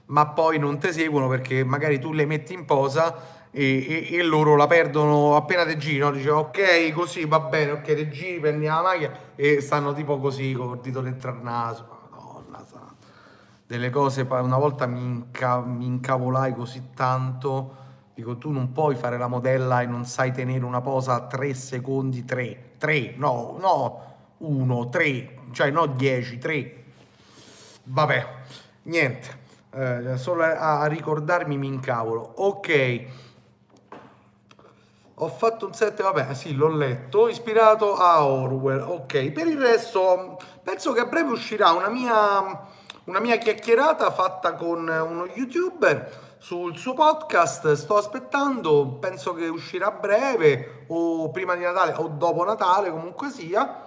ma 0.07 0.27
poi 0.27 0.59
non 0.59 0.79
ti 0.79 0.91
seguono 0.91 1.27
perché 1.27 1.63
magari 1.63 1.99
tu 1.99 2.13
le 2.13 2.25
metti 2.25 2.53
in 2.53 2.65
posa 2.65 3.36
e, 3.57 4.07
e, 4.11 4.15
e 4.17 4.23
loro 4.23 4.55
la 4.55 4.67
perdono 4.67 5.35
appena 5.35 5.65
te 5.65 5.77
giri, 5.77 5.97
no? 5.97 6.11
Dice 6.11 6.29
ok 6.29 6.91
così 6.91 7.25
va 7.25 7.39
bene, 7.39 7.71
ok 7.71 7.83
te 7.83 8.09
giri, 8.09 8.39
prendi 8.39 8.65
la 8.65 8.81
macchina 8.81 9.17
e 9.35 9.61
stanno 9.61 9.93
tipo 9.93 10.19
così 10.19 10.53
con 10.53 10.75
il 10.75 10.81
dito 10.81 11.01
dentro 11.01 11.31
il 11.31 11.39
naso. 11.41 11.87
Madonna 12.11 12.63
santa. 12.63 12.95
Delle 13.65 13.89
cose, 13.89 14.27
una 14.29 14.57
volta 14.57 14.85
mi, 14.85 15.01
inca, 15.01 15.59
mi 15.59 15.85
incavolai 15.85 16.53
così 16.53 16.89
tanto 16.93 17.85
Dico, 18.17 18.35
tu 18.39 18.49
non 18.49 18.71
puoi 18.71 18.95
fare 18.95 19.15
la 19.15 19.27
modella 19.27 19.81
e 19.81 19.85
non 19.85 20.03
sai 20.03 20.31
tenere 20.31 20.65
una 20.65 20.81
posa 20.81 21.13
a 21.13 21.27
3 21.27 21.53
secondi, 21.53 22.25
3, 22.25 22.71
3, 22.79 23.13
no, 23.15 23.57
no, 23.59 24.15
1, 24.37 24.89
3, 24.89 25.37
cioè 25.51 25.69
no 25.69 25.85
10, 25.85 26.37
3. 26.39 26.83
Vabbè, 27.83 28.27
niente, 28.83 29.27
eh, 29.71 30.17
solo 30.17 30.41
a, 30.41 30.79
a 30.79 30.87
ricordarmi 30.87 31.59
mi 31.59 31.67
incavolo. 31.67 32.21
Ok, 32.37 33.05
ho 35.19 35.29
fatto 35.29 35.65
un 35.65 35.73
set, 35.73 35.99
vabbè, 35.99 36.35
sì, 36.35 36.53
l'ho 36.53 36.67
letto, 36.67 37.27
ispirato 37.27 37.95
a 37.95 38.23
Orwell. 38.23 38.81
Ok, 38.81 39.31
per 39.31 39.47
il 39.47 39.59
resto 39.59 40.37
penso 40.61 40.91
che 40.91 40.99
a 40.99 41.05
breve 41.05 41.31
uscirà 41.31 41.71
una 41.71 41.89
mia, 41.89 42.67
una 43.05 43.19
mia 43.19 43.37
chiacchierata 43.37 44.11
fatta 44.11 44.53
con 44.53 44.87
uno 44.87 45.25
youtuber 45.33 46.35
sul 46.37 46.77
suo 46.77 46.93
podcast. 46.93 47.73
Sto 47.73 47.97
aspettando, 47.97 48.97
penso 48.99 49.33
che 49.33 49.47
uscirà 49.47 49.87
a 49.87 49.91
breve 49.91 50.85
o 50.89 51.31
prima 51.31 51.55
di 51.55 51.63
Natale 51.63 51.93
o 51.95 52.09
dopo 52.09 52.43
Natale, 52.43 52.91
comunque 52.91 53.31
sia. 53.31 53.85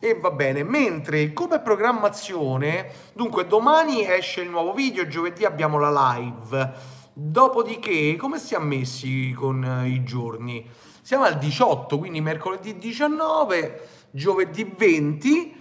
E 0.00 0.18
va 0.18 0.32
bene, 0.32 0.64
mentre 0.64 1.32
come 1.32 1.60
programmazione, 1.60 2.90
dunque 3.12 3.46
domani 3.46 4.04
esce 4.04 4.40
il 4.40 4.50
nuovo 4.50 4.72
video, 4.72 5.06
giovedì 5.06 5.44
abbiamo 5.44 5.78
la 5.78 6.16
live. 6.16 7.00
Dopodiché, 7.14 8.16
come 8.16 8.38
siamo 8.38 8.64
messi 8.64 9.32
con 9.32 9.62
eh, 9.62 9.86
i 9.90 10.02
giorni? 10.02 10.66
Siamo 11.02 11.24
al 11.24 11.36
18, 11.36 11.98
quindi 11.98 12.22
mercoledì 12.22 12.78
19, 12.78 13.88
giovedì 14.12 14.72
20, 14.74 15.54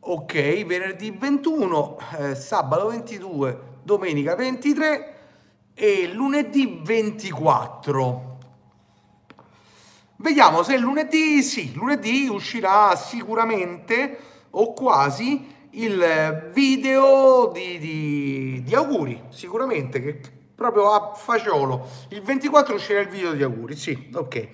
ok, 0.00 0.64
venerdì 0.66 1.10
21, 1.10 1.98
eh, 2.18 2.34
sabato 2.34 2.88
22, 2.88 3.60
domenica 3.84 4.34
23 4.34 5.14
e 5.72 6.10
lunedì 6.12 6.78
24. 6.84 8.38
Vediamo 10.16 10.62
se 10.62 10.76
lunedì, 10.76 11.42
sì, 11.42 11.72
lunedì 11.72 12.28
uscirà 12.28 12.94
sicuramente 12.96 14.18
o 14.50 14.74
quasi 14.74 15.56
il 15.70 16.50
video 16.52 17.50
di, 17.50 17.78
di, 17.78 18.62
di 18.62 18.74
auguri, 18.74 19.22
sicuramente, 19.30 20.02
che 20.02 20.36
proprio 20.58 20.90
a 20.92 21.14
fagiolo. 21.14 21.86
Il 22.08 22.20
24 22.20 22.74
uscirà 22.74 22.98
il 22.98 23.06
video 23.06 23.32
di 23.32 23.44
auguri, 23.44 23.76
sì, 23.76 24.10
ok. 24.12 24.48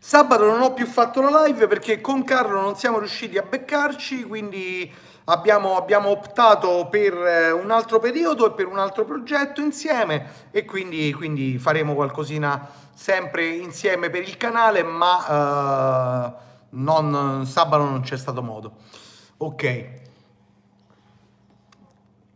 Sabato 0.00 0.44
non 0.44 0.60
ho 0.60 0.72
più 0.72 0.84
fatto 0.84 1.20
la 1.20 1.44
live 1.44 1.68
perché 1.68 2.00
con 2.00 2.24
Carlo 2.24 2.60
non 2.60 2.74
siamo 2.74 2.98
riusciti 2.98 3.38
a 3.38 3.42
beccarci, 3.42 4.24
quindi 4.24 4.92
abbiamo, 5.26 5.76
abbiamo, 5.76 6.08
optato 6.08 6.88
per 6.90 7.14
eh, 7.14 7.52
un 7.52 7.70
altro 7.70 8.00
periodo 8.00 8.48
e 8.48 8.52
per 8.52 8.66
un 8.66 8.78
altro 8.78 9.04
progetto 9.04 9.60
insieme 9.60 10.48
e 10.50 10.64
quindi, 10.64 11.12
quindi 11.12 11.56
faremo 11.58 11.94
qualcosina 11.94 12.68
sempre 12.92 13.46
insieme 13.46 14.10
per 14.10 14.22
il 14.22 14.36
canale, 14.36 14.82
ma 14.82 16.26
uh, 16.26 16.32
non, 16.70 17.46
sabato 17.46 17.84
non 17.84 18.00
c'è 18.00 18.16
stato 18.16 18.42
modo. 18.42 18.72
Ok. 19.36 20.01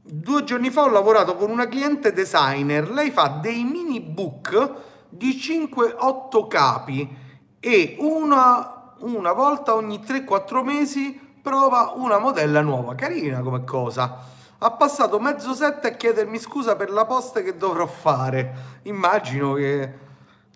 Due 0.09 0.44
giorni 0.44 0.70
fa 0.70 0.82
ho 0.82 0.88
lavorato 0.88 1.34
con 1.34 1.50
una 1.50 1.66
cliente 1.66 2.12
designer, 2.12 2.88
lei 2.88 3.11
fa 3.11 3.26
dei 3.26 3.64
mini 3.64 4.00
book 4.00 4.72
di 5.09 5.30
5-8 5.30 6.46
capi 6.46 7.16
e 7.59 7.96
una, 7.98 8.92
una 9.00 9.32
volta 9.32 9.74
ogni 9.74 9.98
3-4 9.98 10.62
mesi 10.62 11.20
prova 11.42 11.94
una 11.96 12.18
modella 12.18 12.61
nuova, 12.61 12.94
carina 12.94 13.40
come 13.40 13.64
cosa. 13.64 14.16
Ha 14.59 14.70
passato 14.70 15.18
mezzo 15.18 15.54
set 15.54 15.84
a 15.86 15.90
chiedermi 15.90 16.38
scusa 16.38 16.76
per 16.76 16.90
la 16.90 17.04
posta 17.04 17.42
che 17.42 17.57
dovrò 17.57 17.86
fare. 17.86 18.78
Immagino 18.82 19.54
che, 19.54 19.92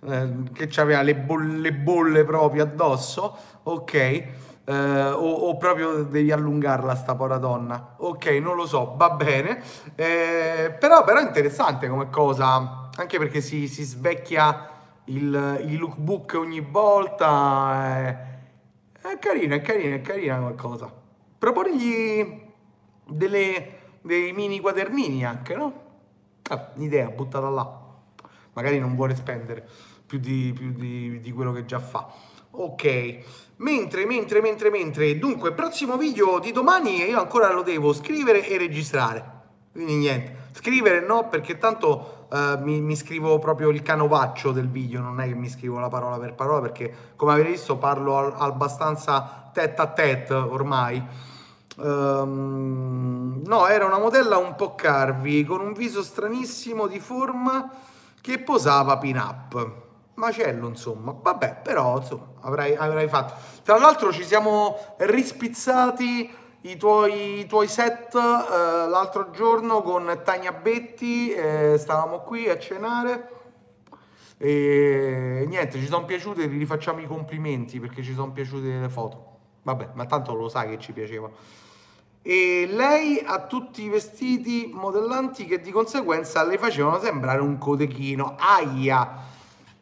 eh, 0.04 0.32
che 0.52 0.68
c'aveva 0.68 1.02
le 1.02 1.16
bolle, 1.16 1.58
le 1.58 1.72
bolle 1.72 2.22
proprio 2.22 2.62
addosso. 2.62 3.36
Ok. 3.64 4.28
Eh, 4.64 4.72
o, 5.10 5.32
o, 5.48 5.56
proprio 5.56 6.04
devi 6.04 6.30
allungarla 6.30 6.94
sta 6.94 7.14
povera 7.14 7.38
donna. 7.38 7.94
Ok, 7.98 8.26
non 8.40 8.56
lo 8.56 8.66
so, 8.66 8.94
va 8.96 9.10
bene. 9.10 9.62
Eh, 9.94 10.76
però, 10.78 11.02
però 11.04 11.18
è 11.20 11.24
interessante 11.24 11.88
come 11.88 12.08
cosa, 12.10 12.90
anche 12.96 13.18
perché 13.18 13.40
si, 13.40 13.66
si 13.68 13.82
svecchia 13.82 14.68
il, 15.04 15.64
il 15.66 15.78
lookbook 15.78 16.34
ogni 16.38 16.60
volta. 16.60 17.96
È, 17.96 18.28
è 19.00 19.18
carina, 19.18 19.56
è 19.56 19.60
carina, 19.60 19.96
è 19.96 20.00
carina 20.00 20.38
qualcosa. 20.38 20.92
Proponigli 21.38 22.48
delle, 23.06 23.78
dei 24.02 24.32
mini 24.32 24.60
quadernini 24.60 25.24
anche, 25.24 25.54
no? 25.54 25.88
Ah, 26.48 26.72
un'idea 26.74 27.08
buttata 27.08 27.48
là. 27.48 27.78
Magari 28.52 28.78
non 28.78 28.94
vuole 28.94 29.14
spendere 29.14 29.66
più 30.06 30.18
di, 30.18 30.52
più 30.54 30.72
di, 30.72 31.20
di 31.20 31.32
quello 31.32 31.52
che 31.52 31.64
già 31.64 31.78
fa. 31.78 32.12
Ok, 32.52 33.18
mentre, 33.56 34.06
mentre, 34.06 34.40
mentre, 34.40 34.70
mentre, 34.70 35.18
dunque, 35.18 35.52
prossimo 35.52 35.96
video 35.96 36.38
di 36.40 36.50
domani 36.50 37.04
io 37.04 37.20
ancora 37.20 37.52
lo 37.52 37.62
devo 37.62 37.92
scrivere 37.92 38.46
e 38.46 38.58
registrare. 38.58 39.38
Quindi 39.72 39.96
niente, 39.96 40.48
scrivere 40.52 41.00
no 41.00 41.28
perché 41.28 41.56
tanto 41.56 42.26
uh, 42.28 42.60
mi, 42.62 42.80
mi, 42.80 42.96
scrivo 42.96 43.38
proprio 43.38 43.68
il 43.68 43.82
canovaccio 43.82 44.50
del 44.50 44.68
video, 44.68 45.00
non 45.00 45.20
è 45.20 45.28
che 45.28 45.34
mi 45.34 45.48
scrivo 45.48 45.78
la 45.78 45.88
parola 45.88 46.18
per 46.18 46.34
parola 46.34 46.60
perché 46.60 47.12
come 47.14 47.32
avete 47.32 47.50
visto 47.50 47.76
parlo 47.76 48.16
al, 48.16 48.34
abbastanza 48.36 49.50
tête 49.52 49.80
a 49.80 49.86
tête 49.86 50.34
ormai. 50.34 51.02
Um, 51.76 53.42
no, 53.44 53.66
era 53.68 53.84
una 53.84 53.98
modella 53.98 54.38
un 54.38 54.56
po' 54.56 54.74
carvi, 54.74 55.44
con 55.44 55.60
un 55.60 55.72
viso 55.72 56.02
stranissimo 56.02 56.88
di 56.88 56.98
forma 56.98 57.70
che 58.20 58.40
posava 58.40 58.98
pin-up. 58.98 59.88
Macello, 60.20 60.68
insomma. 60.68 61.16
Vabbè, 61.20 61.60
però, 61.62 61.98
insomma, 61.98 62.26
avrai, 62.42 62.76
avrai 62.76 63.08
fatto. 63.08 63.34
Tra 63.64 63.78
l'altro 63.78 64.12
ci 64.12 64.22
siamo 64.22 64.76
rispizzati 64.98 66.30
i 66.62 66.76
tuoi, 66.76 67.40
i 67.40 67.46
tuoi 67.46 67.66
set 67.66 68.14
eh, 68.14 68.88
l'altro 68.88 69.30
giorno 69.30 69.82
con 69.82 70.20
Tania 70.22 70.52
Betti, 70.52 71.32
eh, 71.32 71.76
stavamo 71.78 72.20
qui 72.20 72.48
a 72.48 72.58
cenare 72.58 73.38
e 74.42 75.44
niente, 75.46 75.78
ci 75.78 75.86
sono 75.86 76.06
piaciute, 76.06 76.48
vi 76.48 76.56
rifacciamo 76.56 76.98
i 77.00 77.06
complimenti 77.06 77.78
perché 77.78 78.02
ci 78.02 78.14
sono 78.14 78.32
piaciute 78.32 78.68
le 78.68 78.88
foto. 78.88 79.26
Vabbè, 79.62 79.90
ma 79.92 80.06
tanto 80.06 80.32
lo 80.32 80.48
sai 80.48 80.70
che 80.70 80.78
ci 80.78 80.92
piaceva. 80.92 81.28
E 82.22 82.66
lei 82.70 83.22
ha 83.22 83.40
tutti 83.40 83.82
i 83.82 83.90
vestiti 83.90 84.70
modellanti 84.72 85.44
che 85.44 85.60
di 85.60 85.70
conseguenza 85.70 86.42
le 86.42 86.56
facevano 86.56 86.98
sembrare 86.98 87.42
un 87.42 87.58
codechino. 87.58 88.36
Aia! 88.38 89.28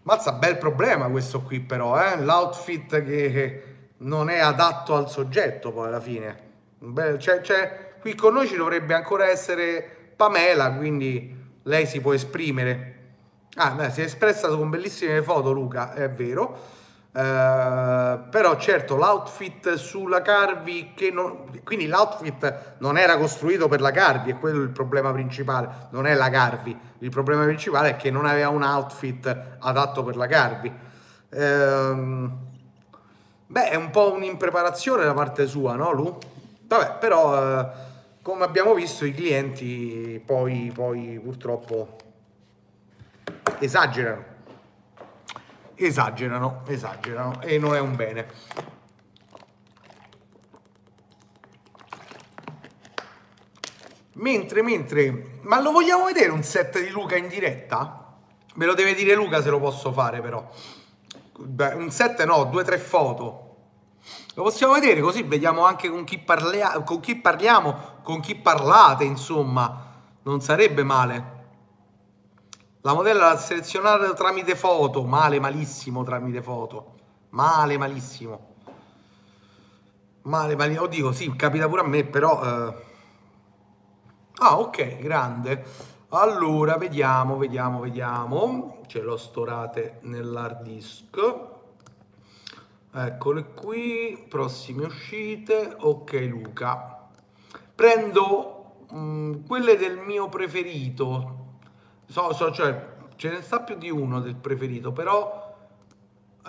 Mazza, 0.08 0.32
bel 0.32 0.56
problema 0.56 1.06
questo 1.10 1.42
qui 1.42 1.60
però, 1.60 2.00
eh? 2.02 2.18
L'outfit 2.22 3.04
che 3.04 3.62
non 3.98 4.30
è 4.30 4.38
adatto 4.38 4.94
al 4.94 5.10
soggetto 5.10 5.70
poi 5.70 5.88
alla 5.88 6.00
fine. 6.00 6.46
Beh, 6.78 7.18
cioè, 7.18 7.42
cioè, 7.42 7.96
qui 8.00 8.14
con 8.14 8.32
noi 8.32 8.46
ci 8.46 8.56
dovrebbe 8.56 8.94
ancora 8.94 9.28
essere 9.28 10.14
Pamela, 10.16 10.72
quindi 10.72 11.36
lei 11.64 11.84
si 11.84 12.00
può 12.00 12.14
esprimere. 12.14 12.94
Ah, 13.56 13.72
beh, 13.72 13.90
si 13.90 14.00
è 14.00 14.04
espressa 14.04 14.48
con 14.48 14.70
bellissime 14.70 15.20
foto, 15.20 15.52
Luca, 15.52 15.92
è 15.92 16.08
vero. 16.08 16.58
Uh, 17.18 18.28
però 18.30 18.56
certo 18.58 18.94
l'outfit 18.94 19.74
sulla 19.74 20.22
Carvi 20.22 20.92
che 20.94 21.10
non, 21.10 21.50
quindi 21.64 21.88
l'outfit 21.88 22.76
non 22.78 22.96
era 22.96 23.16
costruito 23.16 23.66
per 23.66 23.80
la 23.80 23.90
Carvi 23.90 24.30
è 24.30 24.38
quello 24.38 24.62
il 24.62 24.68
problema 24.68 25.10
principale 25.10 25.88
non 25.90 26.06
è 26.06 26.14
la 26.14 26.30
Carvi 26.30 26.78
il 26.98 27.10
problema 27.10 27.42
principale 27.42 27.88
è 27.88 27.96
che 27.96 28.12
non 28.12 28.24
aveva 28.24 28.50
un 28.50 28.62
outfit 28.62 29.56
adatto 29.58 30.04
per 30.04 30.14
la 30.14 30.26
Carvi 30.28 30.68
uh, 30.68 32.30
beh 33.46 33.68
è 33.68 33.74
un 33.74 33.90
po' 33.90 34.12
un'impreparazione 34.12 35.02
da 35.02 35.14
parte 35.14 35.48
sua 35.48 35.74
no 35.74 35.90
Lu? 35.90 36.18
Vabbè, 36.68 36.98
però 37.00 37.60
eh, 37.60 37.66
come 38.20 38.44
abbiamo 38.44 38.74
visto 38.74 39.06
i 39.06 39.14
clienti 39.14 40.22
poi, 40.24 40.70
poi 40.74 41.18
purtroppo 41.22 41.96
esagerano. 43.58 44.36
Esagerano, 45.80 46.62
esagerano 46.66 47.40
e 47.40 47.56
non 47.56 47.76
è 47.76 47.78
un 47.78 47.94
bene. 47.94 48.26
Mentre, 54.14 54.62
mentre, 54.62 55.38
ma 55.42 55.60
lo 55.60 55.70
vogliamo 55.70 56.06
vedere 56.06 56.30
un 56.30 56.42
set 56.42 56.80
di 56.80 56.88
Luca 56.88 57.14
in 57.14 57.28
diretta? 57.28 58.16
Me 58.54 58.66
lo 58.66 58.74
deve 58.74 58.92
dire 58.94 59.14
Luca 59.14 59.40
se 59.40 59.50
lo 59.50 59.60
posso 59.60 59.92
fare 59.92 60.20
però. 60.20 60.50
Beh, 61.38 61.74
un 61.74 61.92
set 61.92 62.24
no, 62.24 62.42
due 62.46 62.62
o 62.62 62.64
tre 62.64 62.78
foto. 62.78 63.44
Lo 64.34 64.42
possiamo 64.42 64.72
vedere 64.72 65.00
così 65.00 65.22
vediamo 65.22 65.64
anche 65.64 65.88
con 65.88 66.02
chi, 66.02 66.18
parlia- 66.18 66.82
con 66.82 66.98
chi 66.98 67.14
parliamo, 67.14 68.00
con 68.02 68.18
chi 68.18 68.34
parlate, 68.34 69.04
insomma, 69.04 69.94
non 70.22 70.40
sarebbe 70.40 70.82
male. 70.82 71.37
La 72.82 72.94
modella 72.94 73.30
da 73.30 73.36
selezionare 73.36 74.12
tramite 74.14 74.54
foto, 74.54 75.02
male, 75.04 75.40
malissimo 75.40 76.04
tramite 76.04 76.40
foto, 76.42 76.94
male, 77.30 77.76
malissimo. 77.76 78.54
Male, 80.22 80.54
malissimo, 80.54 80.84
oddio, 80.84 81.12
sì, 81.12 81.34
capita 81.34 81.68
pure 81.68 81.80
a 81.80 81.84
me, 81.84 82.04
però... 82.04 82.42
Eh... 82.42 82.86
Ah, 84.40 84.60
ok, 84.60 84.98
grande. 84.98 85.64
Allora, 86.10 86.76
vediamo, 86.76 87.36
vediamo, 87.36 87.80
vediamo. 87.80 88.82
Ce 88.86 89.00
l'ho 89.00 89.16
storate 89.16 89.98
nell'hard 90.02 90.62
disk. 90.62 91.16
Eccole 92.94 93.52
qui, 93.52 94.24
prossime 94.28 94.84
uscite. 94.86 95.76
Ok 95.80 96.12
Luca. 96.30 97.08
Prendo 97.74 98.86
mh, 98.90 98.98
mm, 98.98 99.46
quelle 99.46 99.76
del 99.76 99.98
mio 99.98 100.28
preferito. 100.28 101.37
So, 102.10 102.32
so, 102.32 102.50
cioè, 102.50 102.86
ce 103.16 103.28
ne 103.28 103.42
sta 103.42 103.60
più 103.60 103.76
di 103.76 103.90
uno 103.90 104.20
del 104.20 104.34
preferito, 104.34 104.92
però 104.92 105.54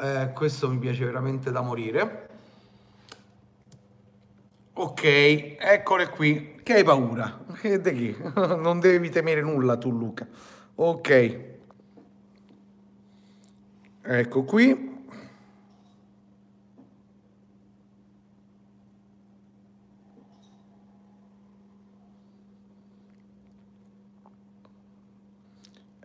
eh, 0.02 0.32
questo 0.34 0.70
mi 0.70 0.78
piace 0.78 1.04
veramente 1.04 1.52
da 1.52 1.60
morire. 1.60 2.28
Ok, 4.72 5.04
eccole 5.60 6.08
qui. 6.08 6.62
Che 6.64 6.74
hai 6.74 6.84
paura? 6.86 7.40
Che 7.60 7.82
che? 7.82 8.16
Non 8.56 8.80
devi 8.80 9.10
temere 9.10 9.42
nulla 9.42 9.76
tu 9.78 9.92
Luca. 9.92 10.26
Ok. 10.76 11.40
Ecco 14.02 14.44
qui. 14.44 14.89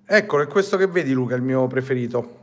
Eccolo, 0.06 0.42
è 0.42 0.46
questo 0.46 0.76
che 0.76 0.86
vedi 0.86 1.12
Luca, 1.12 1.34
il 1.34 1.42
mio 1.42 1.66
preferito. 1.66 2.42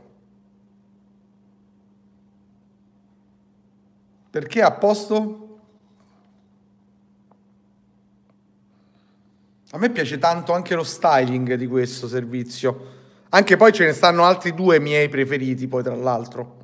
Perché 4.30 4.62
a 4.62 4.72
posto? 4.72 5.58
A 9.70 9.78
me 9.78 9.90
piace 9.90 10.18
tanto 10.18 10.52
anche 10.52 10.74
lo 10.74 10.82
styling 10.82 11.54
di 11.54 11.66
questo 11.66 12.08
servizio. 12.08 13.00
Anche 13.28 13.56
poi 13.56 13.72
ce 13.72 13.84
ne 13.84 13.92
stanno 13.92 14.24
altri 14.24 14.54
due 14.54 14.80
miei 14.80 15.08
preferiti, 15.08 15.68
poi 15.68 15.82
tra 15.82 15.94
l'altro. 15.94 16.60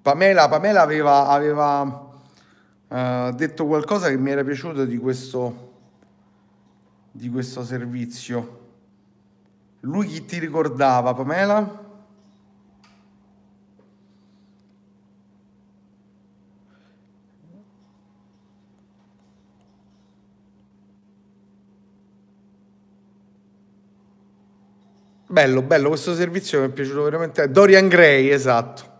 Pamela, 0.00 0.48
Pamela 0.48 0.80
aveva, 0.80 1.28
aveva 1.28 2.07
ha 2.88 3.32
detto 3.32 3.66
qualcosa 3.66 4.08
che 4.08 4.16
mi 4.16 4.30
era 4.30 4.42
piaciuto 4.42 4.84
di 4.84 4.96
questo, 4.98 5.72
di 7.10 7.28
questo 7.28 7.62
servizio. 7.64 8.66
Lui 9.80 10.06
chi 10.06 10.24
ti 10.24 10.38
ricordava, 10.38 11.14
Pamela? 11.14 11.86
Bello, 25.30 25.60
bello, 25.60 25.88
questo 25.88 26.14
servizio 26.14 26.60
mi 26.60 26.66
è 26.66 26.70
piaciuto 26.70 27.02
veramente. 27.02 27.50
Dorian 27.50 27.86
Gray, 27.86 28.30
esatto. 28.30 28.97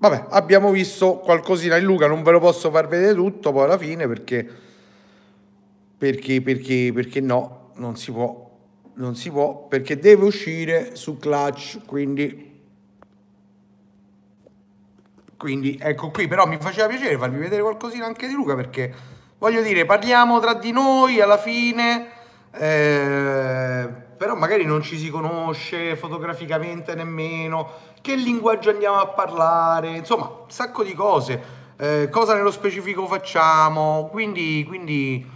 Vabbè, 0.00 0.26
abbiamo 0.30 0.70
visto 0.70 1.18
qualcosina 1.18 1.76
in 1.76 1.84
Luca, 1.84 2.06
non 2.06 2.22
ve 2.22 2.30
lo 2.30 2.40
posso 2.40 2.70
far 2.70 2.88
vedere 2.88 3.14
tutto 3.14 3.52
poi 3.52 3.64
alla 3.64 3.78
fine 3.78 4.08
perché 4.08 4.68
perché, 6.00 6.40
perché, 6.40 6.92
perché 6.94 7.20
no, 7.20 7.72
non 7.74 7.94
si 7.94 8.10
può, 8.10 8.50
non 8.94 9.14
si 9.14 9.30
può, 9.30 9.66
perché 9.68 9.98
deve 9.98 10.24
uscire 10.24 10.96
su 10.96 11.18
Clutch, 11.18 11.84
quindi... 11.84 12.48
Quindi 15.36 15.78
ecco 15.78 16.10
qui, 16.10 16.26
però 16.26 16.46
mi 16.46 16.56
faceva 16.58 16.86
piacere 16.86 17.18
farvi 17.18 17.38
vedere 17.38 17.60
qualcosina 17.60 18.06
anche 18.06 18.26
di 18.26 18.32
Luca 18.32 18.54
perché 18.54 18.94
voglio 19.38 19.60
dire, 19.60 19.84
parliamo 19.84 20.40
tra 20.40 20.54
di 20.54 20.70
noi 20.70 21.20
alla 21.20 21.36
fine, 21.36 22.06
eh, 22.52 23.88
però 24.20 24.34
magari 24.34 24.66
non 24.66 24.82
ci 24.82 24.98
si 24.98 25.08
conosce 25.08 25.96
fotograficamente 25.96 26.94
nemmeno, 26.94 27.70
che 28.02 28.16
linguaggio 28.16 28.68
andiamo 28.68 28.98
a 28.98 29.06
parlare, 29.06 29.96
insomma, 29.96 30.26
un 30.26 30.50
sacco 30.50 30.82
di 30.82 30.92
cose, 30.92 31.42
eh, 31.78 32.08
cosa 32.10 32.34
nello 32.34 32.50
specifico 32.50 33.06
facciamo, 33.06 34.10
quindi, 34.10 34.62
quindi 34.68 35.26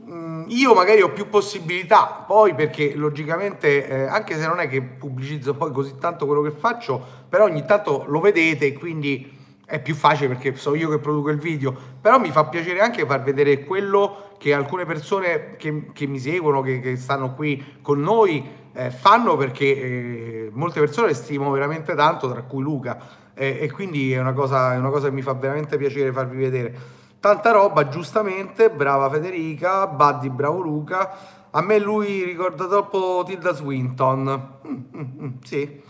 mm, 0.00 0.44
io 0.46 0.72
magari 0.72 1.02
ho 1.02 1.12
più 1.12 1.28
possibilità, 1.28 2.24
poi 2.26 2.54
perché 2.54 2.94
logicamente, 2.94 3.86
eh, 3.86 4.06
anche 4.06 4.38
se 4.38 4.46
non 4.46 4.60
è 4.60 4.66
che 4.66 4.80
pubblicizzo 4.80 5.52
poi 5.52 5.70
così 5.70 5.98
tanto 5.98 6.24
quello 6.24 6.40
che 6.40 6.52
faccio, 6.52 6.98
però 7.28 7.44
ogni 7.44 7.66
tanto 7.66 8.06
lo 8.08 8.20
vedete, 8.20 8.72
quindi 8.72 9.36
è 9.66 9.78
più 9.78 9.94
facile 9.94 10.28
perché 10.28 10.56
so 10.56 10.74
io 10.74 10.88
che 10.88 11.00
produco 11.00 11.28
il 11.28 11.38
video, 11.38 11.76
però 12.00 12.18
mi 12.18 12.30
fa 12.30 12.46
piacere 12.46 12.80
anche 12.80 13.04
far 13.04 13.22
vedere 13.22 13.64
quello 13.64 14.27
che 14.38 14.54
alcune 14.54 14.86
persone 14.86 15.56
che, 15.56 15.90
che 15.92 16.06
mi 16.06 16.18
seguono, 16.18 16.62
che, 16.62 16.80
che, 16.80 16.96
stanno 16.96 17.34
qui 17.34 17.78
con 17.82 18.00
noi, 18.00 18.42
eh, 18.72 18.90
fanno 18.90 19.36
perché 19.36 19.64
eh, 19.64 20.50
molte 20.52 20.80
persone 20.80 21.12
stimo 21.12 21.50
veramente 21.50 21.94
tanto, 21.94 22.30
tra 22.30 22.42
cui 22.42 22.62
Luca, 22.62 22.98
eh, 23.34 23.58
e 23.60 23.70
quindi 23.70 24.12
è 24.12 24.20
una, 24.20 24.32
cosa, 24.32 24.74
è 24.74 24.78
una 24.78 24.90
cosa 24.90 25.08
che 25.08 25.14
mi 25.14 25.22
fa 25.22 25.34
veramente 25.34 25.76
piacere 25.76 26.12
farvi 26.12 26.36
vedere. 26.36 26.96
Tanta 27.20 27.50
roba, 27.50 27.88
giustamente, 27.88 28.70
brava 28.70 29.10
Federica, 29.10 29.88
Buddy, 29.88 30.28
bravo 30.30 30.60
Luca. 30.60 31.16
A 31.50 31.60
me 31.62 31.78
lui 31.80 32.22
ricorda 32.22 32.68
troppo 32.68 33.24
Tilda 33.26 33.52
Swinton. 33.52 34.58
Mm, 34.66 34.82
mm, 35.24 35.28
sì. 35.42 35.82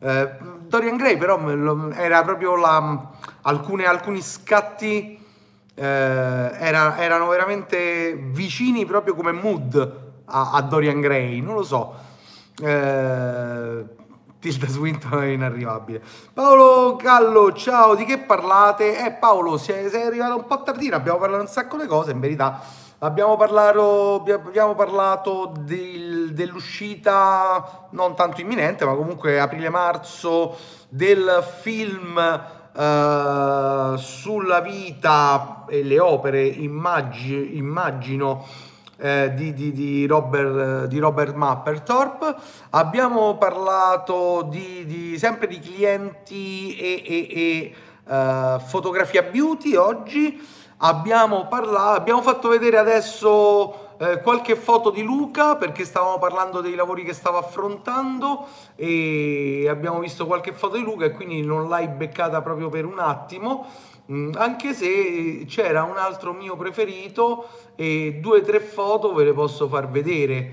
Eh, 0.00 0.30
Dorian 0.68 0.96
Gray 0.96 1.16
però 1.16 1.36
era 1.90 2.22
proprio 2.22 2.54
la, 2.54 3.10
alcune, 3.42 3.86
alcuni 3.86 4.20
scatti 4.20 5.17
eh, 5.78 6.56
era, 6.58 6.98
erano 6.98 7.28
veramente 7.28 8.14
vicini 8.14 8.84
proprio 8.84 9.14
come 9.14 9.32
mood 9.32 10.00
a, 10.24 10.50
a 10.52 10.62
Dorian 10.62 11.00
Gray, 11.00 11.40
non 11.40 11.54
lo 11.54 11.62
so. 11.62 11.94
Eh, 12.60 13.84
Tilda 14.40 14.66
Swinton 14.66 15.22
è 15.22 15.26
inarrivabile. 15.26 16.02
Paolo 16.32 16.96
Gallo, 16.96 17.52
ciao, 17.52 17.94
di 17.94 18.04
che 18.04 18.18
parlate? 18.18 19.04
Eh 19.04 19.12
Paolo, 19.12 19.56
sei, 19.56 19.88
sei 19.88 20.02
arrivato 20.02 20.36
un 20.36 20.46
po' 20.46 20.62
tardino, 20.62 20.96
abbiamo 20.96 21.18
parlato 21.18 21.42
un 21.42 21.48
sacco 21.48 21.76
di 21.76 21.86
cose, 21.86 22.10
in 22.10 22.20
verità 22.20 22.60
Abbiamo 23.00 23.36
parlato, 23.36 24.24
abbiamo 24.26 24.74
parlato 24.74 25.52
del, 25.60 26.32
dell'uscita 26.32 27.86
non 27.90 28.16
tanto 28.16 28.40
imminente, 28.40 28.84
ma 28.84 28.94
comunque 28.94 29.38
aprile-marzo 29.38 30.56
del 30.88 31.46
film 31.60 32.18
uh, 32.78 33.96
sulla 33.96 34.60
vita 34.60 35.64
e 35.68 35.82
le 35.82 35.98
opere, 35.98 36.46
immagino, 36.46 37.42
immagino 37.42 38.46
eh, 38.96 39.32
di, 39.34 39.52
di, 39.52 39.72
di, 39.72 40.06
Robert, 40.06 40.86
di 40.86 40.98
Robert 40.98 41.34
Mapperthorpe. 41.34 42.34
Abbiamo 42.70 43.36
parlato 43.36 44.46
di, 44.48 44.84
di, 44.86 45.18
sempre 45.18 45.48
di 45.48 45.58
clienti 45.58 46.76
e, 46.76 47.02
e, 47.04 47.28
e 47.30 47.74
uh, 48.12 48.60
fotografia 48.60 49.22
beauty 49.22 49.74
oggi 49.74 50.40
abbiamo 50.78 51.46
parlato, 51.48 52.00
abbiamo 52.00 52.22
fatto 52.22 52.48
vedere 52.48 52.78
adesso 52.78 53.87
eh, 53.98 54.20
qualche 54.22 54.54
foto 54.54 54.90
di 54.90 55.02
Luca 55.02 55.56
perché 55.56 55.84
stavamo 55.84 56.18
parlando 56.18 56.60
dei 56.60 56.76
lavori 56.76 57.02
che 57.02 57.12
stava 57.12 57.38
affrontando 57.38 58.46
e 58.76 59.66
abbiamo 59.68 59.98
visto 59.98 60.24
qualche 60.26 60.52
foto 60.52 60.76
di 60.76 60.82
Luca 60.82 61.06
e 61.06 61.10
quindi 61.10 61.42
non 61.42 61.68
l'hai 61.68 61.88
beccata 61.88 62.40
proprio 62.40 62.68
per 62.68 62.84
un 62.84 63.00
attimo. 63.00 63.66
Mm, 64.10 64.34
anche 64.36 64.72
se 64.72 65.44
c'era 65.46 65.82
un 65.82 65.96
altro 65.96 66.32
mio 66.32 66.56
preferito 66.56 67.48
e 67.74 68.18
due 68.20 68.38
o 68.38 68.42
tre 68.42 68.60
foto 68.60 69.12
ve 69.12 69.24
le 69.24 69.32
posso 69.32 69.66
far 69.66 69.90
vedere. 69.90 70.52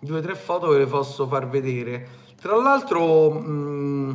Due 0.00 0.18
o 0.18 0.22
tre 0.22 0.34
foto 0.34 0.68
ve 0.68 0.78
le 0.78 0.86
posso 0.86 1.26
far 1.26 1.46
vedere. 1.46 2.08
Tra 2.40 2.56
l'altro 2.56 3.30
mm, 3.32 4.12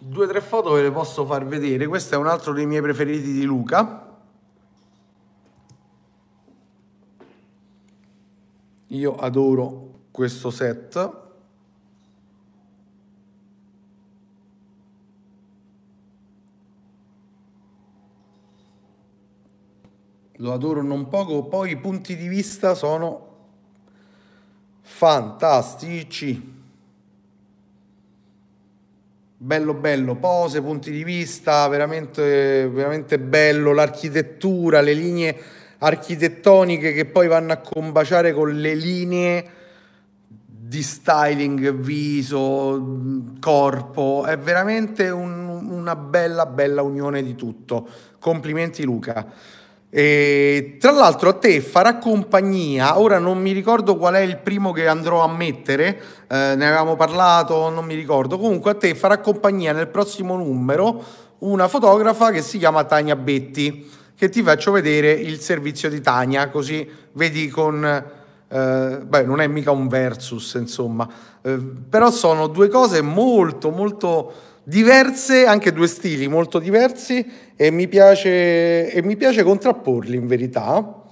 due 0.00 0.24
o 0.24 0.28
tre 0.28 0.40
foto 0.40 0.70
ve 0.70 0.82
le 0.82 0.92
posso 0.92 1.26
far 1.26 1.44
vedere. 1.44 1.88
Questo 1.88 2.14
è 2.14 2.18
un 2.18 2.28
altro 2.28 2.52
dei 2.52 2.66
miei 2.66 2.80
preferiti 2.80 3.32
di 3.32 3.42
Luca 3.42 4.13
io 8.94 9.16
adoro 9.16 9.92
questo 10.10 10.50
set. 10.50 11.22
Lo 20.38 20.52
adoro 20.52 20.82
non 20.82 21.08
poco 21.08 21.44
poi 21.44 21.72
i 21.72 21.76
punti 21.76 22.16
di 22.16 22.28
vista 22.28 22.74
sono 22.74 23.32
fantastici. 24.80 26.52
Bello 29.36 29.74
bello, 29.74 30.16
pose, 30.16 30.62
punti 30.62 30.90
di 30.90 31.04
vista, 31.04 31.66
veramente, 31.68 32.68
veramente 32.68 33.18
bello, 33.18 33.72
l'architettura, 33.72 34.80
le 34.80 34.92
linee 34.94 35.42
architettoniche 35.84 36.92
che 36.92 37.04
poi 37.04 37.28
vanno 37.28 37.52
a 37.52 37.58
combaciare 37.58 38.32
con 38.32 38.50
le 38.50 38.74
linee 38.74 39.50
di 40.46 40.82
styling, 40.82 41.72
viso, 41.72 43.30
corpo, 43.38 44.24
è 44.26 44.36
veramente 44.38 45.10
un, 45.10 45.46
una 45.46 45.94
bella 45.94 46.46
bella 46.46 46.82
unione 46.82 47.22
di 47.22 47.34
tutto. 47.34 47.86
Complimenti 48.18 48.82
Luca. 48.82 49.26
E, 49.90 50.76
tra 50.80 50.90
l'altro 50.90 51.28
a 51.28 51.34
te 51.34 51.60
farà 51.60 51.98
compagnia, 51.98 52.98
ora 52.98 53.20
non 53.20 53.40
mi 53.40 53.52
ricordo 53.52 53.96
qual 53.96 54.14
è 54.14 54.20
il 54.20 54.38
primo 54.38 54.72
che 54.72 54.88
andrò 54.88 55.22
a 55.22 55.28
mettere, 55.28 56.00
eh, 56.26 56.54
ne 56.56 56.66
avevamo 56.66 56.96
parlato, 56.96 57.68
non 57.68 57.84
mi 57.84 57.94
ricordo, 57.94 58.36
comunque 58.36 58.72
a 58.72 58.74
te 58.74 58.96
farà 58.96 59.18
compagnia 59.18 59.72
nel 59.72 59.86
prossimo 59.86 60.36
numero 60.36 61.00
una 61.38 61.68
fotografa 61.68 62.32
che 62.32 62.42
si 62.42 62.58
chiama 62.58 62.82
Tania 62.82 63.14
Betti, 63.14 63.88
che 64.24 64.30
ti 64.30 64.42
faccio 64.42 64.70
vedere 64.70 65.12
il 65.12 65.38
servizio 65.38 65.90
di 65.90 66.00
Tania, 66.00 66.48
così 66.48 66.88
vedi 67.12 67.48
con... 67.48 67.84
Eh, 68.48 69.00
beh, 69.04 69.22
non 69.24 69.40
è 69.40 69.46
mica 69.46 69.70
un 69.70 69.88
versus, 69.88 70.54
insomma, 70.54 71.08
eh, 71.42 71.58
però 71.88 72.10
sono 72.10 72.46
due 72.46 72.68
cose 72.68 73.02
molto, 73.02 73.70
molto 73.70 74.32
diverse, 74.62 75.44
anche 75.44 75.72
due 75.72 75.88
stili 75.88 76.28
molto 76.28 76.58
diversi 76.58 77.26
e 77.56 77.70
mi 77.70 77.88
piace, 77.88 78.90
e 78.90 79.02
mi 79.02 79.16
piace 79.16 79.42
contrapporli 79.42 80.16
in 80.16 80.26
verità. 80.26 81.02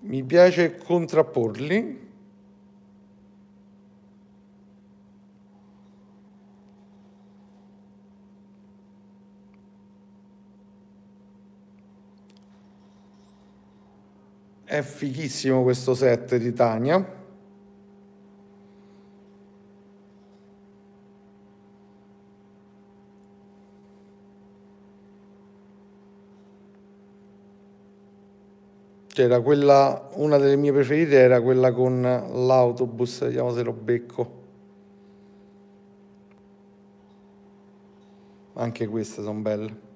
Mi 0.00 0.22
piace 0.22 0.76
contrapporli. 0.76 2.10
È 14.72 14.80
fighissimo 14.80 15.62
questo 15.62 15.92
set 15.92 16.34
di 16.36 16.50
Tania. 16.54 17.06
C'era 29.08 29.42
quella, 29.42 30.08
una 30.14 30.38
delle 30.38 30.56
mie 30.56 30.72
preferite 30.72 31.18
era 31.18 31.42
quella 31.42 31.70
con 31.70 32.00
l'autobus, 32.00 33.24
vediamo 33.24 33.52
se 33.52 33.62
lo 33.62 33.74
becco. 33.74 34.42
Anche 38.54 38.86
queste 38.86 39.22
sono 39.22 39.38
belle. 39.38 39.91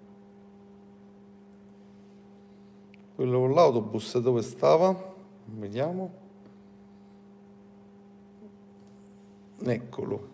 Quello 3.17 3.39
con 3.39 3.55
l'autobus 3.55 4.19
dove 4.19 4.43
stava? 4.43 4.95
Vediamo. 5.47 6.13
Eccolo. 9.65 10.29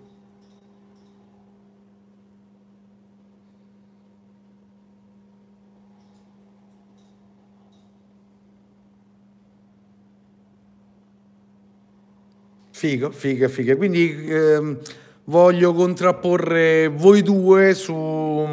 Figo, 12.70 13.12
figa, 13.12 13.46
figa. 13.46 13.76
Quindi 13.76 14.26
ehm, 14.28 14.80
voglio 15.26 15.72
contrapporre 15.72 16.88
voi 16.88 17.22
due 17.22 17.74
su, 17.74 18.44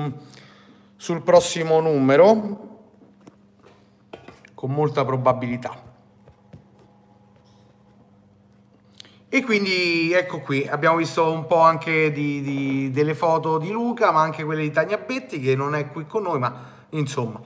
sul 0.96 1.24
prossimo 1.24 1.80
numero 1.80 2.69
con 4.60 4.74
molta 4.74 5.06
probabilità. 5.06 5.74
E 9.30 9.42
quindi 9.42 10.12
ecco 10.12 10.42
qui, 10.42 10.68
abbiamo 10.68 10.98
visto 10.98 11.32
un 11.32 11.46
po' 11.46 11.62
anche 11.62 12.12
di, 12.12 12.42
di, 12.42 12.92
delle 12.92 13.16
foto 13.16 13.58
di 13.58 13.72
Luca, 13.72 14.12
ma 14.12 14.20
anche 14.20 14.44
quelle 14.44 14.64
di 14.64 14.72
Tania 14.72 14.98
Betti 14.98 15.40
che 15.40 15.56
non 15.56 15.76
è 15.76 15.90
qui 15.90 16.06
con 16.06 16.24
noi, 16.24 16.40
ma 16.40 16.54
insomma. 16.90 17.40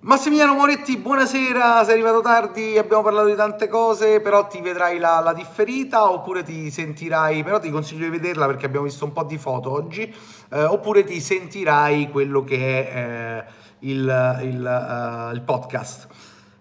Massimiliano 0.00 0.52
Moretti, 0.52 0.98
buonasera, 0.98 1.82
sei 1.84 1.94
arrivato 1.94 2.20
tardi, 2.20 2.76
abbiamo 2.76 3.02
parlato 3.02 3.28
di 3.28 3.34
tante 3.34 3.66
cose, 3.66 4.20
però 4.20 4.46
ti 4.48 4.60
vedrai 4.60 4.98
la, 4.98 5.20
la, 5.20 5.32
differita 5.32 6.12
oppure 6.12 6.42
ti 6.42 6.70
sentirai, 6.70 7.42
però 7.42 7.58
ti 7.58 7.70
consiglio 7.70 8.04
di 8.04 8.10
vederla 8.18 8.44
perché 8.44 8.66
abbiamo 8.66 8.84
visto 8.84 9.06
un 9.06 9.12
po' 9.12 9.24
di 9.24 9.38
foto 9.38 9.72
oggi, 9.72 10.14
eh, 10.50 10.62
oppure 10.62 11.04
ti 11.04 11.20
sentirai 11.20 12.10
quello 12.10 12.44
che 12.44 12.88
è 12.88 12.96
eh, 12.96 13.67
il, 13.80 14.38
il, 14.42 15.30
uh, 15.30 15.34
il 15.34 15.42
podcast. 15.42 16.08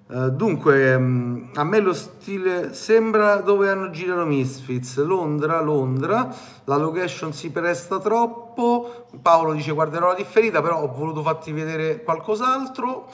Uh, 0.08 0.30
dunque, 0.30 0.96
um, 0.96 1.50
a 1.56 1.66
me 1.66 1.80
lo 1.80 1.94
stile 1.94 2.74
sembra 2.74 3.38
dove 3.38 3.70
hanno 3.70 3.90
girato 3.90 4.26
Misfits, 4.26 5.04
Londra, 5.04 5.60
Londra, 5.60 6.34
la 6.64 6.78
location 6.78 7.34
si 7.34 7.50
presta 7.52 8.00
troppo, 8.00 9.08
Paolo 9.22 9.52
dice 9.52 9.74
guarderò 9.74 10.08
la 10.08 10.14
differita, 10.14 10.62
però 10.62 10.82
ho 10.82 10.88
voluto 10.88 11.22
farti 11.22 11.52
vedere 11.52 12.04
qualcos'altro, 12.04 13.10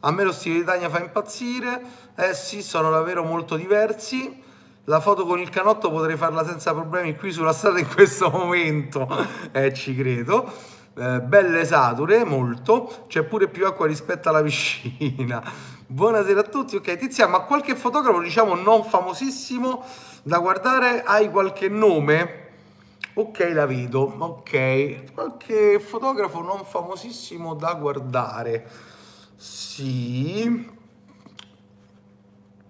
a 0.00 0.10
me 0.12 0.22
lo 0.22 0.30
stile 0.30 0.58
di 0.58 0.64
Tania 0.64 0.88
fa 0.88 1.00
impazzire, 1.00 1.82
eh 2.14 2.32
sì, 2.32 2.62
sono 2.62 2.90
davvero 2.90 3.24
molto 3.24 3.56
diversi, 3.56 4.40
la 4.84 5.00
foto 5.00 5.26
con 5.26 5.40
il 5.40 5.48
canotto 5.48 5.90
potrei 5.90 6.16
farla 6.16 6.44
senza 6.44 6.72
problemi 6.72 7.16
qui 7.16 7.32
sulla 7.32 7.52
strada 7.52 7.80
in 7.80 7.88
questo 7.88 8.30
momento, 8.30 9.08
eh 9.50 9.74
ci 9.74 9.96
credo, 9.96 10.48
eh, 10.98 11.20
belle 11.20 11.66
sature, 11.66 12.24
molto, 12.24 13.04
c'è 13.06 13.22
pure 13.22 13.48
più 13.48 13.66
acqua 13.66 13.86
rispetto 13.86 14.30
alla 14.30 14.42
piscina. 14.42 15.42
Buonasera 15.86 16.40
a 16.40 16.44
tutti, 16.44 16.76
ok 16.76 16.96
Tizia, 16.96 17.26
ma 17.26 17.40
qualche 17.40 17.76
fotografo 17.76 18.20
diciamo 18.20 18.54
non 18.54 18.82
famosissimo 18.82 19.84
da 20.22 20.38
guardare, 20.38 21.02
hai 21.02 21.30
qualche 21.30 21.68
nome? 21.68 22.44
Ok, 23.14 23.50
la 23.52 23.66
vedo, 23.66 24.00
ok, 24.18 25.12
qualche 25.12 25.80
fotografo 25.80 26.40
non 26.40 26.64
famosissimo 26.64 27.54
da 27.54 27.74
guardare, 27.74 28.66
sì, 29.36 30.66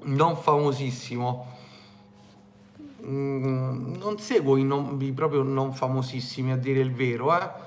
non 0.02 0.36
famosissimo, 0.36 1.46
mm, 3.04 3.94
non 3.96 4.18
seguo 4.18 4.56
i, 4.56 4.64
non, 4.64 4.98
i 5.00 5.12
proprio 5.12 5.42
non 5.42 5.72
famosissimi 5.72 6.52
a 6.52 6.56
dire 6.56 6.80
il 6.80 6.92
vero, 6.92 7.32
eh 7.40 7.65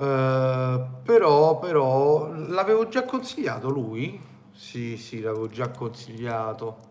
Uh, 0.00 1.02
però, 1.02 1.58
però 1.58 2.32
l'avevo 2.32 2.88
già 2.88 3.04
consigliato 3.04 3.68
lui? 3.68 4.18
Sì, 4.50 4.96
sì, 4.96 5.20
l'avevo 5.20 5.46
già 5.48 5.68
consigliato. 5.68 6.88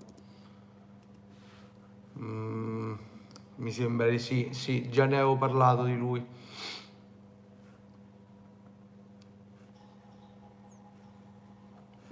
Mm, 2.20 2.94
mi 3.56 3.72
sembra 3.72 4.08
di 4.10 4.20
sì, 4.20 4.50
sì, 4.52 4.90
già 4.90 5.06
ne 5.06 5.16
avevo 5.16 5.38
parlato 5.38 5.84
di 5.84 5.96
lui. 5.98 6.24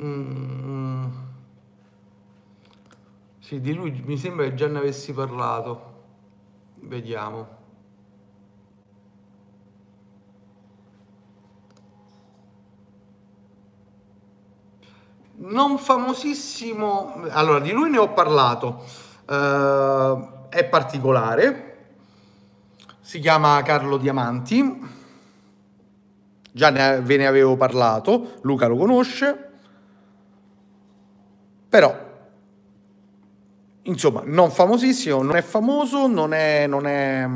Mm, 0.02 1.08
sì, 3.40 3.60
di 3.62 3.74
lui 3.74 3.92
mi 4.06 4.18
sembra 4.18 4.46
che 4.46 4.54
già 4.56 4.68
ne 4.68 4.78
avessi 4.80 5.14
parlato. 5.14 5.96
Vediamo. 6.76 7.57
Non 15.38 15.78
famosissimo, 15.78 17.26
allora 17.30 17.60
di 17.60 17.72
lui 17.72 17.90
ne 17.90 17.98
ho 17.98 18.10
parlato, 18.10 18.84
uh, 19.28 20.48
è 20.50 20.64
particolare, 20.66 21.64
si 23.02 23.20
chiama 23.20 23.62
Carlo 23.64 23.98
Diamanti, 23.98 24.96
già 26.52 26.70
ne, 26.70 27.02
ve 27.02 27.18
ne 27.18 27.28
avevo 27.28 27.56
parlato, 27.56 28.40
Luca 28.42 28.68
lo 28.68 28.78
conosce, 28.78 29.50
però 31.70 32.06
insomma 33.84 34.22
non 34.26 34.52
famosissimo, 34.52 35.22
non 35.22 35.36
è 35.36 35.42
famoso, 35.42 36.08
non 36.08 36.34
è... 36.34 36.68
Non 36.68 36.88
è 36.88 37.30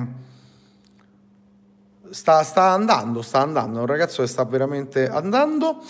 sta, 2.11 2.43
sta 2.43 2.71
andando, 2.71 3.21
sta 3.21 3.39
andando, 3.39 3.77
è 3.77 3.81
un 3.81 3.87
ragazzo 3.87 4.21
che 4.21 4.27
sta 4.27 4.43
veramente 4.43 5.07
andando. 5.07 5.81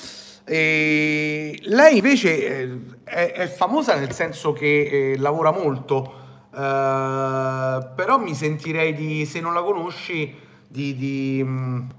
E 0.44 1.60
lei 1.66 1.98
invece 1.98 2.62
eh, 2.62 2.80
è, 3.04 3.32
è, 3.34 3.48
famosa 3.48 3.96
nel 3.96 4.12
senso 4.12 4.54
che 4.54 5.12
eh, 5.12 5.18
lavora 5.18 5.52
molto, 5.52 6.14
eh, 6.54 7.88
però 7.96 8.18
mi 8.18 8.34
sentirei 8.34 8.94
di, 8.94 9.26
se 9.26 9.40
non 9.40 9.54
la 9.54 9.62
conosci, 9.62 10.36
di, 10.68 10.96
di, 10.96 11.42
mm, 11.44 11.90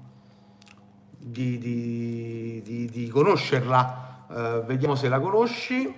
di, 1.19 3.09
conoscerla. 3.11 4.01
Uh, 4.27 4.65
vediamo 4.65 4.95
se 4.95 5.09
la 5.09 5.19
conosci. 5.19 5.95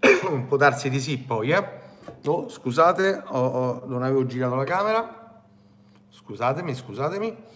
Può 0.48 0.56
darsi 0.56 0.90
di 0.90 0.98
sì 1.00 1.18
poi, 1.18 1.50
eh. 1.50 1.84
Oh, 2.24 2.48
scusate, 2.48 3.22
oh, 3.28 3.38
oh, 3.38 3.82
non 3.86 4.02
avevo 4.02 4.26
girato 4.26 4.56
la 4.56 4.64
camera. 4.64 5.44
Scusatemi, 6.10 6.74
scusatemi 6.74 7.54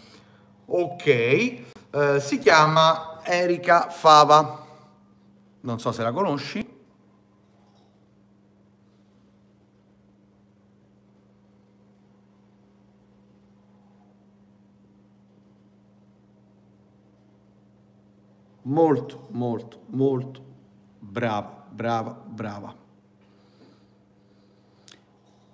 ok, 0.72 1.06
eh, 1.06 2.20
si 2.20 2.38
chiama 2.38 3.18
Erika 3.24 3.88
Fava, 3.90 4.64
non 5.62 5.80
so 5.80 5.90
se 5.90 6.02
la 6.02 6.12
conosci. 6.12 6.78
Molto, 18.62 19.26
molto, 19.30 19.80
molto 19.86 20.40
brava, 21.00 21.64
brava, 21.68 22.12
brava. 22.24 22.74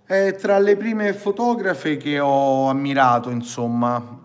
È 0.04 0.34
tra 0.34 0.58
le 0.58 0.76
prime 0.76 1.14
fotografe 1.14 1.96
che 1.96 2.20
ho 2.20 2.68
ammirato, 2.68 3.30
insomma, 3.30 4.24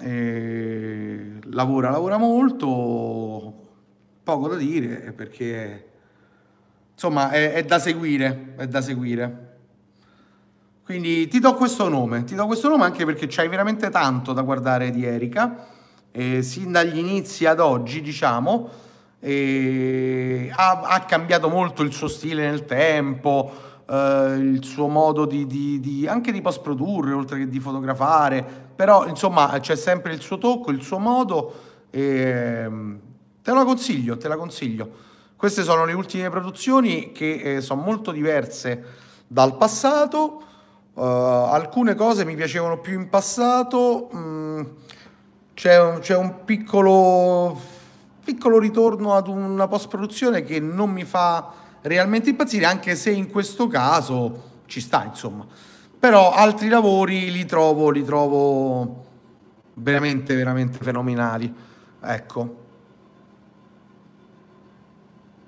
e 0.00 1.38
lavora, 1.50 1.90
lavora 1.90 2.16
molto, 2.16 3.62
poco 4.22 4.48
da 4.48 4.56
dire 4.56 5.12
perché 5.12 5.88
insomma 6.92 7.30
è, 7.30 7.52
è, 7.52 7.64
da 7.64 7.78
seguire, 7.78 8.54
è 8.56 8.66
da 8.66 8.80
seguire. 8.80 9.52
Quindi 10.84 11.28
ti 11.28 11.38
do 11.38 11.54
questo 11.54 11.88
nome, 11.88 12.24
ti 12.24 12.34
do 12.34 12.46
questo 12.46 12.68
nome 12.68 12.84
anche 12.84 13.04
perché 13.04 13.26
c'hai 13.28 13.48
veramente 13.48 13.88
tanto 13.90 14.32
da 14.32 14.42
guardare 14.42 14.90
di 14.90 15.04
Erika, 15.04 15.66
eh, 16.10 16.42
sin 16.42 16.72
dagli 16.72 16.98
inizi 16.98 17.46
ad 17.46 17.60
oggi 17.60 18.02
diciamo, 18.02 18.68
eh, 19.20 20.50
ha, 20.54 20.80
ha 20.82 21.00
cambiato 21.04 21.48
molto 21.48 21.82
il 21.82 21.92
suo 21.92 22.08
stile 22.08 22.48
nel 22.48 22.66
tempo, 22.66 23.50
eh, 23.88 24.36
il 24.38 24.62
suo 24.62 24.88
modo 24.88 25.24
di, 25.24 25.46
di, 25.46 25.80
di, 25.80 26.06
anche 26.06 26.32
di 26.32 26.40
post 26.40 26.60
produrre 26.60 27.12
oltre 27.12 27.38
che 27.38 27.48
di 27.48 27.60
fotografare, 27.60 28.63
però 28.74 29.06
insomma 29.06 29.58
c'è 29.60 29.76
sempre 29.76 30.12
il 30.12 30.20
suo 30.20 30.38
tocco, 30.38 30.70
il 30.70 30.82
suo 30.82 30.98
modo 30.98 31.54
e 31.90 32.02
ehm, 32.02 33.00
te 33.42 33.52
la 33.52 33.64
consiglio, 33.64 34.16
te 34.16 34.28
la 34.28 34.36
consiglio. 34.36 34.90
Queste 35.36 35.62
sono 35.62 35.84
le 35.84 35.92
ultime 35.92 36.30
produzioni 36.30 37.12
che 37.12 37.56
eh, 37.56 37.60
sono 37.60 37.82
molto 37.82 38.10
diverse 38.10 38.82
dal 39.26 39.56
passato, 39.56 40.42
uh, 40.94 41.00
alcune 41.00 41.94
cose 41.94 42.24
mi 42.24 42.34
piacevano 42.34 42.78
più 42.78 42.98
in 42.98 43.08
passato, 43.08 44.10
mm, 44.14 44.62
c'è, 45.54 45.80
un, 45.80 45.98
c'è 46.00 46.16
un 46.16 46.44
piccolo, 46.44 47.60
piccolo 48.24 48.58
ritorno 48.58 49.14
ad 49.14 49.28
una 49.28 49.68
post 49.68 49.88
produzione 49.88 50.42
che 50.42 50.60
non 50.60 50.90
mi 50.90 51.04
fa 51.04 51.52
realmente 51.82 52.30
impazzire, 52.30 52.64
anche 52.64 52.96
se 52.96 53.10
in 53.10 53.30
questo 53.30 53.66
caso 53.66 54.52
ci 54.66 54.80
sta, 54.80 55.04
insomma. 55.04 55.46
Però 56.04 56.32
altri 56.32 56.68
lavori 56.68 57.30
li 57.30 57.46
trovo, 57.46 57.88
li 57.88 58.04
trovo 58.04 59.04
veramente, 59.72 60.34
veramente 60.34 60.76
fenomenali. 60.82 61.50
Ecco. 62.02 62.56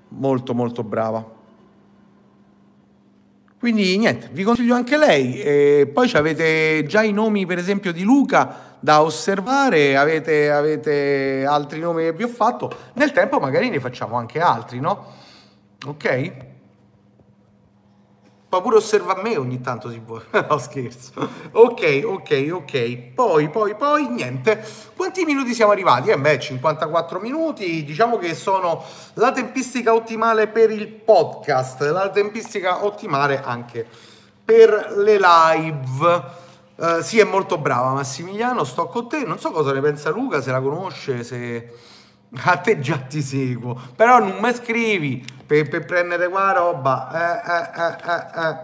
Molto, 0.08 0.54
molto 0.54 0.82
brava. 0.82 1.22
Quindi 3.58 3.98
niente, 3.98 4.30
vi 4.32 4.44
consiglio 4.44 4.74
anche 4.74 4.96
lei. 4.96 5.38
E 5.42 5.90
poi 5.92 6.10
avete 6.14 6.86
già 6.86 7.02
i 7.02 7.12
nomi, 7.12 7.44
per 7.44 7.58
esempio, 7.58 7.92
di 7.92 8.02
Luca 8.02 8.78
da 8.80 9.02
osservare, 9.02 9.94
avete, 9.98 10.50
avete 10.50 11.44
altri 11.46 11.80
nomi 11.80 12.04
che 12.04 12.12
vi 12.14 12.22
ho 12.22 12.28
fatto. 12.28 12.72
Nel 12.94 13.12
tempo 13.12 13.38
magari 13.40 13.68
ne 13.68 13.78
facciamo 13.78 14.16
anche 14.16 14.40
altri, 14.40 14.80
no? 14.80 15.04
Ok? 15.84 16.54
Ma 18.56 18.62
pure 18.62 18.76
osserva 18.76 19.20
me 19.22 19.36
ogni 19.36 19.60
tanto 19.60 19.90
si 19.90 20.00
può. 20.04 20.20
no, 20.30 20.58
scherzo. 20.58 21.12
Ok, 21.52 22.02
ok, 22.04 22.48
ok. 22.52 22.96
Poi, 23.14 23.50
poi, 23.50 23.74
poi, 23.74 24.08
niente. 24.08 24.64
Quanti 24.96 25.24
minuti 25.24 25.52
siamo 25.54 25.72
arrivati? 25.72 26.10
Eh 26.10 26.18
beh, 26.18 26.38
54 26.38 27.20
minuti. 27.20 27.84
Diciamo 27.84 28.16
che 28.16 28.34
sono 28.34 28.82
la 29.14 29.32
tempistica 29.32 29.94
ottimale 29.94 30.48
per 30.48 30.70
il 30.70 30.88
podcast, 30.88 31.82
la 31.82 32.08
tempistica 32.08 32.84
ottimale 32.84 33.42
anche 33.42 33.86
per 34.44 34.94
le 34.96 35.18
live. 35.20 36.44
Uh, 36.76 37.00
sì, 37.00 37.18
è 37.18 37.24
molto 37.24 37.58
brava 37.58 37.92
Massimiliano, 37.92 38.64
sto 38.64 38.86
con 38.86 39.08
te. 39.08 39.24
Non 39.24 39.38
so 39.38 39.50
cosa 39.50 39.72
ne 39.72 39.80
pensa 39.80 40.10
Luca, 40.10 40.40
se 40.40 40.50
la 40.50 40.60
conosce, 40.60 41.22
se 41.24 41.72
a 42.34 42.56
te 42.58 42.80
già 42.80 42.98
ti 42.98 43.22
seguo, 43.22 43.78
però 43.94 44.18
non 44.18 44.38
mi 44.40 44.52
scrivi 44.52 45.24
per, 45.46 45.68
per 45.68 45.84
prendere 45.84 46.28
qua 46.28 46.52
roba. 46.52 47.10
Eh, 47.12 47.52
eh, 47.52 48.12
eh, 48.12 48.48
eh, 48.48 48.56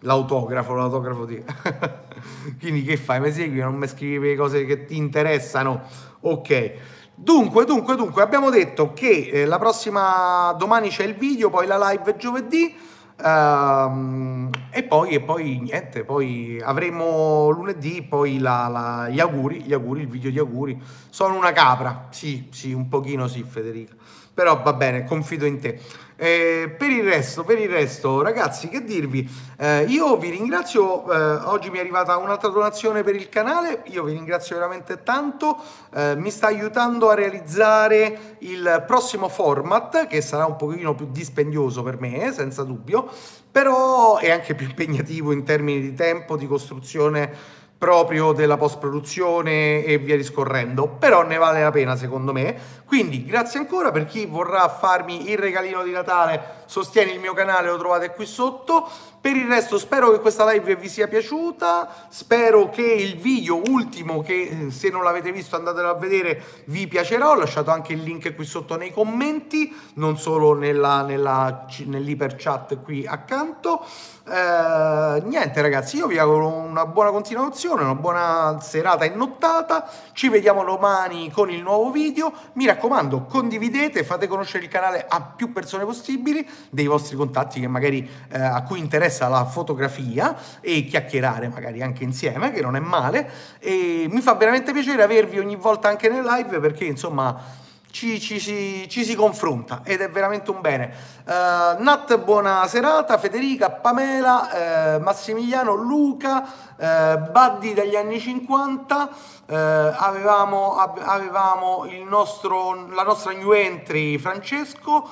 l'autografo, 0.00 0.74
l'autografo 0.74 1.24
di... 1.24 1.42
Quindi 2.58 2.82
che 2.84 2.96
fai? 2.96 3.20
Mi 3.20 3.32
segui? 3.32 3.60
Non 3.60 3.74
mi 3.74 3.86
scrivi 3.86 4.28
le 4.28 4.36
cose 4.36 4.64
che 4.64 4.84
ti 4.84 4.96
interessano? 4.96 5.82
Ok. 6.20 6.72
Dunque, 7.14 7.64
dunque, 7.64 7.96
dunque, 7.96 8.22
abbiamo 8.22 8.48
detto 8.48 8.92
che 8.92 9.28
eh, 9.32 9.44
la 9.44 9.58
prossima 9.58 10.54
domani 10.56 10.88
c'è 10.88 11.02
il 11.04 11.14
video, 11.14 11.50
poi 11.50 11.66
la 11.66 11.90
live 11.90 12.16
giovedì. 12.16 12.74
Uh, 13.20 14.48
e, 14.70 14.84
poi, 14.84 15.10
e 15.10 15.20
poi 15.20 15.58
niente, 15.58 16.04
poi 16.04 16.60
avremo 16.62 17.50
lunedì 17.50 18.06
poi 18.08 18.38
la, 18.38 18.68
la, 18.68 19.08
gli 19.08 19.18
auguri, 19.18 19.62
gli 19.62 19.72
auguri, 19.72 20.02
il 20.02 20.08
video 20.08 20.30
di 20.30 20.38
auguri. 20.38 20.80
Sono 21.10 21.36
una 21.36 21.50
capra, 21.50 22.06
sì, 22.10 22.46
sì, 22.52 22.72
un 22.72 22.88
pochino 22.88 23.26
sì 23.26 23.42
Federica, 23.42 23.94
però 24.32 24.62
va 24.62 24.72
bene, 24.72 25.04
confido 25.04 25.46
in 25.46 25.58
te. 25.58 25.80
Eh, 26.20 26.74
per 26.76 26.90
il 26.90 27.04
resto, 27.04 27.44
per 27.44 27.60
il 27.60 27.68
resto, 27.68 28.22
ragazzi, 28.22 28.68
che 28.68 28.82
dirvi? 28.82 29.30
Eh, 29.56 29.84
io 29.84 30.16
vi 30.16 30.30
ringrazio. 30.30 31.08
Eh, 31.12 31.16
oggi 31.44 31.70
mi 31.70 31.78
è 31.78 31.80
arrivata 31.80 32.16
un'altra 32.16 32.48
donazione 32.48 33.04
per 33.04 33.14
il 33.14 33.28
canale. 33.28 33.82
Io 33.90 34.02
vi 34.02 34.14
ringrazio 34.14 34.56
veramente 34.56 35.04
tanto. 35.04 35.56
Eh, 35.94 36.16
mi 36.16 36.32
sta 36.32 36.48
aiutando 36.48 37.08
a 37.08 37.14
realizzare 37.14 38.36
il 38.38 38.82
prossimo 38.84 39.28
format, 39.28 40.08
che 40.08 40.20
sarà 40.20 40.44
un 40.44 40.56
pochino 40.56 40.96
più 40.96 41.06
dispendioso 41.08 41.84
per 41.84 42.00
me, 42.00 42.32
senza 42.32 42.64
dubbio, 42.64 43.08
però 43.52 44.16
è 44.18 44.32
anche 44.32 44.56
più 44.56 44.66
impegnativo 44.66 45.30
in 45.30 45.44
termini 45.44 45.80
di 45.80 45.94
tempo, 45.94 46.36
di 46.36 46.48
costruzione 46.48 47.30
proprio 47.78 48.32
della 48.32 48.56
post 48.56 48.78
produzione 48.78 49.84
e 49.84 49.98
via 49.98 50.16
discorrendo 50.16 50.88
però 50.88 51.22
ne 51.22 51.36
vale 51.36 51.62
la 51.62 51.70
pena 51.70 51.94
secondo 51.94 52.32
me 52.32 52.58
quindi 52.88 53.22
grazie 53.26 53.58
ancora 53.58 53.90
per 53.90 54.06
chi 54.06 54.24
vorrà 54.24 54.66
farmi 54.70 55.28
il 55.28 55.36
regalino 55.36 55.82
di 55.82 55.90
Natale. 55.90 56.56
Sostieni 56.64 57.12
il 57.12 57.20
mio 57.20 57.34
canale 57.34 57.68
lo 57.68 57.76
trovate 57.76 58.14
qui 58.14 58.24
sotto. 58.24 58.88
Per 59.20 59.34
il 59.34 59.46
resto 59.46 59.78
spero 59.78 60.10
che 60.10 60.20
questa 60.20 60.50
live 60.50 60.74
vi 60.76 60.88
sia 60.88 61.06
piaciuta. 61.06 62.06
Spero 62.08 62.70
che 62.70 62.82
il 62.82 63.16
video 63.16 63.60
ultimo 63.66 64.22
che 64.22 64.42
eh, 64.42 64.70
se 64.70 64.88
non 64.88 65.02
l'avete 65.02 65.32
visto 65.32 65.56
andatelo 65.56 65.90
a 65.90 65.94
vedere 65.94 66.42
vi 66.66 66.86
piacerà. 66.86 67.28
Ho 67.28 67.34
lasciato 67.34 67.70
anche 67.70 67.92
il 67.92 68.02
link 68.02 68.34
qui 68.34 68.44
sotto 68.46 68.76
nei 68.76 68.90
commenti 68.90 69.74
non 69.94 70.16
solo 70.16 70.54
nella, 70.54 71.02
nella, 71.02 71.66
nell'iper 71.84 72.36
chat 72.36 72.80
qui 72.82 73.06
accanto. 73.06 73.84
Eh, 74.30 75.22
niente 75.24 75.60
ragazzi 75.62 75.96
io 75.96 76.06
vi 76.06 76.18
auguro 76.18 76.48
una 76.48 76.84
buona 76.84 77.10
continuazione 77.10 77.82
una 77.82 77.94
buona 77.94 78.58
serata 78.60 79.06
e 79.06 79.08
nottata 79.08 79.88
ci 80.12 80.28
vediamo 80.28 80.62
domani 80.64 81.30
con 81.30 81.50
il 81.50 81.60
nuovo 81.60 81.90
video. 81.90 82.32
Mi 82.52 82.64
raccomando 82.64 82.77
condividete 83.26 84.04
fate 84.04 84.26
conoscere 84.26 84.64
il 84.64 84.70
canale 84.70 85.04
a 85.08 85.20
più 85.20 85.52
persone 85.52 85.84
possibili 85.84 86.46
dei 86.70 86.86
vostri 86.86 87.16
contatti 87.16 87.60
che 87.60 87.68
magari 87.68 88.08
eh, 88.30 88.40
a 88.40 88.62
cui 88.62 88.78
interessa 88.78 89.28
la 89.28 89.44
fotografia 89.44 90.36
e 90.60 90.84
chiacchierare 90.84 91.48
magari 91.48 91.82
anche 91.82 92.04
insieme 92.04 92.52
che 92.52 92.60
non 92.62 92.76
è 92.76 92.80
male. 92.80 93.30
E 93.58 94.06
mi 94.10 94.20
fa 94.20 94.34
veramente 94.34 94.72
piacere 94.72 95.02
avervi 95.02 95.38
ogni 95.38 95.56
volta 95.56 95.88
anche 95.88 96.08
nelle 96.08 96.28
live 96.28 96.60
perché 96.60 96.84
insomma 96.84 97.66
ci, 97.90 98.20
ci, 98.20 98.38
ci, 98.38 98.88
ci, 98.88 99.04
si 99.04 99.14
confronta 99.14 99.80
ed 99.84 100.00
è 100.00 100.10
veramente 100.10 100.50
un 100.50 100.60
bene. 100.60 100.92
Uh, 101.24 101.82
Nat, 101.82 102.18
buona 102.18 102.66
serata, 102.66 103.18
Federica, 103.18 103.70
Pamela, 103.70 104.96
uh, 104.96 105.02
Massimiliano, 105.02 105.74
Luca, 105.74 106.44
uh, 106.76 107.30
Buddy 107.30 107.74
dagli 107.74 107.96
anni 107.96 108.20
50, 108.20 109.08
uh, 109.46 109.54
avevamo, 109.54 110.76
avevamo 110.76 111.86
nostro, 112.06 112.88
la 112.90 113.02
nostra 113.02 113.32
new 113.32 113.52
entry 113.52 114.18
Francesco, 114.18 115.08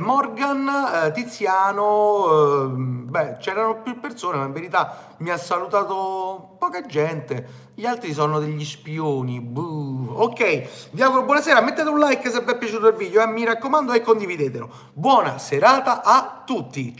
Morgan, 0.00 1.12
Tiziano, 1.14 2.72
beh 2.74 3.36
c'erano 3.38 3.80
più 3.82 4.00
persone 4.00 4.38
ma 4.38 4.44
in 4.46 4.52
verità 4.52 5.14
mi 5.18 5.30
ha 5.30 5.36
salutato 5.36 6.56
poca 6.58 6.84
gente 6.84 7.67
gli 7.78 7.86
altri 7.86 8.12
sono 8.12 8.40
degli 8.40 8.64
spioni. 8.64 9.38
Buh. 9.38 10.10
Ok, 10.16 10.90
vi 10.90 11.00
auguro 11.00 11.22
buonasera. 11.22 11.60
Mettete 11.60 11.88
un 11.88 12.00
like 12.00 12.28
se 12.28 12.40
vi 12.40 12.50
è 12.50 12.58
piaciuto 12.58 12.88
il 12.88 12.96
video 12.96 13.20
e 13.20 13.22
eh? 13.22 13.28
mi 13.28 13.44
raccomando 13.44 13.92
e 13.92 14.00
condividetelo. 14.00 14.68
Buona 14.92 15.38
serata 15.38 16.02
a 16.02 16.42
tutti. 16.44 16.92